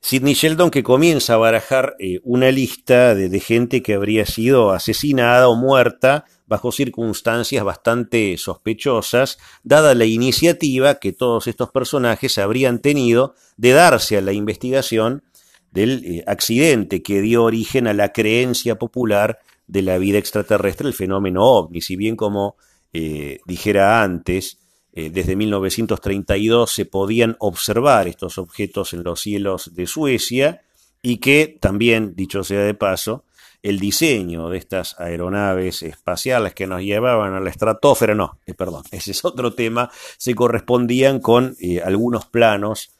Sidney 0.00 0.34
Sheldon 0.34 0.70
que 0.70 0.82
comienza 0.82 1.34
a 1.34 1.38
barajar 1.38 1.94
una 2.22 2.50
lista 2.50 3.14
de, 3.14 3.28
de 3.28 3.40
gente 3.40 3.82
que 3.82 3.94
habría 3.94 4.24
sido 4.24 4.70
asesinada 4.70 5.48
o 5.48 5.56
muerta 5.56 6.24
bajo 6.50 6.72
circunstancias 6.72 7.62
bastante 7.62 8.36
sospechosas, 8.36 9.38
dada 9.62 9.94
la 9.94 10.04
iniciativa 10.04 10.96
que 10.96 11.12
todos 11.12 11.46
estos 11.46 11.70
personajes 11.70 12.38
habrían 12.38 12.80
tenido 12.80 13.36
de 13.56 13.70
darse 13.70 14.18
a 14.18 14.20
la 14.20 14.32
investigación 14.32 15.22
del 15.70 16.04
eh, 16.04 16.24
accidente 16.26 17.04
que 17.04 17.20
dio 17.20 17.44
origen 17.44 17.86
a 17.86 17.94
la 17.94 18.12
creencia 18.12 18.80
popular 18.80 19.38
de 19.68 19.82
la 19.82 19.96
vida 19.98 20.18
extraterrestre, 20.18 20.88
el 20.88 20.94
fenómeno 20.94 21.44
ovni. 21.44 21.80
Si 21.80 21.94
bien 21.94 22.16
como 22.16 22.56
eh, 22.92 23.38
dijera 23.46 24.02
antes, 24.02 24.58
eh, 24.92 25.08
desde 25.08 25.36
1932 25.36 26.68
se 26.68 26.84
podían 26.84 27.36
observar 27.38 28.08
estos 28.08 28.38
objetos 28.38 28.92
en 28.92 29.04
los 29.04 29.20
cielos 29.20 29.72
de 29.72 29.86
Suecia 29.86 30.62
y 31.00 31.18
que 31.18 31.58
también, 31.60 32.16
dicho 32.16 32.42
sea 32.42 32.62
de 32.62 32.74
paso, 32.74 33.22
el 33.62 33.78
diseño 33.78 34.48
de 34.48 34.58
estas 34.58 34.98
aeronaves 34.98 35.82
espaciales 35.82 36.54
que 36.54 36.66
nos 36.66 36.82
llevaban 36.82 37.34
a 37.34 37.40
la 37.40 37.50
estratosfera, 37.50 38.14
no, 38.14 38.38
eh, 38.46 38.54
perdón, 38.54 38.84
ese 38.90 39.10
es 39.10 39.24
otro 39.24 39.54
tema, 39.54 39.90
se 40.16 40.34
correspondían 40.34 41.20
con 41.20 41.56
eh, 41.60 41.80
algunos 41.82 42.26
planos 42.26 42.90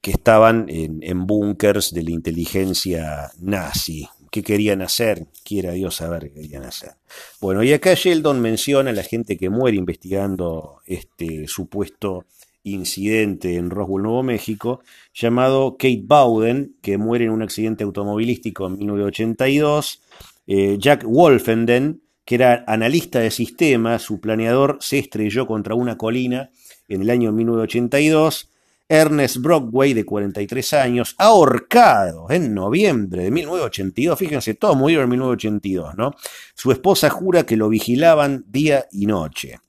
que 0.00 0.12
estaban 0.12 0.66
en, 0.68 1.00
en 1.02 1.26
búnkers 1.26 1.94
de 1.94 2.02
la 2.02 2.10
inteligencia 2.10 3.30
nazi. 3.38 4.08
¿Qué 4.32 4.42
querían 4.42 4.82
hacer? 4.82 5.26
Quiera 5.44 5.72
Dios 5.72 5.96
saber 5.96 6.32
qué 6.32 6.40
querían 6.40 6.64
hacer. 6.64 6.92
Bueno, 7.40 7.62
y 7.62 7.72
acá 7.72 7.94
Sheldon 7.94 8.40
menciona 8.40 8.90
a 8.90 8.94
la 8.94 9.02
gente 9.02 9.36
que 9.36 9.50
muere 9.50 9.76
investigando 9.76 10.80
este 10.86 11.46
supuesto 11.46 12.24
incidente 12.64 13.56
en 13.56 13.70
Roswell, 13.70 14.02
Nuevo 14.02 14.22
México, 14.22 14.80
llamado 15.14 15.76
Kate 15.78 16.02
Bowden, 16.04 16.76
que 16.82 16.98
muere 16.98 17.24
en 17.24 17.30
un 17.30 17.42
accidente 17.42 17.84
automovilístico 17.84 18.66
en 18.66 18.78
1982, 18.78 20.02
eh, 20.46 20.76
Jack 20.78 21.04
Wolfenden, 21.04 22.02
que 22.24 22.36
era 22.36 22.64
analista 22.66 23.20
de 23.20 23.30
sistemas, 23.30 24.02
su 24.02 24.20
planeador 24.20 24.78
se 24.80 24.98
estrelló 24.98 25.46
contra 25.46 25.74
una 25.74 25.96
colina 25.96 26.50
en 26.88 27.02
el 27.02 27.10
año 27.10 27.32
1982, 27.32 28.48
Ernest 28.88 29.38
Brockway, 29.38 29.94
de 29.94 30.04
43 30.04 30.72
años, 30.74 31.14
ahorcado 31.18 32.30
en 32.30 32.52
noviembre 32.52 33.24
de 33.24 33.30
1982. 33.30 34.18
Fíjense, 34.18 34.54
todos 34.54 34.76
murieron 34.76 35.04
en 35.04 35.10
1982, 35.10 35.94
¿no? 35.96 36.14
Su 36.54 36.70
esposa 36.72 37.08
jura 37.08 37.44
que 37.46 37.56
lo 37.56 37.70
vigilaban 37.70 38.44
día 38.48 38.86
y 38.92 39.06
noche. 39.06 39.60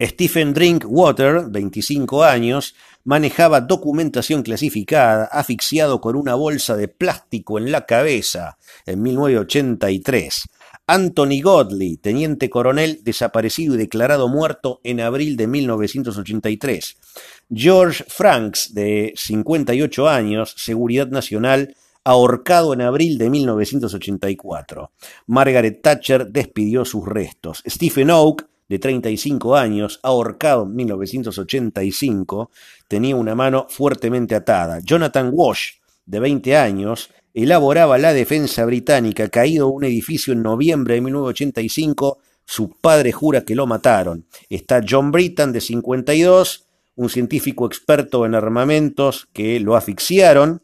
Stephen 0.00 0.52
Drinkwater, 0.52 1.46
25 1.48 2.24
años, 2.24 2.74
manejaba 3.04 3.60
documentación 3.60 4.42
clasificada, 4.42 5.26
asfixiado 5.26 6.00
con 6.00 6.16
una 6.16 6.34
bolsa 6.34 6.76
de 6.76 6.88
plástico 6.88 7.58
en 7.58 7.70
la 7.70 7.86
cabeza 7.86 8.58
en 8.84 9.02
1983. 9.02 10.48
Anthony 10.88 11.40
Godley, 11.42 11.96
teniente 11.96 12.48
coronel, 12.48 13.00
desaparecido 13.02 13.74
y 13.74 13.78
declarado 13.78 14.28
muerto 14.28 14.80
en 14.84 15.00
abril 15.00 15.36
de 15.36 15.46
1983. 15.46 16.96
George 17.52 18.04
Franks, 18.06 18.72
de 18.74 19.12
58 19.16 20.08
años, 20.08 20.54
Seguridad 20.56 21.08
Nacional, 21.08 21.74
ahorcado 22.04 22.72
en 22.72 22.82
abril 22.82 23.18
de 23.18 23.30
1984. 23.30 24.92
Margaret 25.26 25.82
Thatcher 25.82 26.28
despidió 26.28 26.84
sus 26.84 27.04
restos. 27.04 27.64
Stephen 27.66 28.10
Oak, 28.10 28.46
de 28.68 28.78
35 28.78 29.56
años, 29.56 30.00
ahorcado 30.02 30.64
en 30.64 30.74
1985, 30.74 32.50
tenía 32.88 33.16
una 33.16 33.34
mano 33.34 33.66
fuertemente 33.68 34.34
atada. 34.34 34.80
Jonathan 34.82 35.30
Walsh, 35.32 35.74
de 36.04 36.20
20 36.20 36.56
años, 36.56 37.10
elaboraba 37.34 37.98
la 37.98 38.12
defensa 38.12 38.64
británica, 38.64 39.28
caído 39.28 39.68
un 39.68 39.84
edificio 39.84 40.32
en 40.32 40.42
noviembre 40.42 40.94
de 40.94 41.00
1985, 41.02 42.18
su 42.44 42.70
padre 42.80 43.12
jura 43.12 43.44
que 43.44 43.54
lo 43.54 43.66
mataron. 43.66 44.26
Está 44.48 44.80
John 44.88 45.10
Britton, 45.10 45.52
de 45.52 45.60
52, 45.60 46.66
un 46.94 47.10
científico 47.10 47.66
experto 47.66 48.24
en 48.24 48.34
armamentos 48.34 49.28
que 49.32 49.60
lo 49.60 49.76
asfixiaron 49.76 50.62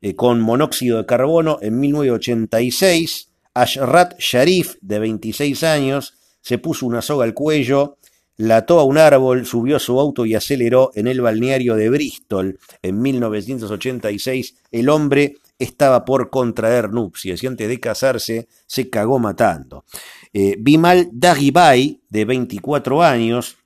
eh, 0.00 0.14
con 0.14 0.40
monóxido 0.40 0.98
de 0.98 1.06
carbono 1.06 1.58
en 1.60 1.78
1986. 1.80 3.32
Ashrat 3.52 4.18
Sharif, 4.18 4.76
de 4.80 5.00
26 5.00 5.64
años, 5.64 6.14
se 6.40 6.58
puso 6.58 6.86
una 6.86 7.02
soga 7.02 7.24
al 7.24 7.34
cuello, 7.34 7.98
la 8.36 8.58
ató 8.58 8.80
a 8.80 8.84
un 8.84 8.96
árbol, 8.96 9.44
subió 9.44 9.76
a 9.76 9.80
su 9.80 10.00
auto 10.00 10.24
y 10.24 10.34
aceleró 10.34 10.92
en 10.94 11.06
el 11.06 11.20
balneario 11.20 11.76
de 11.76 11.90
Bristol. 11.90 12.58
En 12.80 13.00
1986 13.00 14.56
el 14.70 14.88
hombre 14.88 15.36
estaba 15.58 16.06
por 16.06 16.30
contraer 16.30 16.90
nupcias 16.90 17.42
y 17.42 17.46
antes 17.46 17.68
de 17.68 17.78
casarse 17.78 18.48
se 18.66 18.88
cagó 18.88 19.18
matando. 19.18 19.84
Eh, 20.32 20.56
Bimal 20.58 21.10
Dagibay, 21.12 22.00
de 22.08 22.24
24 22.24 23.02
años, 23.02 23.58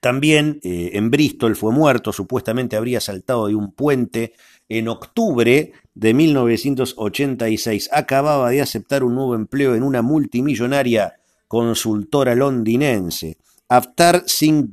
también 0.00 0.60
eh, 0.62 0.90
en 0.92 1.10
Bristol 1.10 1.56
fue 1.56 1.72
muerto, 1.72 2.12
supuestamente 2.12 2.76
habría 2.76 3.00
saltado 3.00 3.48
de 3.48 3.54
un 3.54 3.72
puente 3.72 4.34
en 4.68 4.86
octubre 4.88 5.72
de 5.94 6.14
1986. 6.14 7.90
Acababa 7.92 8.50
de 8.50 8.60
aceptar 8.60 9.02
un 9.02 9.14
nuevo 9.14 9.34
empleo 9.34 9.74
en 9.74 9.82
una 9.82 10.02
multimillonaria 10.02 11.14
consultora 11.48 12.34
londinense. 12.34 13.38
Aftar 13.68 14.24
Singh 14.26 14.70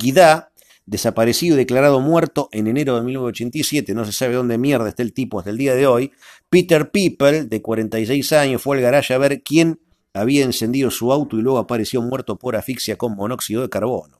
desaparecido 0.85 1.55
y 1.55 1.59
declarado 1.59 2.01
muerto 2.01 2.49
en 2.51 2.67
enero 2.67 2.95
de 2.95 3.03
1987, 3.03 3.93
no 3.93 4.03
se 4.03 4.11
sabe 4.11 4.35
dónde 4.35 4.57
mierda 4.57 4.89
está 4.89 5.03
el 5.03 5.13
tipo 5.13 5.39
hasta 5.39 5.51
el 5.51 5.57
día 5.57 5.73
de 5.73 5.87
hoy. 5.87 6.11
Peter 6.49 6.91
People, 6.91 7.45
de 7.45 7.61
46 7.61 8.33
años, 8.33 8.61
fue 8.61 8.77
al 8.77 8.83
garaje 8.83 9.13
a 9.13 9.17
ver 9.17 9.41
quién 9.41 9.79
había 10.13 10.43
encendido 10.43 10.91
su 10.91 11.11
auto 11.13 11.37
y 11.37 11.41
luego 11.41 11.59
apareció 11.59 12.01
muerto 12.01 12.37
por 12.37 12.55
asfixia 12.55 12.97
con 12.97 13.15
monóxido 13.15 13.61
de 13.61 13.69
carbono. 13.69 14.19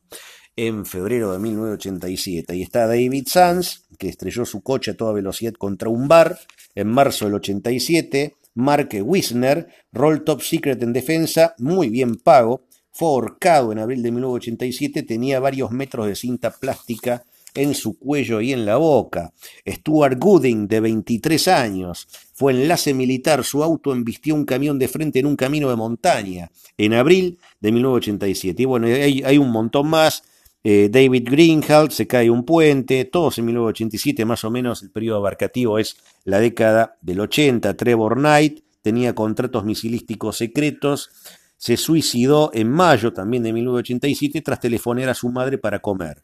en 0.58 0.86
febrero 0.86 1.32
de 1.32 1.40
1987. 1.40 2.54
Ahí 2.54 2.62
está 2.62 2.86
David 2.86 3.26
Sanz, 3.28 3.84
que 3.98 4.10
estrelló 4.10 4.46
su 4.46 4.62
coche 4.62 4.92
a 4.92 4.98
toda 4.98 5.14
velocidad 5.14 5.54
contra 5.54 5.88
un 5.88 6.10
bar 6.10 6.38
en 6.76 6.90
marzo 6.90 7.26
del 7.26 7.36
87. 7.36 8.36
Mark 8.54 8.90
Wisner, 9.04 9.68
rol 9.92 10.24
top 10.24 10.42
secret 10.42 10.82
en 10.84 10.94
defensa, 10.94 11.56
muy 11.58 11.90
bien 11.90 12.16
pago. 12.16 12.64
Fue 12.92 13.08
ahorcado 13.08 13.72
en 13.72 13.80
abril 13.80 14.04
de 14.04 14.12
1987, 14.12 15.04
tenía 15.04 15.40
varios 15.40 15.72
metros 15.72 16.08
de 16.08 16.16
cinta 16.16 16.52
plástica 16.52 17.24
en 17.54 17.76
su 17.76 17.98
cuello 17.98 18.42
y 18.42 18.54
en 18.54 18.66
la 18.66 18.78
boca. 18.78 19.34
Stuart 19.68 20.18
Gooding, 20.20 20.68
de 20.68 20.80
23 20.80 21.48
años, 21.48 22.08
fue 22.34 22.54
enlace 22.54 22.94
militar. 22.94 23.44
Su 23.44 23.64
auto 23.64 23.92
embistió 23.94 24.36
un 24.36 24.46
camión 24.46 24.80
de 24.80 24.88
frente 24.88 25.20
en 25.20 25.26
un 25.26 25.36
camino 25.36 25.70
de 25.70 25.76
montaña 25.76 26.52
en 26.78 26.94
abril 26.94 27.40
de 27.60 27.72
1987. 27.72 28.62
Y 28.62 28.66
bueno, 28.66 28.88
hay, 28.88 29.24
hay 29.24 29.38
un 29.38 29.52
montón 29.52 29.88
más. 29.88 30.24
Eh, 30.64 30.90
David 30.92 31.28
Greenhalgh, 31.30 31.92
se 31.92 32.06
cae 32.06 32.30
un 32.30 32.46
puente, 32.46 33.06
todos 33.06 33.40
en 33.40 33.46
1987 33.46 34.26
más 34.26 34.44
o 34.44 34.52
menos, 34.52 34.84
el 34.84 34.92
periodo 34.92 35.18
abarcativo 35.18 35.80
es 35.80 35.98
la 36.24 36.40
década 36.40 36.98
del 37.02 37.20
80, 37.20 37.76
Trevor 37.76 38.16
Knight 38.18 38.64
tenía 38.82 39.16
contratos 39.16 39.64
misilísticos 39.64 40.38
secretos, 40.38 41.10
se 41.58 41.78
suicidó 41.78 42.52
en 42.54 42.70
mayo 42.70 43.14
también 43.14 43.44
de 43.44 43.54
1987 43.54 44.42
tras 44.42 44.60
telefonear 44.60 45.10
a 45.10 45.14
su 45.14 45.30
madre 45.30 45.58
para 45.58 45.80
comer. 45.80 46.24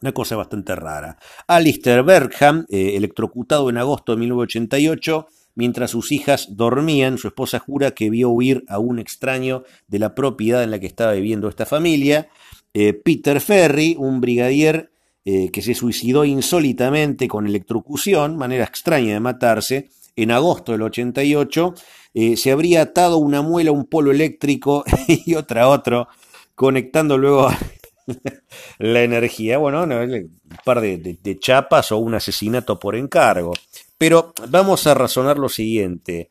Una 0.00 0.12
cosa 0.12 0.36
bastante 0.36 0.74
rara. 0.74 1.18
Alistair 1.46 2.02
Bergham, 2.02 2.66
eh, 2.68 2.96
electrocutado 2.96 3.70
en 3.70 3.78
agosto 3.78 4.12
de 4.12 4.18
1988, 4.18 5.26
mientras 5.54 5.90
sus 5.92 6.12
hijas 6.12 6.56
dormían, 6.56 7.18
su 7.18 7.28
esposa 7.28 7.58
jura 7.58 7.92
que 7.92 8.10
vio 8.10 8.30
huir 8.30 8.64
a 8.68 8.78
un 8.78 8.98
extraño 8.98 9.64
de 9.86 9.98
la 9.98 10.14
propiedad 10.14 10.62
en 10.62 10.70
la 10.70 10.80
que 10.80 10.86
estaba 10.86 11.12
viviendo 11.12 11.48
esta 11.48 11.64
familia. 11.66 12.28
Eh, 12.74 12.92
Peter 12.92 13.40
Ferry, 13.40 13.94
un 13.96 14.20
brigadier 14.20 14.90
eh, 15.24 15.50
que 15.52 15.62
se 15.62 15.74
suicidó 15.74 16.24
insólitamente 16.24 17.28
con 17.28 17.46
electrocución, 17.46 18.36
manera 18.36 18.64
extraña 18.64 19.14
de 19.14 19.20
matarse, 19.20 19.90
en 20.16 20.32
agosto 20.32 20.72
del 20.72 20.82
88, 20.82 21.74
eh, 22.14 22.36
se 22.36 22.50
habría 22.52 22.82
atado 22.82 23.18
una 23.18 23.42
muela 23.42 23.70
a 23.70 23.72
un 23.72 23.86
polo 23.86 24.10
eléctrico 24.10 24.84
y 25.08 25.34
otra 25.36 25.62
a 25.62 25.68
otro, 25.68 26.08
conectando 26.54 27.16
luego 27.16 27.48
la 28.78 29.02
energía. 29.02 29.58
Bueno, 29.58 29.84
un 29.84 30.40
par 30.64 30.80
de 30.80 31.38
chapas 31.40 31.92
o 31.92 31.98
un 31.98 32.14
asesinato 32.14 32.78
por 32.78 32.96
encargo. 32.96 33.52
Pero 33.96 34.34
vamos 34.48 34.86
a 34.86 34.94
razonar 34.94 35.38
lo 35.38 35.48
siguiente. 35.48 36.28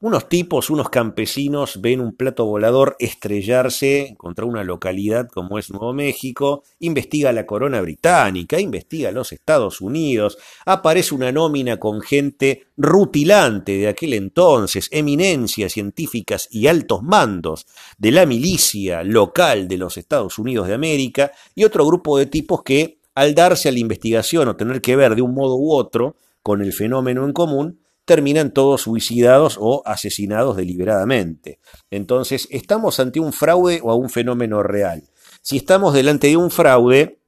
Unos 0.00 0.28
tipos, 0.28 0.70
unos 0.70 0.90
campesinos 0.90 1.80
ven 1.80 2.00
un 2.00 2.12
plato 2.12 2.44
volador 2.44 2.94
estrellarse 3.00 4.14
contra 4.16 4.44
una 4.44 4.62
localidad 4.62 5.26
como 5.26 5.58
es 5.58 5.70
Nuevo 5.70 5.92
México, 5.92 6.62
investiga 6.78 7.32
la 7.32 7.46
corona 7.46 7.80
británica, 7.80 8.60
investiga 8.60 9.10
los 9.10 9.32
Estados 9.32 9.80
Unidos, 9.80 10.38
aparece 10.64 11.16
una 11.16 11.32
nómina 11.32 11.78
con 11.78 12.00
gente 12.00 12.68
rutilante 12.76 13.72
de 13.72 13.88
aquel 13.88 14.14
entonces, 14.14 14.86
eminencias 14.92 15.72
científicas 15.72 16.46
y 16.48 16.68
altos 16.68 17.02
mandos 17.02 17.66
de 17.98 18.12
la 18.12 18.24
milicia 18.24 19.02
local 19.02 19.66
de 19.66 19.78
los 19.78 19.96
Estados 19.96 20.38
Unidos 20.38 20.68
de 20.68 20.74
América 20.74 21.32
y 21.56 21.64
otro 21.64 21.84
grupo 21.84 22.18
de 22.18 22.26
tipos 22.26 22.62
que, 22.62 23.00
al 23.16 23.34
darse 23.34 23.68
a 23.68 23.72
la 23.72 23.80
investigación 23.80 24.46
o 24.46 24.54
tener 24.54 24.80
que 24.80 24.94
ver 24.94 25.16
de 25.16 25.22
un 25.22 25.34
modo 25.34 25.56
u 25.56 25.72
otro 25.72 26.14
con 26.40 26.62
el 26.62 26.72
fenómeno 26.72 27.24
en 27.24 27.32
común, 27.32 27.80
terminan 28.08 28.54
todos 28.54 28.80
suicidados 28.80 29.58
o 29.60 29.82
asesinados 29.84 30.56
deliberadamente. 30.56 31.60
Entonces, 31.90 32.48
¿estamos 32.50 32.98
ante 33.00 33.20
un 33.20 33.34
fraude 33.34 33.80
o 33.84 33.90
a 33.90 33.94
un 33.94 34.08
fenómeno 34.08 34.62
real? 34.62 35.04
Si 35.42 35.58
estamos 35.58 35.92
delante 35.92 36.28
de 36.28 36.38
un 36.38 36.50
fraude, 36.50 37.18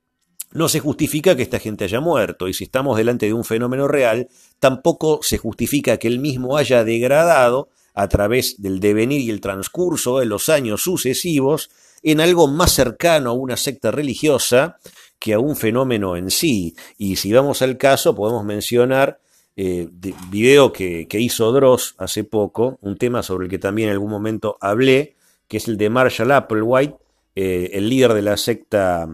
no 0.52 0.70
se 0.70 0.80
justifica 0.80 1.36
que 1.36 1.42
esta 1.42 1.58
gente 1.58 1.84
haya 1.84 2.00
muerto, 2.00 2.48
y 2.48 2.54
si 2.54 2.64
estamos 2.64 2.96
delante 2.96 3.26
de 3.26 3.34
un 3.34 3.44
fenómeno 3.44 3.88
real, 3.88 4.28
tampoco 4.58 5.20
se 5.22 5.36
justifica 5.36 5.98
que 5.98 6.08
el 6.08 6.18
mismo 6.18 6.56
haya 6.56 6.82
degradado 6.82 7.68
a 7.92 8.08
través 8.08 8.62
del 8.62 8.80
devenir 8.80 9.20
y 9.20 9.28
el 9.28 9.42
transcurso 9.42 10.18
de 10.18 10.24
los 10.24 10.48
años 10.48 10.82
sucesivos 10.82 11.68
en 12.02 12.22
algo 12.22 12.48
más 12.48 12.72
cercano 12.72 13.30
a 13.30 13.34
una 13.34 13.58
secta 13.58 13.90
religiosa 13.90 14.78
que 15.18 15.34
a 15.34 15.38
un 15.38 15.56
fenómeno 15.56 16.16
en 16.16 16.30
sí. 16.30 16.74
Y 16.96 17.16
si 17.16 17.34
vamos 17.34 17.60
al 17.60 17.76
caso, 17.76 18.14
podemos 18.14 18.44
mencionar 18.46 19.20
eh, 19.62 19.90
video 20.30 20.72
que, 20.72 21.06
hizo 21.12 21.52
Dross 21.52 21.94
hace 21.98 22.24
poco, 22.24 22.78
un 22.80 22.96
tema 22.96 23.22
sobre 23.22 23.44
el 23.44 23.50
que 23.50 23.58
también 23.58 23.90
en 23.90 23.92
algún 23.92 24.10
momento 24.10 24.56
hablé, 24.58 25.16
que 25.48 25.58
es 25.58 25.68
el 25.68 25.76
de 25.76 25.90
Marshall 25.90 26.32
Applewhite, 26.32 26.96
eh, 27.34 27.68
el 27.74 27.90
líder 27.90 28.14
de 28.14 28.22
la 28.22 28.38
secta, 28.38 29.06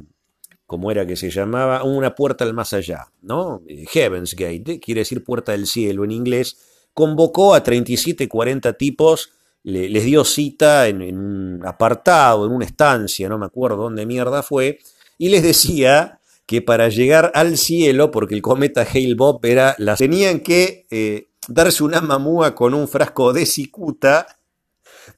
como 0.65 0.93
era 0.93 1.05
que 1.05 1.17
se 1.17 1.31
llamaba, 1.31 1.83
una 1.83 2.15
puerta 2.15 2.45
al 2.45 2.55
más 2.55 2.73
allá, 2.75 3.09
¿no? 3.23 3.63
Eh, 3.67 3.87
Heaven's 3.89 4.37
Gate, 4.37 4.79
quiere 4.79 5.01
decir 5.01 5.25
puerta 5.25 5.51
del 5.51 5.67
cielo 5.67 6.05
en 6.05 6.13
inglés, 6.13 6.59
convocó 6.95 7.53
a 7.53 7.65
37, 7.65 8.29
40 8.29 8.73
tipos, 8.75 9.33
les 9.65 10.05
dio 10.05 10.25
cita 10.25 10.87
en, 10.87 11.03
en 11.03 11.19
un 11.19 11.67
apartado, 11.67 12.47
en 12.47 12.53
una 12.53 12.67
estancia, 12.67 13.29
no 13.29 13.37
me 13.37 13.47
acuerdo 13.47 13.79
dónde 13.79 14.07
mierda 14.07 14.45
fue, 14.45 14.79
y 15.19 15.29
les 15.29 15.43
decía 15.43 16.21
que 16.47 16.63
para 16.63 16.89
llegar 16.89 17.33
al 17.35 17.59
cielo, 17.59 18.11
porque 18.11 18.35
el 18.35 18.43
cometa 18.43 18.83
Hale-Bopp 18.83 19.45
era 19.45 19.75
la... 19.79 19.97
tenían 19.97 20.41
que 20.41 20.87
eh, 20.91 21.29
darse 21.49 21.83
una 21.83 22.01
mamúa 22.01 22.55
con 22.55 22.73
un 22.73 22.87
frasco 22.89 23.33
de 23.33 23.47
cicuta 23.47 24.27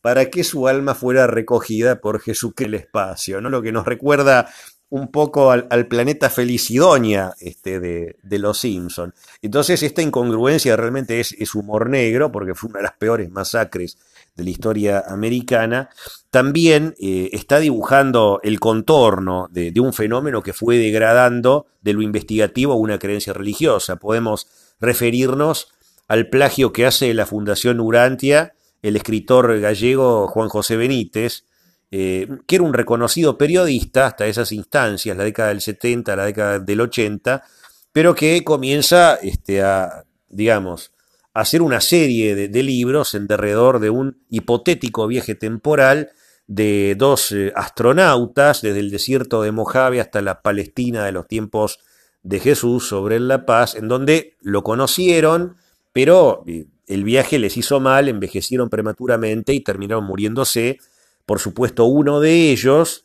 para 0.01 0.31
que 0.31 0.43
su 0.43 0.69
alma 0.69 0.95
fuera 0.95 1.27
recogida 1.27 2.01
por 2.01 2.23
que 2.23 2.64
el 2.64 2.75
espacio, 2.75 3.41
¿no? 3.41 3.51
Lo 3.51 3.62
que 3.62 3.73
nos 3.73 3.87
recuerda 3.87 4.49
un 4.91 5.11
poco 5.11 5.51
al, 5.51 5.87
planeta 5.87 6.31
Felicidonia 6.31 7.35
este, 7.41 7.79
de, 7.79 8.38
los 8.38 8.59
Simpson. 8.59 9.14
Entonces 9.43 9.83
esta 9.83 10.01
incongruencia 10.01 10.77
realmente 10.77 11.21
es 11.21 11.55
humor 11.55 11.91
negro, 11.91 12.33
porque 12.33 12.55
fue 12.55 12.71
una 12.71 12.79
de 12.79 12.85
las 12.85 12.97
peores 12.97 13.31
masacres 13.31 13.99
de 14.38 14.44
la 14.44 14.51
historia 14.51 15.05
americana, 15.07 15.90
también 16.31 16.94
eh, 17.01 17.29
está 17.33 17.59
dibujando 17.59 18.40
el 18.44 18.61
contorno 18.61 19.48
de, 19.51 19.72
un 19.81 19.92
fenómeno 19.92 20.42
que 20.42 20.53
fue 20.53 20.79
degradando 20.79 21.66
de 21.83 21.92
lo 21.92 22.03
investigativo 22.03 22.72
a 22.72 22.77
una 22.77 22.98
creencia 22.98 23.33
religiosa. 23.33 23.96
Podemos 23.96 24.46
referirnos 24.81 25.72
al 26.07 26.29
plagio 26.29 26.72
que 26.72 26.87
hace 26.87 27.12
la 27.14 27.27
Fundación 27.27 27.81
Urantia 27.81 28.55
el 28.81 28.94
escritor 28.94 29.59
gallego 29.59 30.29
Juan 30.29 30.48
José 30.48 30.77
Benítez, 30.77 31.44
eh, 31.90 32.29
que 32.46 32.57
era 32.57 32.64
un 32.64 32.74
reconocido 32.74 33.37
periodista 33.37 34.07
hasta 34.07 34.27
esas 34.27 34.53
instancias, 34.53 35.16
la 35.16 35.24
década 35.24 35.48
del 35.48 35.61
70, 35.61 36.14
la 36.14 36.27
década 36.27 36.59
del 36.61 36.81
80, 36.81 37.42
pero 37.90 38.14
que 38.14 38.44
comienza 38.44 39.16
este, 39.16 39.62
a, 39.62 40.05
digamos, 40.29 40.92
hacer 41.40 41.62
una 41.62 41.81
serie 41.81 42.35
de, 42.35 42.62
libros 42.64 43.14
en 43.14 43.29
derredor 43.29 43.79
de 43.79 43.90
un 43.90 44.18
hipotético 44.29 45.07
viaje 45.07 45.37
temporal 45.37 46.11
de 46.48 46.96
dos 46.98 47.31
eh, 47.31 47.53
astronautas 47.55 48.61
desde 48.61 48.81
el 48.81 48.90
desierto 48.90 49.42
de 49.42 49.53
Mojave 49.53 50.01
hasta 50.01 50.20
la 50.20 50.42
Palestina 50.42 51.05
de 51.05 51.12
los 51.12 51.29
tiempos 51.29 51.79
de 52.24 52.40
Jesús 52.40 52.88
sobre 52.88 53.20
La 53.20 53.46
Paz, 53.46 53.77
en 53.77 53.87
donde 53.87 54.37
lo 54.40 54.64
conocieron, 54.64 55.57
pero 55.92 56.42
eh, 56.48 56.66
el 56.88 57.05
viaje 57.05 57.38
les 57.38 57.57
hizo 57.57 57.79
mal, 57.79 58.09
envejecieron 58.09 58.68
prematuramente 58.68 59.53
y 59.53 59.61
terminaron 59.61 60.05
muriéndose. 60.05 60.79
Por 61.24 61.38
supuesto, 61.38 61.85
uno 61.85 62.18
de 62.18 62.51
ellos, 62.51 63.05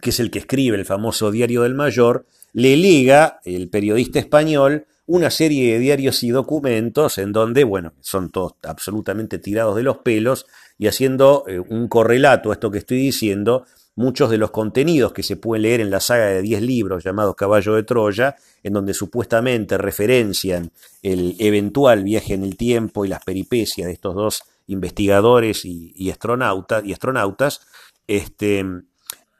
que 0.00 0.10
es 0.10 0.20
el 0.20 0.30
que 0.30 0.38
escribe 0.38 0.76
el 0.76 0.84
famoso 0.84 1.32
Diario 1.32 1.62
del 1.62 1.74
Mayor, 1.74 2.26
le 2.52 2.76
liga, 2.76 3.40
el 3.44 3.68
periodista 3.70 4.20
español, 4.20 4.86
una 5.06 5.30
serie 5.30 5.72
de 5.72 5.78
diarios 5.78 6.22
y 6.22 6.30
documentos 6.30 7.18
en 7.18 7.32
donde, 7.32 7.64
bueno, 7.64 7.92
son 8.00 8.30
todos 8.30 8.54
absolutamente 8.62 9.38
tirados 9.38 9.76
de 9.76 9.84
los 9.84 9.98
pelos 9.98 10.46
y 10.78 10.88
haciendo 10.88 11.44
eh, 11.46 11.60
un 11.60 11.88
correlato 11.88 12.50
a 12.50 12.54
esto 12.54 12.70
que 12.70 12.78
estoy 12.78 12.98
diciendo, 12.98 13.64
muchos 13.94 14.30
de 14.30 14.36
los 14.36 14.50
contenidos 14.50 15.12
que 15.12 15.22
se 15.22 15.36
pueden 15.36 15.62
leer 15.62 15.80
en 15.80 15.90
la 15.90 16.00
saga 16.00 16.26
de 16.26 16.42
10 16.42 16.62
libros 16.62 17.04
llamados 17.04 17.34
Caballo 17.34 17.74
de 17.74 17.84
Troya, 17.84 18.36
en 18.62 18.74
donde 18.74 18.94
supuestamente 18.94 19.78
referencian 19.78 20.70
el 21.02 21.36
eventual 21.38 22.04
viaje 22.04 22.34
en 22.34 22.42
el 22.42 22.56
tiempo 22.56 23.04
y 23.04 23.08
las 23.08 23.24
peripecias 23.24 23.86
de 23.86 23.94
estos 23.94 24.14
dos 24.14 24.42
investigadores 24.66 25.64
y, 25.64 26.10
astronautas, 26.10 26.84
y 26.84 26.92
astronautas, 26.92 27.60
este, 28.08 28.64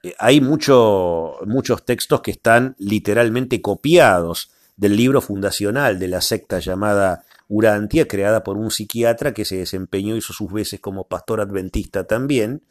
eh, 0.03 0.14
hay 0.19 0.41
muchos 0.41 1.85
textos 1.85 2.21
que 2.21 2.31
están 2.31 2.77
literalmente 2.79 3.61
copiados 3.61 4.51
del 4.77 4.97
libro 4.97 5.20
fundacional 5.20 5.99
de 5.99 6.09
la 6.09 6.20
secta 6.20 6.59
llamada 6.59 7.24
Urantia, 7.49 8.07
creada 8.09 8.43
por 8.43 8.57
un 8.57 8.70
psiquiatra 8.70 9.33
que 9.33 9.45
se 9.45 9.57
desempeñó, 9.57 10.16
hizo 10.16 10.33
sus 10.33 10.53
veces 10.53 10.81
como 10.81 11.07
pastor 11.07 11.41
adventista 11.41 12.07
también, 12.07 12.62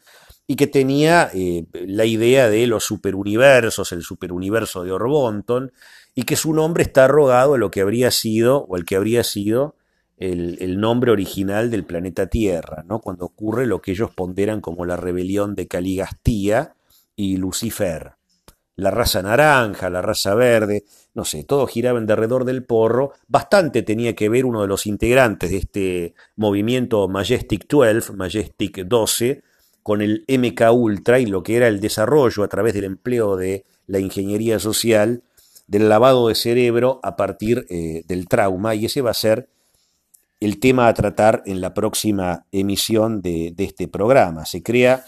y 0.46 0.56
que 0.56 0.66
tenía 0.66 1.30
eh, 1.34 1.66
la 1.72 2.04
idea 2.04 2.48
de 2.48 2.66
los 2.66 2.84
superuniversos, 2.84 3.92
el 3.92 4.02
superuniverso 4.02 4.84
de 4.84 4.92
Orbonton, 4.92 5.72
y 6.14 6.22
que 6.22 6.36
su 6.36 6.54
nombre 6.54 6.84
está 6.84 7.06
arrogado 7.06 7.54
a 7.54 7.58
lo 7.58 7.70
que 7.70 7.80
habría 7.80 8.10
sido, 8.10 8.64
o 8.68 8.76
el 8.76 8.84
que 8.84 8.96
habría 8.96 9.24
sido, 9.24 9.74
el, 10.18 10.56
el, 10.60 10.80
nombre 10.80 11.10
original 11.10 11.70
del 11.70 11.84
planeta 11.84 12.26
Tierra, 12.28 12.84
¿no? 12.88 13.00
cuando 13.00 13.26
ocurre 13.26 13.66
lo 13.66 13.82
que 13.82 13.90
ellos 13.90 14.10
ponderan 14.14 14.62
como 14.62 14.86
la 14.86 14.96
rebelión 14.96 15.54
de 15.54 15.68
Caligastía 15.68 16.74
y 17.16 17.36
Lucifer. 17.36 18.15
La 18.76 18.90
raza 18.90 19.22
naranja, 19.22 19.88
la 19.88 20.02
raza 20.02 20.34
verde, 20.34 20.84
no 21.14 21.24
sé, 21.24 21.44
todo 21.44 21.66
giraba 21.66 21.98
en 21.98 22.06
derredor 22.06 22.44
del 22.44 22.62
porro. 22.62 23.12
Bastante 23.26 23.82
tenía 23.82 24.14
que 24.14 24.28
ver 24.28 24.44
uno 24.44 24.60
de 24.60 24.68
los 24.68 24.86
integrantes 24.86 25.50
de 25.50 25.56
este 25.56 26.14
movimiento 26.36 27.08
Majestic 27.08 27.66
12, 27.66 28.12
Majestic 28.12 28.84
12, 28.84 29.42
con 29.82 30.02
el 30.02 30.24
MK 30.28 30.72
Ultra 30.72 31.18
y 31.18 31.26
lo 31.26 31.42
que 31.42 31.56
era 31.56 31.68
el 31.68 31.80
desarrollo 31.80 32.44
a 32.44 32.48
través 32.48 32.74
del 32.74 32.84
empleo 32.84 33.36
de 33.36 33.64
la 33.86 33.98
ingeniería 33.98 34.58
social 34.58 35.22
del 35.66 35.88
lavado 35.88 36.28
de 36.28 36.34
cerebro 36.34 37.00
a 37.02 37.16
partir 37.16 37.66
eh, 37.70 38.02
del 38.06 38.28
trauma 38.28 38.74
y 38.74 38.84
ese 38.84 39.00
va 39.00 39.10
a 39.10 39.14
ser 39.14 39.48
el 40.38 40.60
tema 40.60 40.88
a 40.88 40.94
tratar 40.94 41.42
en 41.46 41.62
la 41.62 41.72
próxima 41.72 42.46
emisión 42.52 43.22
de, 43.22 43.52
de 43.56 43.64
este 43.64 43.88
programa. 43.88 44.44
Se 44.44 44.62
crea 44.62 45.04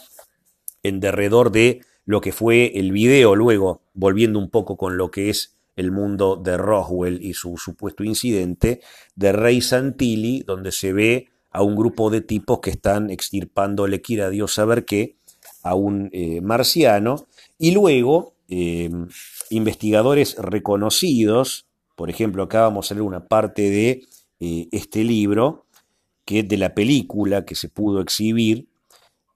en 0.81 0.99
derredor 0.99 1.51
de 1.51 1.81
lo 2.09 2.21
que 2.21 2.31
fue 2.31 2.71
el 2.73 2.91
video, 2.91 3.35
luego 3.35 3.83
volviendo 3.93 4.39
un 4.39 4.49
poco 4.49 4.77
con 4.77 4.97
lo 4.97 5.11
que 5.11 5.29
es 5.29 5.55
el 5.75 5.91
mundo 5.91 6.37
de 6.37 6.57
Roswell 6.57 7.19
y 7.21 7.35
su 7.35 7.55
supuesto 7.57 8.03
incidente, 8.03 8.81
de 9.13 9.31
Rey 9.31 9.61
Santilli, 9.61 10.41
donde 10.41 10.71
se 10.71 10.91
ve 10.91 11.27
a 11.51 11.61
un 11.61 11.75
grupo 11.75 12.09
de 12.09 12.21
tipos 12.21 12.61
que 12.61 12.71
están 12.71 13.11
extirpándole, 13.11 14.01
quiera 14.01 14.31
Dios 14.31 14.55
saber 14.55 14.85
qué, 14.85 15.17
a 15.61 15.75
un 15.75 16.09
eh, 16.11 16.41
marciano, 16.41 17.27
y 17.59 17.73
luego 17.73 18.33
eh, 18.47 18.89
investigadores 19.51 20.35
reconocidos, 20.39 21.67
por 21.95 22.09
ejemplo, 22.09 22.41
acá 22.41 22.61
vamos 22.61 22.89
a 22.89 22.95
leer 22.95 23.03
una 23.03 23.27
parte 23.27 23.69
de 23.69 24.01
eh, 24.39 24.67
este 24.71 25.03
libro, 25.03 25.67
que 26.25 26.41
de 26.41 26.57
la 26.57 26.73
película 26.73 27.45
que 27.45 27.53
se 27.53 27.69
pudo 27.69 28.01
exhibir, 28.01 28.68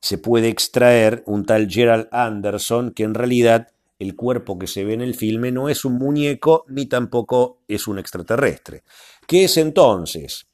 se 0.04 0.18
puede 0.18 0.50
extraer 0.50 1.24
un 1.28 1.46
tal 1.46 1.70
Gerald 1.70 2.10
Anderson, 2.12 2.92
que 2.92 3.04
en 3.04 3.14
realidad 3.14 3.70
el 4.00 4.18
cuerpo 4.18 4.60
que 4.60 4.68
se 4.68 4.84
ve 4.84 4.96
en 4.96 5.02
el 5.02 5.16
filme 5.16 5.50
no 5.54 5.70
es 5.70 5.86
un 5.86 5.94
muñeco 5.94 6.66
ni 6.68 6.88
tampoco 6.88 7.60
es 7.70 7.88
un 7.88 8.00
extraterrestre. 8.00 8.84
¿Qué 9.26 9.46
es 9.46 9.56
entonces? 9.56 10.46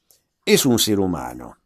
Es 0.46 0.64
un 0.64 0.78
ser 0.78 1.00
humano. 1.00 1.56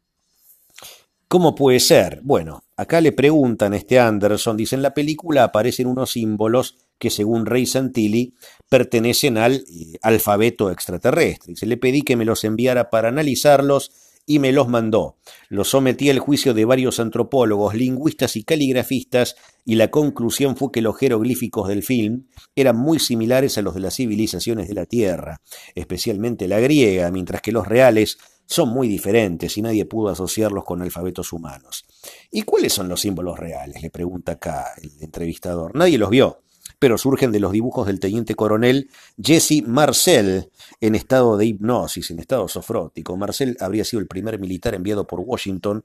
¿Cómo 1.28 1.54
puede 1.54 1.78
ser? 1.78 2.20
Bueno, 2.22 2.64
acá 2.74 3.02
le 3.02 3.12
preguntan 3.12 3.74
a 3.74 3.76
este 3.76 4.00
Anderson, 4.00 4.56
dice, 4.56 4.76
en 4.76 4.82
la 4.82 4.94
película 4.94 5.44
aparecen 5.44 5.86
unos 5.86 6.12
símbolos 6.12 6.78
que 6.98 7.10
según 7.10 7.44
Rey 7.44 7.66
Santilli 7.66 8.32
pertenecen 8.70 9.36
al 9.36 9.56
eh, 9.56 9.98
alfabeto 10.00 10.70
extraterrestre. 10.70 11.52
Y 11.52 11.56
se 11.56 11.66
le 11.66 11.76
pedí 11.76 12.00
que 12.00 12.16
me 12.16 12.24
los 12.24 12.44
enviara 12.44 12.88
para 12.88 13.08
analizarlos 13.08 13.92
y 14.26 14.38
me 14.38 14.52
los 14.52 14.68
mandó. 14.68 15.18
Los 15.48 15.68
sometí 15.68 16.10
al 16.10 16.18
juicio 16.18 16.54
de 16.54 16.64
varios 16.64 17.00
antropólogos, 17.00 17.74
lingüistas 17.74 18.36
y 18.36 18.44
caligrafistas 18.44 19.36
y 19.64 19.74
la 19.76 19.90
conclusión 19.90 20.56
fue 20.56 20.70
que 20.72 20.82
los 20.82 20.96
jeroglíficos 20.96 21.68
del 21.68 21.82
film 21.82 22.26
eran 22.54 22.76
muy 22.76 22.98
similares 22.98 23.58
a 23.58 23.62
los 23.62 23.74
de 23.74 23.80
las 23.80 23.96
civilizaciones 23.96 24.68
de 24.68 24.74
la 24.74 24.86
Tierra, 24.86 25.40
especialmente 25.74 26.48
la 26.48 26.60
griega, 26.60 27.10
mientras 27.10 27.42
que 27.42 27.52
los 27.52 27.66
reales 27.66 28.18
son 28.46 28.68
muy 28.68 28.88
diferentes 28.88 29.56
y 29.56 29.62
nadie 29.62 29.86
pudo 29.86 30.10
asociarlos 30.10 30.64
con 30.64 30.82
alfabetos 30.82 31.32
humanos. 31.32 31.84
¿Y 32.30 32.42
cuáles 32.42 32.72
son 32.72 32.88
los 32.88 33.00
símbolos 33.00 33.38
reales? 33.38 33.82
le 33.82 33.90
pregunta 33.90 34.32
acá 34.32 34.66
el 34.82 34.92
entrevistador. 35.00 35.74
Nadie 35.74 35.98
los 35.98 36.10
vio 36.10 36.43
pero 36.84 36.98
surgen 36.98 37.32
de 37.32 37.40
los 37.40 37.50
dibujos 37.50 37.86
del 37.86 37.98
teniente 37.98 38.34
coronel 38.34 38.90
Jesse 39.16 39.62
Marcel 39.66 40.50
en 40.82 40.94
estado 40.94 41.38
de 41.38 41.46
hipnosis, 41.46 42.10
en 42.10 42.18
estado 42.18 42.46
sofrótico. 42.46 43.16
Marcel 43.16 43.56
habría 43.58 43.86
sido 43.86 44.00
el 44.00 44.06
primer 44.06 44.38
militar 44.38 44.74
enviado 44.74 45.06
por 45.06 45.20
Washington 45.20 45.82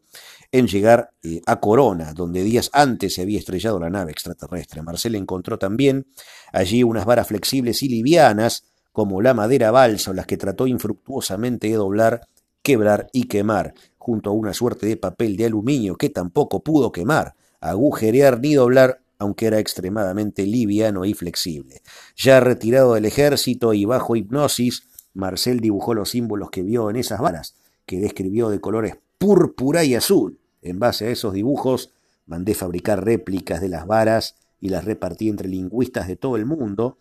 en 0.51 0.67
llegar 0.67 1.11
eh, 1.23 1.39
a 1.45 1.61
Corona, 1.61 2.13
donde 2.13 2.43
días 2.43 2.69
antes 2.73 3.13
se 3.13 3.21
había 3.21 3.39
estrellado 3.39 3.79
la 3.79 3.89
nave 3.89 4.11
extraterrestre. 4.11 4.81
Marcel 4.81 5.15
encontró 5.15 5.57
también 5.57 6.05
allí 6.51 6.83
unas 6.83 7.05
varas 7.05 7.27
flexibles 7.27 7.81
y 7.81 7.87
livianas, 7.87 8.65
como 8.91 9.21
la 9.21 9.33
madera 9.33 9.71
balsa, 9.71 10.11
las 10.11 10.25
que 10.25 10.35
trató 10.35 10.67
infructuosamente 10.67 11.69
de 11.69 11.75
doblar, 11.75 12.27
quebrar 12.61 13.07
y 13.13 13.29
quemar, 13.29 13.73
junto 13.97 14.31
a 14.31 14.33
una 14.33 14.53
suerte 14.53 14.85
de 14.85 14.97
papel 14.97 15.37
de 15.37 15.45
aluminio 15.45 15.95
que 15.95 16.09
tampoco 16.09 16.61
pudo 16.61 16.91
quemar, 16.91 17.35
agujerear 17.61 18.41
ni 18.41 18.55
doblar 18.55 18.99
aunque 19.19 19.47
era 19.47 19.59
extremadamente 19.59 20.45
liviano 20.45 21.05
y 21.05 21.13
flexible. 21.13 21.81
Ya 22.15 22.39
retirado 22.39 22.93
del 22.93 23.05
ejército 23.05 23.73
y 23.73 23.85
bajo 23.85 24.15
hipnosis, 24.15 24.83
Marcel 25.13 25.59
dibujó 25.59 25.93
los 25.93 26.09
símbolos 26.11 26.49
que 26.49 26.63
vio 26.63 26.89
en 26.89 26.95
esas 26.95 27.19
varas, 27.19 27.55
que 27.85 27.99
describió 27.99 28.49
de 28.49 28.61
colores 28.61 28.97
púrpura 29.17 29.83
y 29.83 29.93
azul. 29.93 30.39
En 30.61 30.79
base 30.79 31.07
a 31.07 31.09
esos 31.09 31.33
dibujos, 31.33 31.91
mandé 32.25 32.55
fabricar 32.55 33.03
réplicas 33.03 33.61
de 33.61 33.69
las 33.69 33.85
varas 33.85 34.35
y 34.61 34.69
las 34.69 34.85
repartí 34.85 35.29
entre 35.29 35.49
lingüistas 35.49 36.07
de 36.07 36.15
todo 36.15 36.37
el 36.37 36.45
mundo, 36.45 36.97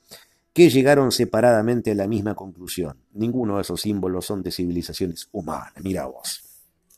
que 0.52 0.70
llegaron 0.70 1.12
separadamente 1.12 1.92
a 1.92 1.94
la 1.94 2.08
misma 2.08 2.34
conclusión. 2.34 2.98
Ninguno 3.12 3.56
de 3.56 3.62
esos 3.62 3.80
símbolos 3.80 4.26
son 4.26 4.42
de 4.42 4.50
civilizaciones 4.50 5.28
humanas. 5.30 5.72
Mira 5.82 6.06
vos. 6.06 6.42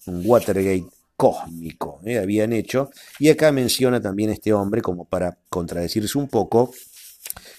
Un 0.06 0.22
Watergate 0.24 0.86
cósmico 1.20 2.00
¿eh? 2.06 2.18
habían 2.18 2.54
hecho. 2.54 2.90
Y 3.18 3.28
acá 3.28 3.52
menciona 3.52 4.00
también 4.00 4.30
este 4.30 4.54
hombre, 4.54 4.80
como 4.80 5.04
para 5.04 5.36
contradecirse 5.50 6.16
un 6.16 6.28
poco, 6.28 6.72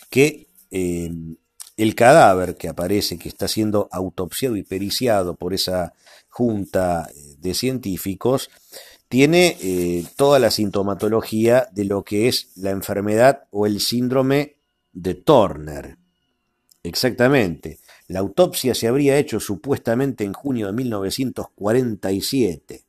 que 0.09 0.47
em, 0.71 1.35
el 1.77 1.93
cadáver 1.93 2.55
que 2.55 2.67
aparece, 2.67 3.19
que 3.19 3.29
está 3.29 3.47
siendo 3.47 3.87
autopsiado 3.91 4.55
y 4.55 4.63
periciado 4.63 5.35
por 5.35 5.53
esa 5.53 5.93
junta 6.27 7.07
eh, 7.13 7.35
de 7.37 7.53
científicos, 7.53 8.49
tiene 9.07 9.57
eh, 9.61 10.05
toda 10.15 10.39
la 10.39 10.49
sintomatología 10.49 11.67
de 11.71 11.85
lo 11.85 12.03
que 12.03 12.27
es 12.27 12.47
la 12.55 12.71
enfermedad 12.71 13.43
o 13.51 13.67
el 13.67 13.79
síndrome 13.79 14.55
de 14.91 15.13
Turner. 15.13 15.99
Exactamente. 16.81 17.77
La 18.07 18.21
autopsia 18.21 18.73
se 18.73 18.87
habría 18.87 19.19
hecho 19.19 19.39
supuestamente 19.39 20.23
en 20.23 20.33
junio 20.33 20.65
de 20.65 20.73
1947. 20.73 22.85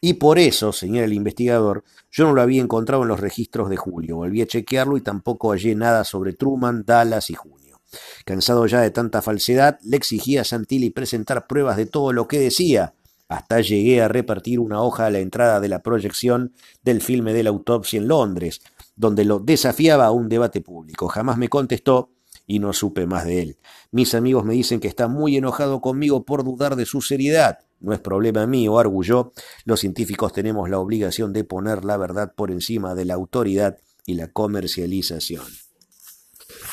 Y 0.00 0.14
por 0.14 0.38
eso, 0.38 0.72
señala 0.72 1.06
el 1.06 1.12
investigador, 1.12 1.84
yo 2.10 2.24
no 2.24 2.34
lo 2.34 2.42
había 2.42 2.62
encontrado 2.62 3.02
en 3.02 3.08
los 3.08 3.20
registros 3.20 3.68
de 3.68 3.76
julio. 3.76 4.16
Volví 4.16 4.42
a 4.42 4.46
chequearlo 4.46 4.96
y 4.96 5.00
tampoco 5.00 5.50
hallé 5.50 5.74
nada 5.74 6.04
sobre 6.04 6.32
Truman, 6.32 6.84
Dallas 6.86 7.30
y 7.30 7.34
junio. 7.34 7.80
Cansado 8.24 8.66
ya 8.66 8.80
de 8.80 8.90
tanta 8.90 9.22
falsedad, 9.22 9.78
le 9.82 9.96
exigí 9.96 10.36
a 10.36 10.44
Santilli 10.44 10.90
presentar 10.90 11.46
pruebas 11.46 11.76
de 11.76 11.86
todo 11.86 12.12
lo 12.12 12.28
que 12.28 12.38
decía. 12.38 12.94
Hasta 13.28 13.60
llegué 13.60 14.00
a 14.00 14.08
repartir 14.08 14.60
una 14.60 14.80
hoja 14.82 15.06
a 15.06 15.10
la 15.10 15.18
entrada 15.18 15.60
de 15.60 15.68
la 15.68 15.82
proyección 15.82 16.54
del 16.82 17.02
filme 17.02 17.32
de 17.32 17.42
la 17.42 17.50
autopsia 17.50 17.98
en 17.98 18.08
Londres, 18.08 18.60
donde 18.96 19.24
lo 19.24 19.38
desafiaba 19.38 20.06
a 20.06 20.12
un 20.12 20.28
debate 20.28 20.60
público. 20.60 21.08
Jamás 21.08 21.36
me 21.36 21.48
contestó 21.48 22.10
y 22.46 22.58
no 22.58 22.72
supe 22.72 23.06
más 23.06 23.24
de 23.26 23.42
él. 23.42 23.56
Mis 23.90 24.14
amigos 24.14 24.44
me 24.44 24.54
dicen 24.54 24.80
que 24.80 24.88
está 24.88 25.08
muy 25.08 25.36
enojado 25.36 25.80
conmigo 25.80 26.24
por 26.24 26.44
dudar 26.44 26.76
de 26.76 26.84
su 26.84 27.00
seriedad. 27.00 27.60
No 27.80 27.92
es 27.92 28.00
problema 28.00 28.46
mío, 28.46 28.78
arguyó. 28.78 29.32
Los 29.64 29.80
científicos 29.80 30.32
tenemos 30.32 30.68
la 30.68 30.78
obligación 30.78 31.32
de 31.32 31.44
poner 31.44 31.84
la 31.84 31.96
verdad 31.96 32.34
por 32.34 32.50
encima 32.50 32.94
de 32.94 33.06
la 33.06 33.14
autoridad 33.14 33.78
y 34.04 34.14
la 34.14 34.28
comercialización. 34.28 35.44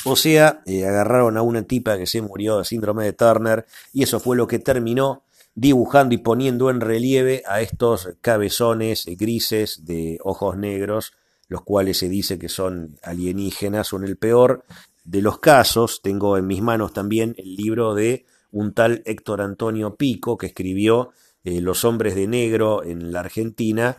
O 0.03 0.15
sea, 0.15 0.61
eh, 0.65 0.85
agarraron 0.85 1.37
a 1.37 1.41
una 1.41 1.63
tipa 1.63 1.97
que 1.97 2.05
se 2.05 2.21
murió 2.21 2.57
de 2.57 2.65
síndrome 2.65 3.05
de 3.05 3.13
Turner 3.13 3.65
y 3.93 4.03
eso 4.03 4.19
fue 4.19 4.35
lo 4.35 4.47
que 4.47 4.59
terminó 4.59 5.23
dibujando 5.53 6.13
y 6.13 6.17
poniendo 6.17 6.69
en 6.69 6.81
relieve 6.81 7.43
a 7.47 7.61
estos 7.61 8.09
cabezones 8.21 9.05
grises 9.05 9.85
de 9.85 10.19
ojos 10.21 10.57
negros, 10.57 11.13
los 11.47 11.61
cuales 11.61 11.97
se 11.97 12.09
dice 12.09 12.37
que 12.37 12.49
son 12.49 12.99
alienígenas 13.03 13.93
en 13.93 14.03
el 14.03 14.17
peor 14.17 14.65
de 15.05 15.21
los 15.21 15.39
casos. 15.39 16.01
Tengo 16.01 16.37
en 16.37 16.47
mis 16.47 16.61
manos 16.61 16.91
también 16.91 17.35
el 17.37 17.55
libro 17.55 17.93
de 17.93 18.25
un 18.51 18.73
tal 18.73 19.01
Héctor 19.05 19.41
Antonio 19.41 19.95
Pico, 19.95 20.37
que 20.37 20.47
escribió 20.47 21.11
eh, 21.43 21.61
Los 21.61 21.85
hombres 21.85 22.15
de 22.15 22.27
negro 22.27 22.83
en 22.83 23.11
la 23.11 23.21
Argentina, 23.21 23.97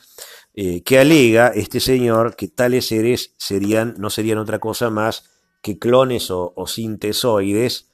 eh, 0.54 0.82
que 0.82 0.98
alega 0.98 1.48
este 1.48 1.80
señor 1.80 2.36
que 2.36 2.48
tales 2.48 2.86
seres 2.86 3.34
serían, 3.38 3.94
no 3.98 4.10
serían 4.10 4.38
otra 4.38 4.58
cosa 4.58 4.90
más 4.90 5.30
que 5.62 5.78
clones 5.78 6.30
o, 6.30 6.52
sintesoides 6.66 7.88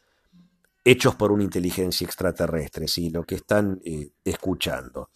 hechos 0.85 1.15
por 1.15 1.31
una 1.33 1.45
inteligencia 1.45 2.05
extraterrestre, 2.05 2.89
¿sí? 2.89 3.11
lo 3.11 3.23
que 3.23 3.37
están 3.37 3.81
eh, 3.85 4.11
escuchando. 4.25 5.11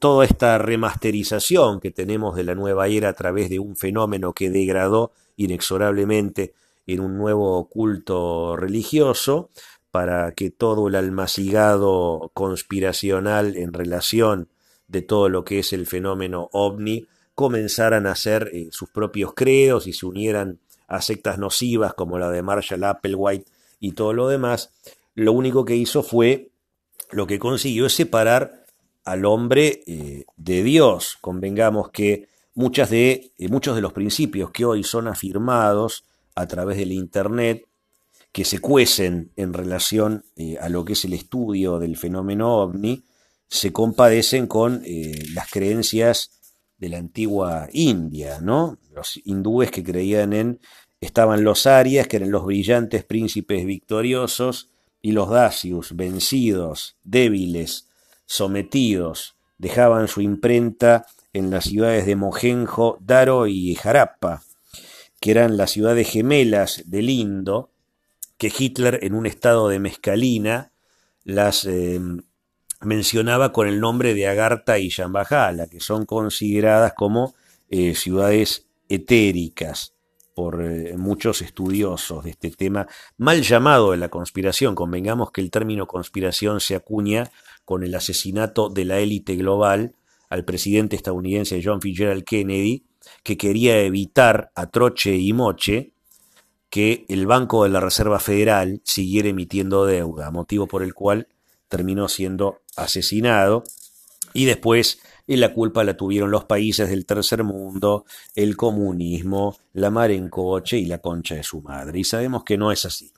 toda 0.00 0.24
esta 0.24 0.58
remasterización 0.58 1.80
que 1.80 1.92
tenemos 1.92 2.34
de 2.34 2.44
la 2.44 2.54
nueva 2.54 2.88
era 2.88 3.08
a 3.08 3.12
través 3.12 3.50
de 3.50 3.60
un 3.60 3.76
fenómeno 3.76 4.32
que 4.32 4.50
degradó 4.50 5.12
inexorablemente 5.36 6.54
en 6.92 7.00
un 7.00 7.16
nuevo 7.18 7.68
culto 7.68 8.56
religioso, 8.56 9.50
para 9.90 10.32
que 10.32 10.50
todo 10.50 10.88
el 10.88 10.94
almacigado 10.94 12.30
conspiracional 12.34 13.56
en 13.56 13.72
relación 13.72 14.48
de 14.86 15.02
todo 15.02 15.28
lo 15.28 15.44
que 15.44 15.60
es 15.60 15.72
el 15.72 15.86
fenómeno 15.86 16.48
ovni 16.52 17.06
comenzaran 17.34 18.06
a 18.06 18.12
hacer 18.12 18.50
eh, 18.52 18.68
sus 18.70 18.90
propios 18.90 19.34
credos 19.34 19.86
y 19.86 19.92
se 19.92 20.06
unieran 20.06 20.58
a 20.86 21.00
sectas 21.00 21.38
nocivas 21.38 21.94
como 21.94 22.18
la 22.18 22.30
de 22.30 22.42
Marshall 22.42 22.84
Applewhite 22.84 23.50
y 23.78 23.92
todo 23.92 24.12
lo 24.12 24.28
demás, 24.28 24.72
lo 25.14 25.32
único 25.32 25.64
que 25.64 25.76
hizo 25.76 26.02
fue, 26.02 26.50
lo 27.10 27.26
que 27.26 27.38
consiguió 27.38 27.86
es 27.86 27.94
separar 27.94 28.66
al 29.04 29.24
hombre 29.24 29.82
eh, 29.86 30.24
de 30.36 30.62
Dios. 30.62 31.16
Convengamos 31.20 31.90
que 31.90 32.28
muchas 32.54 32.90
de, 32.90 33.32
eh, 33.38 33.48
muchos 33.48 33.74
de 33.74 33.82
los 33.82 33.92
principios 33.92 34.50
que 34.50 34.64
hoy 34.64 34.84
son 34.84 35.08
afirmados 35.08 36.04
a 36.34 36.46
través 36.46 36.78
del 36.78 36.92
Internet 36.92 37.66
que 38.32 38.44
se 38.44 38.58
cuecen 38.58 39.32
en 39.36 39.52
relación 39.52 40.24
eh, 40.36 40.56
a 40.60 40.68
lo 40.68 40.84
que 40.84 40.92
es 40.92 41.04
el 41.04 41.14
estudio 41.14 41.78
del 41.78 41.96
fenómeno 41.96 42.58
ovni, 42.58 43.04
se 43.48 43.72
compadecen 43.72 44.46
con 44.46 44.82
eh, 44.84 45.24
las 45.34 45.50
creencias 45.50 46.30
de 46.78 46.88
la 46.88 46.98
antigua 46.98 47.68
India, 47.72 48.40
¿no? 48.40 48.78
Los 48.94 49.20
hindúes 49.24 49.70
que 49.70 49.82
creían 49.82 50.32
en, 50.32 50.60
estaban 51.00 51.42
los 51.42 51.66
arias, 51.66 52.06
que 52.06 52.18
eran 52.18 52.30
los 52.30 52.44
brillantes 52.44 53.04
príncipes 53.04 53.66
victoriosos, 53.66 54.70
y 55.02 55.12
los 55.12 55.30
dacius, 55.30 55.96
vencidos, 55.96 56.96
débiles, 57.04 57.88
sometidos, 58.26 59.34
dejaban 59.58 60.08
su 60.08 60.20
imprenta 60.20 61.06
en 61.32 61.50
las 61.50 61.64
ciudades 61.64 62.06
de 62.06 62.16
Mohenjo, 62.16 62.98
Daro 63.00 63.46
y 63.46 63.74
Jarappa, 63.74 64.42
que 65.20 65.30
eran 65.30 65.56
las 65.56 65.70
ciudades 65.70 66.08
gemelas 66.10 66.82
del 66.86 67.10
Indo, 67.10 67.70
que 68.38 68.52
Hitler 68.56 69.00
en 69.02 69.14
un 69.14 69.26
estado 69.26 69.68
de 69.68 69.78
mezcalina 69.78 70.72
las 71.24 71.66
eh, 71.66 72.00
mencionaba 72.80 73.52
con 73.52 73.68
el 73.68 73.80
nombre 73.80 74.14
de 74.14 74.26
Agartha 74.26 74.78
y 74.78 74.88
Shambhala, 74.88 75.66
que 75.68 75.80
son 75.80 76.06
consideradas 76.06 76.94
como 76.94 77.34
eh, 77.68 77.94
ciudades 77.94 78.66
etéricas 78.88 79.94
por 80.34 80.62
eh, 80.62 80.96
muchos 80.96 81.42
estudiosos 81.42 82.24
de 82.24 82.30
este 82.30 82.50
tema, 82.50 82.86
mal 83.18 83.42
llamado 83.42 83.90
de 83.90 83.98
la 83.98 84.08
conspiración. 84.08 84.74
Convengamos 84.74 85.32
que 85.32 85.42
el 85.42 85.50
término 85.50 85.86
conspiración 85.86 86.60
se 86.60 86.74
acuña 86.74 87.30
con 87.66 87.84
el 87.84 87.94
asesinato 87.94 88.70
de 88.70 88.86
la 88.86 89.00
élite 89.00 89.36
global 89.36 89.94
al 90.30 90.44
presidente 90.44 90.96
estadounidense 90.96 91.60
John 91.62 91.82
Fitzgerald 91.82 92.24
Kennedy, 92.24 92.86
que 93.22 93.36
quería 93.36 93.80
evitar 93.80 94.50
a 94.54 94.66
troche 94.66 95.16
y 95.16 95.32
moche 95.32 95.92
que 96.68 97.04
el 97.08 97.26
Banco 97.26 97.64
de 97.64 97.70
la 97.70 97.80
Reserva 97.80 98.20
Federal 98.20 98.80
siguiera 98.84 99.28
emitiendo 99.28 99.86
deuda, 99.86 100.30
motivo 100.30 100.66
por 100.66 100.82
el 100.82 100.94
cual 100.94 101.28
terminó 101.68 102.08
siendo 102.08 102.60
asesinado 102.76 103.64
y 104.32 104.44
después 104.44 105.00
la 105.26 105.52
culpa 105.52 105.84
la 105.84 105.96
tuvieron 105.96 106.30
los 106.30 106.44
países 106.44 106.88
del 106.88 107.06
tercer 107.06 107.44
mundo, 107.44 108.04
el 108.34 108.56
comunismo, 108.56 109.56
la 109.74 109.90
mar 109.90 110.10
en 110.10 110.28
coche 110.28 110.78
y 110.78 110.86
la 110.86 110.98
concha 110.98 111.36
de 111.36 111.44
su 111.44 111.60
madre. 111.60 112.00
Y 112.00 112.04
sabemos 112.04 112.42
que 112.44 112.56
no 112.58 112.72
es 112.72 112.84
así. 112.84 113.12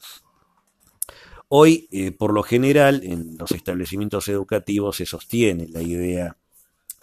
Hoy, 1.49 1.89
eh, 1.91 2.13
por 2.13 2.33
lo 2.33 2.43
general, 2.43 3.03
en 3.05 3.37
los 3.39 3.51
establecimientos 3.53 4.29
educativos 4.29 4.97
se 4.97 5.07
sostiene 5.07 5.69
la 5.69 5.83
idea 5.83 6.37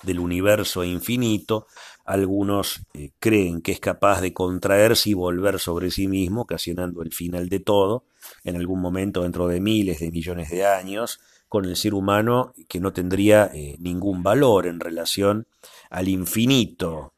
del 0.04 0.20
universo 0.20 0.84
infinito, 0.84 1.68
algunos 2.10 2.82
eh, 2.96 3.12
creen 3.20 3.62
que 3.62 3.72
es 3.72 3.80
capaz 3.80 4.20
de 4.20 4.34
contraerse 4.34 5.12
y 5.12 5.14
volver 5.14 5.60
sobre 5.60 5.92
sí 5.92 6.08
mismo, 6.08 6.42
ocasionando 6.42 7.04
el 7.04 7.14
final 7.14 7.50
de 7.50 7.60
todo, 7.60 8.04
en 8.44 8.56
algún 8.56 8.82
momento 8.82 9.22
dentro 9.22 9.48
de 9.48 9.62
miles 9.62 10.00
de 10.00 10.10
millones 10.10 10.50
de 10.50 10.66
años, 10.66 11.20
con 11.48 11.66
el 11.66 11.76
ser 11.76 11.94
humano 11.94 12.54
que 12.68 12.80
no 12.80 12.94
tendría 12.94 13.52
eh, 13.54 13.76
ningún 13.80 14.24
valor 14.24 14.66
en 14.66 14.80
relación 14.80 15.46
al 15.92 16.08
infinito, 16.08 17.14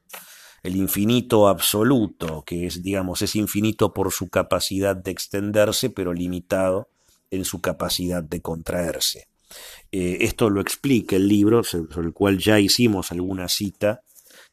el 0.61 0.75
infinito 0.75 1.47
absoluto, 1.47 2.43
que 2.45 2.67
es, 2.67 2.83
digamos, 2.83 3.21
es 3.21 3.37
infinito 3.37 3.93
por 3.93 4.11
su 4.11 4.27
capacidad 4.27 4.95
de 4.95 5.11
extenderse, 5.11 5.89
pero 5.89 6.13
limitado 6.13 6.89
en 7.29 7.45
su 7.45 7.61
capacidad 7.61 8.21
de 8.21 8.41
contraerse. 8.41 9.29
Eh, 9.93 10.17
esto 10.19 10.49
lo 10.49 10.59
explica 10.59 11.15
el 11.15 11.29
libro 11.29 11.63
sobre 11.63 12.07
el 12.07 12.13
cual 12.13 12.37
ya 12.39 12.59
hicimos 12.59 13.13
alguna 13.13 13.47
cita, 13.47 14.01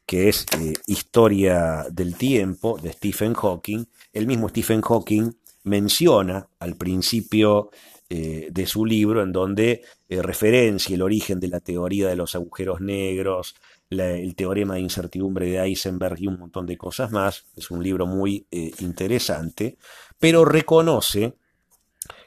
que 0.09 0.27
es 0.27 0.47
eh, 0.59 0.73
Historia 0.87 1.85
del 1.91 2.15
Tiempo 2.15 2.79
de 2.81 2.93
Stephen 2.93 3.35
Hawking. 3.35 3.85
El 4.11 4.25
mismo 4.25 4.49
Stephen 4.49 4.81
Hawking 4.81 5.33
menciona 5.65 6.47
al 6.57 6.75
principio 6.77 7.69
eh, 8.09 8.47
de 8.49 8.65
su 8.65 8.87
libro 8.87 9.21
en 9.21 9.31
donde 9.31 9.83
referencia 10.09 10.95
el 10.95 11.03
origen 11.03 11.39
de 11.39 11.49
la 11.49 11.59
teoría 11.59 12.07
de 12.07 12.15
los 12.15 12.33
agujeros 12.33 12.81
negros, 12.81 13.53
el 13.91 14.33
teorema 14.33 14.73
de 14.73 14.79
incertidumbre 14.79 15.45
de 15.45 15.59
Heisenberg 15.59 16.19
y 16.19 16.25
un 16.25 16.39
montón 16.39 16.65
de 16.65 16.75
cosas 16.75 17.11
más. 17.11 17.45
Es 17.55 17.69
un 17.69 17.83
libro 17.83 18.07
muy 18.07 18.47
interesante, 18.79 19.77
pero 20.17 20.43
reconoce 20.43 21.35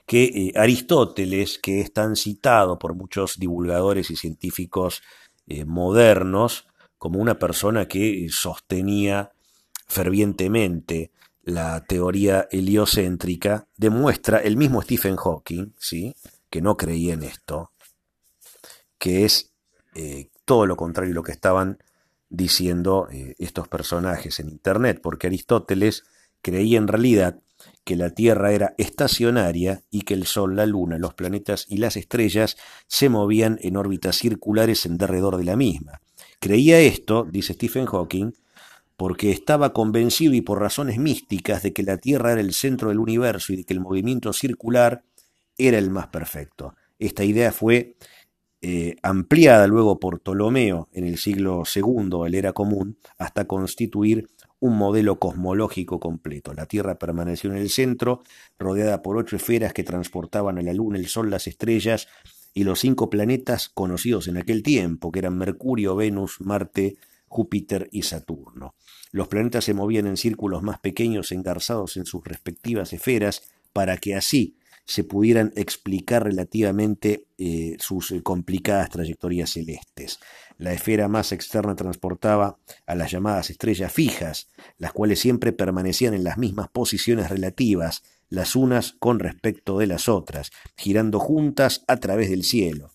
que 0.07 0.25
eh, 0.25 0.53
Aristóteles, 0.57 1.59
que 1.59 1.81
es 1.81 1.93
tan 1.93 2.17
citado 2.17 2.79
por 2.79 2.95
muchos 2.95 3.39
divulgadores 3.39 4.11
y 4.11 4.17
científicos 4.17 5.03
eh, 5.47 5.65
modernos 5.65 6.67
como 7.03 7.19
una 7.19 7.37
persona 7.37 7.89
que 7.89 8.29
sostenía 8.31 9.33
fervientemente 9.89 11.11
la 11.43 11.85
teoría 11.85 12.47
heliocéntrica, 12.53 13.67
demuestra 13.77 14.39
el 14.39 14.57
mismo 14.57 14.81
Stephen 14.83 15.17
Hawking, 15.17 15.75
¿sí? 15.77 16.15
que 16.49 16.63
no 16.63 16.77
creía 16.77 17.15
en 17.15 17.25
esto, 17.25 17.73
que 19.01 19.25
es 19.25 19.53
eh, 19.97 20.31
todo 20.45 20.65
lo 20.65 20.77
contrario 20.77 21.11
a 21.11 21.17
lo 21.17 21.25
que 21.25 21.33
estaban 21.33 21.83
diciendo 22.29 23.09
estos 23.11 23.67
personajes 23.67 24.39
en 24.39 24.49
Internet, 24.51 25.01
porque 25.03 25.27
Aristóteles 25.27 26.05
creía 26.41 26.79
en 26.79 26.87
realidad 26.87 27.41
que 27.83 27.97
la 27.97 28.11
Tierra 28.11 28.53
era 28.53 28.77
estacionaria 28.79 29.83
y 29.91 30.03
que 30.03 30.15
el 30.15 30.25
Sol, 30.25 30.55
la 30.55 30.67
Luna, 30.67 30.99
los 30.99 31.15
planetas 31.15 31.67
y 31.69 31.79
las 31.79 31.97
estrellas 31.97 32.57
se 32.87 33.09
movían 33.09 33.59
en 33.61 33.77
órbitas 33.77 34.15
circulares 34.19 34.87
en 34.87 34.99
derredor 34.99 35.37
de 35.37 35.45
la 35.45 35.57
misma. 35.57 36.01
Creía 36.43 36.81
esto, 36.81 37.23
dice 37.23 37.53
Stephen 37.53 37.87
Hawking, 37.87 38.33
porque 38.97 39.31
estaba 39.31 39.73
convencido 39.73 40.35
y 40.35 40.41
por 40.41 40.59
razones 40.59 40.99
místicas 40.99 41.63
de 41.63 41.73
que 41.73 41.85
la 41.85 41.99
Tierra 41.99 42.33
era 42.33 42.41
el 42.41 42.53
centro 42.53 42.89
del 42.89 42.99
universo 42.99 43.53
y 43.53 43.59
de 43.59 43.65
que 43.65 43.73
el 43.75 43.79
movimiento 43.79 44.33
circular 44.33 45.05
era 45.57 45.79
el 45.79 45.89
más 45.91 46.09
perfecto. 46.09 46.75
Esta 46.99 47.23
idea 47.23 47.53
fue 47.53 47.95
eh, 48.61 48.97
ampliada 49.05 49.69
luego 49.69 50.01
por 50.01 50.19
Ptolomeo 50.19 50.89
en 50.93 51.07
el 51.07 51.17
siglo 51.19 51.63
II 51.73 52.25
de 52.25 52.31
la 52.31 52.37
era 52.37 52.53
común 52.53 52.99
hasta 53.19 53.45
constituir 53.45 54.29
un 54.59 54.77
modelo 54.77 55.21
cosmológico 55.21 56.01
completo. 56.01 56.55
La 56.55 56.67
Tierra 56.67 56.99
permaneció 56.99 57.53
en 57.53 57.57
el 57.57 57.71
centro, 57.71 58.25
rodeada 58.59 59.01
por 59.01 59.17
ocho 59.17 59.37
esferas 59.37 59.73
que 59.73 59.85
transportaban 59.85 60.59
a 60.59 60.63
la 60.63 60.73
Luna, 60.73 60.99
el 60.99 61.07
Sol, 61.07 61.31
las 61.31 61.47
estrellas 61.47 62.09
y 62.55 62.65
los 62.65 62.81
cinco 62.81 63.11
planetas 63.11 63.69
conocidos 63.69 64.29
en 64.29 64.37
aquel 64.37 64.63
tiempo, 64.63 65.11
que 65.11 65.21
eran 65.21 65.39
Mercurio, 65.39 65.97
Venus, 65.97 66.41
Marte, 66.41 66.97
Júpiter 67.29 67.89
y 67.93 68.03
Saturno. 68.03 68.75
Los 69.11 69.29
planetas 69.29 69.65
se 69.65 69.75
movían 69.75 70.07
en 70.07 70.17
círculos 70.17 70.63
más 70.63 70.79
pequeños 70.81 71.33
engarzados 71.33 71.97
en 71.97 72.05
sus 72.05 72.23
respectivas 72.25 72.93
esferas 72.93 73.43
para 73.73 73.97
que 73.97 74.15
así 74.15 74.57
se 74.85 75.05
pudieran 75.05 75.53
explicar 75.57 76.25
relativamente 76.25 77.27
eh, 77.39 77.77
sus 77.79 78.11
eh, 78.11 78.23
complicadas 78.23 78.91
trayectorias 78.91 79.51
celestes. 79.51 80.19
La 80.59 80.73
esfera 80.73 81.09
más 81.09 81.33
externa 81.33 81.77
transportaba 81.77 82.59
a 82.87 82.95
las 82.95 83.11
llamadas 83.11 83.51
estrellas 83.51 83.93
fijas, 83.93 84.49
las 84.79 84.93
cuales 84.93 85.21
siempre 85.21 85.53
permanecían 85.53 86.15
en 86.15 86.25
las 86.25 86.37
mismas 86.37 86.69
posiciones 86.69 87.31
relativas, 87.31 88.03
las 88.33 88.57
unas 88.57 88.95
con 88.99 89.19
respecto 89.19 89.79
de 89.79 89.87
las 89.87 90.09
otras, 90.09 90.53
girando 90.79 91.19
juntas 91.19 91.85
a 91.87 91.99
través 91.99 92.31
del 92.31 92.45
cielo. 92.45 92.91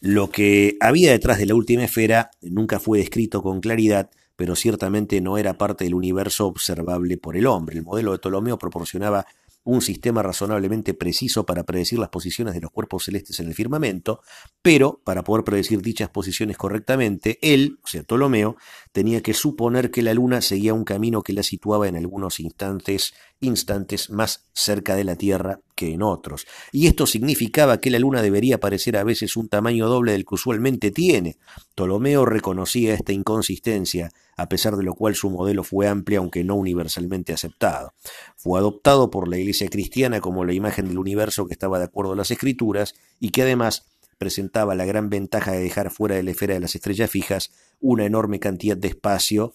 Lo 0.00 0.30
que 0.30 0.78
había 0.80 1.12
detrás 1.12 1.36
de 1.36 1.44
la 1.44 1.54
última 1.54 1.84
esfera 1.84 2.30
nunca 2.40 2.80
fue 2.80 2.98
descrito 2.98 3.42
con 3.42 3.60
claridad, 3.60 4.08
pero 4.36 4.56
ciertamente 4.56 5.20
no 5.20 5.36
era 5.36 5.58
parte 5.58 5.84
del 5.84 5.92
universo 5.92 6.46
observable 6.46 7.18
por 7.18 7.36
el 7.36 7.46
hombre. 7.46 7.76
El 7.76 7.84
modelo 7.84 8.12
de 8.12 8.18
Ptolomeo 8.18 8.56
proporcionaba 8.56 9.26
un 9.64 9.82
sistema 9.82 10.22
razonablemente 10.22 10.94
preciso 10.94 11.44
para 11.44 11.64
predecir 11.64 11.98
las 11.98 12.08
posiciones 12.08 12.54
de 12.54 12.60
los 12.60 12.70
cuerpos 12.70 13.04
celestes 13.04 13.40
en 13.40 13.48
el 13.48 13.54
firmamento, 13.54 14.20
pero 14.62 15.00
para 15.04 15.22
poder 15.22 15.44
predecir 15.44 15.82
dichas 15.82 16.08
posiciones 16.08 16.56
correctamente, 16.56 17.38
él, 17.42 17.78
o 17.82 17.86
sea, 17.86 18.02
Ptolomeo, 18.02 18.56
tenía 18.92 19.22
que 19.22 19.34
suponer 19.34 19.90
que 19.90 20.02
la 20.02 20.14
Luna 20.14 20.40
seguía 20.40 20.74
un 20.74 20.84
camino 20.84 21.22
que 21.22 21.32
la 21.32 21.42
situaba 21.42 21.88
en 21.88 21.96
algunos 21.96 22.40
instantes, 22.40 23.14
instantes 23.40 24.10
más 24.10 24.48
cerca 24.52 24.96
de 24.96 25.04
la 25.04 25.16
Tierra 25.16 25.60
que 25.80 25.94
en 25.94 26.02
otros. 26.02 26.46
Y 26.72 26.88
esto 26.88 27.06
significaba 27.06 27.80
que 27.80 27.90
la 27.90 27.98
Luna 27.98 28.20
debería 28.20 28.60
parecer 28.60 28.98
a 28.98 29.02
veces 29.02 29.34
un 29.38 29.48
tamaño 29.48 29.88
doble 29.88 30.12
del 30.12 30.26
que 30.26 30.34
usualmente 30.34 30.90
tiene. 30.90 31.38
Ptolomeo 31.74 32.26
reconocía 32.26 32.92
esta 32.92 33.14
inconsistencia, 33.14 34.12
a 34.36 34.46
pesar 34.46 34.76
de 34.76 34.82
lo 34.82 34.92
cual 34.92 35.14
su 35.14 35.30
modelo 35.30 35.64
fue 35.64 35.88
amplio 35.88 36.20
aunque 36.20 36.44
no 36.44 36.56
universalmente 36.56 37.32
aceptado. 37.32 37.94
Fue 38.36 38.58
adoptado 38.58 39.10
por 39.10 39.26
la 39.26 39.38
Iglesia 39.38 39.70
cristiana 39.70 40.20
como 40.20 40.44
la 40.44 40.52
imagen 40.52 40.86
del 40.86 40.98
universo 40.98 41.46
que 41.46 41.54
estaba 41.54 41.78
de 41.78 41.86
acuerdo 41.86 42.12
a 42.12 42.16
las 42.16 42.30
escrituras 42.30 42.94
y 43.18 43.30
que 43.30 43.40
además 43.40 43.86
presentaba 44.18 44.74
la 44.74 44.84
gran 44.84 45.08
ventaja 45.08 45.52
de 45.52 45.60
dejar 45.60 45.90
fuera 45.90 46.14
de 46.14 46.22
la 46.22 46.32
esfera 46.32 46.52
de 46.52 46.60
las 46.60 46.74
estrellas 46.74 47.08
fijas 47.08 47.52
una 47.80 48.04
enorme 48.04 48.38
cantidad 48.38 48.76
de 48.76 48.88
espacio 48.88 49.54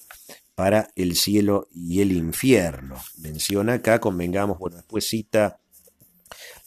para 0.56 0.90
el 0.96 1.16
cielo 1.16 1.68
y 1.72 2.02
el 2.02 2.12
infierno. 2.14 2.96
Menciona 3.20 3.74
acá, 3.74 4.00
convengamos, 4.00 4.58
bueno, 4.58 4.78
después 4.78 5.08
cita 5.08 5.60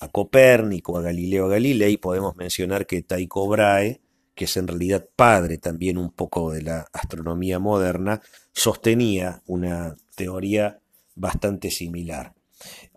a 0.01 0.09
Copérnico, 0.09 0.97
a 0.97 1.03
Galileo 1.03 1.49
Galilei, 1.49 1.97
podemos 1.97 2.37
mencionar 2.37 2.87
que 2.87 3.03
Tycho 3.03 3.47
Brahe, 3.47 4.01
que 4.35 4.45
es 4.45 4.57
en 4.57 4.69
realidad 4.69 5.09
padre 5.17 5.59
también 5.59 5.99
un 5.99 6.13
poco 6.13 6.53
de 6.53 6.63
la 6.63 6.87
astronomía 6.93 7.59
moderna, 7.59 8.23
sostenía 8.53 9.43
una 9.47 9.97
teoría 10.15 10.79
bastante 11.17 11.71
similar. 11.71 12.35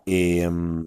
Em, 0.06 0.86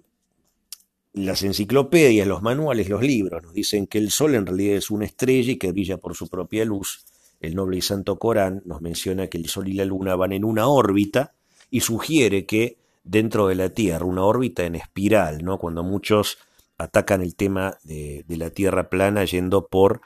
las 1.14 1.44
enciclopedias, 1.44 2.28
los 2.28 2.42
manuales, 2.42 2.90
los 2.90 3.02
libros 3.02 3.44
nos 3.44 3.54
dicen 3.54 3.88
que 3.88 3.98
el 3.98 4.12
Sol 4.12 4.36
en 4.36 4.46
realidad 4.46 4.76
es 4.78 4.92
una 4.92 5.06
estrella 5.06 5.52
y 5.52 5.58
que 5.58 5.72
brilla 5.72 5.98
por 5.98 6.16
su 6.16 6.28
propia 6.28 6.66
luz. 6.66 7.06
El 7.40 7.56
noble 7.56 7.78
y 7.78 7.82
santo 7.82 8.18
Corán 8.18 8.62
nos 8.66 8.82
menciona 8.82 9.28
que 9.28 9.38
el 9.38 9.48
Sol 9.48 9.68
y 9.68 9.74
la 9.74 9.86
Luna 9.86 10.16
van 10.16 10.34
en 10.34 10.44
una 10.46 10.68
órbita 10.68 11.34
y 11.70 11.82
sugiere 11.82 12.46
que 12.46 12.78
dentro 13.06 13.48
de 13.48 13.56
la 13.56 13.70
Tierra, 13.70 14.06
una 14.06 14.26
órbita 14.26 14.66
en 14.66 14.76
espiral, 14.76 15.44
¿no? 15.46 15.58
Cuando 15.58 15.84
muchos 15.84 16.40
atacan 16.78 17.22
el 17.22 17.36
tema 17.36 17.78
de, 17.84 18.26
la 18.28 18.50
Tierra 18.50 18.90
plana 18.90 19.24
yendo 19.24 19.68
por, 19.68 20.02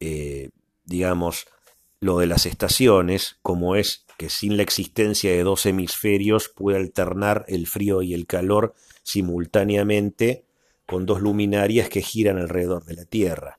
eh, 0.00 0.50
digamos, 0.84 1.46
lo 2.00 2.18
de 2.18 2.26
las 2.26 2.46
estaciones, 2.46 3.36
como 3.42 3.76
es 3.76 4.06
que 4.16 4.30
sin 4.30 4.56
la 4.56 4.62
existencia 4.62 5.32
de 5.32 5.42
dos 5.42 5.66
hemisferios 5.66 6.48
puede 6.48 6.78
alternar 6.78 7.44
el 7.48 7.66
frío 7.66 8.02
y 8.02 8.14
el 8.14 8.26
calor 8.26 8.74
simultáneamente 9.02 10.44
con 10.86 11.06
dos 11.06 11.20
luminarias 11.20 11.88
que 11.88 12.02
giran 12.02 12.38
alrededor 12.38 12.84
de 12.84 12.94
la 12.94 13.04
Tierra. 13.04 13.58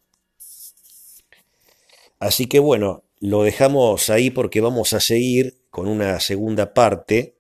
Así 2.19 2.47
que 2.47 2.59
bueno, 2.59 3.03
lo 3.19 3.43
dejamos 3.43 4.09
ahí 4.09 4.29
porque 4.29 4.61
vamos 4.61 4.93
a 4.93 4.99
seguir 4.99 5.57
con 5.69 5.87
una 5.87 6.19
segunda 6.19 6.73
parte, 6.73 7.35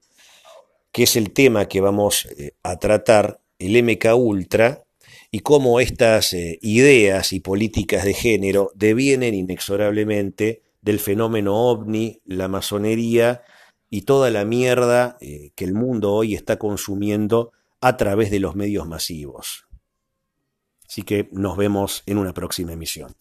que 0.95 1.03
es 1.03 1.17
el 1.17 1.33
tema 1.33 1.65
que 1.65 1.81
vamos 1.81 2.25
eh, 2.37 2.53
a 2.63 2.77
tratar, 2.77 3.41
el 3.59 3.83
MK 3.83 4.15
Ultra, 4.15 4.85
y 5.29 5.41
cómo 5.41 5.81
estas 5.81 6.31
eh, 6.31 6.57
ideas 6.61 7.33
y 7.33 7.41
políticas 7.41 8.05
de 8.05 8.13
género 8.13 8.71
devienen 8.75 9.33
inexorablemente 9.33 10.63
del 10.79 11.01
fenómeno 11.01 11.53
ovni, 11.69 12.21
la 12.23 12.47
masonería 12.47 13.43
y 13.89 14.03
toda 14.03 14.29
la 14.29 14.45
mierda 14.45 15.17
eh, 15.19 15.51
que 15.53 15.65
el 15.65 15.73
mundo 15.73 16.13
hoy 16.13 16.33
está 16.33 16.57
consumiendo 16.57 17.51
a 17.81 17.97
través 17.97 18.31
de 18.31 18.39
los 18.39 18.55
medios 18.55 18.87
masivos. 18.87 19.67
Así 20.87 21.01
que 21.01 21.27
nos 21.33 21.57
vemos 21.57 22.03
en 22.05 22.19
una 22.19 22.33
próxima 22.33 22.71
emisión. 22.71 23.17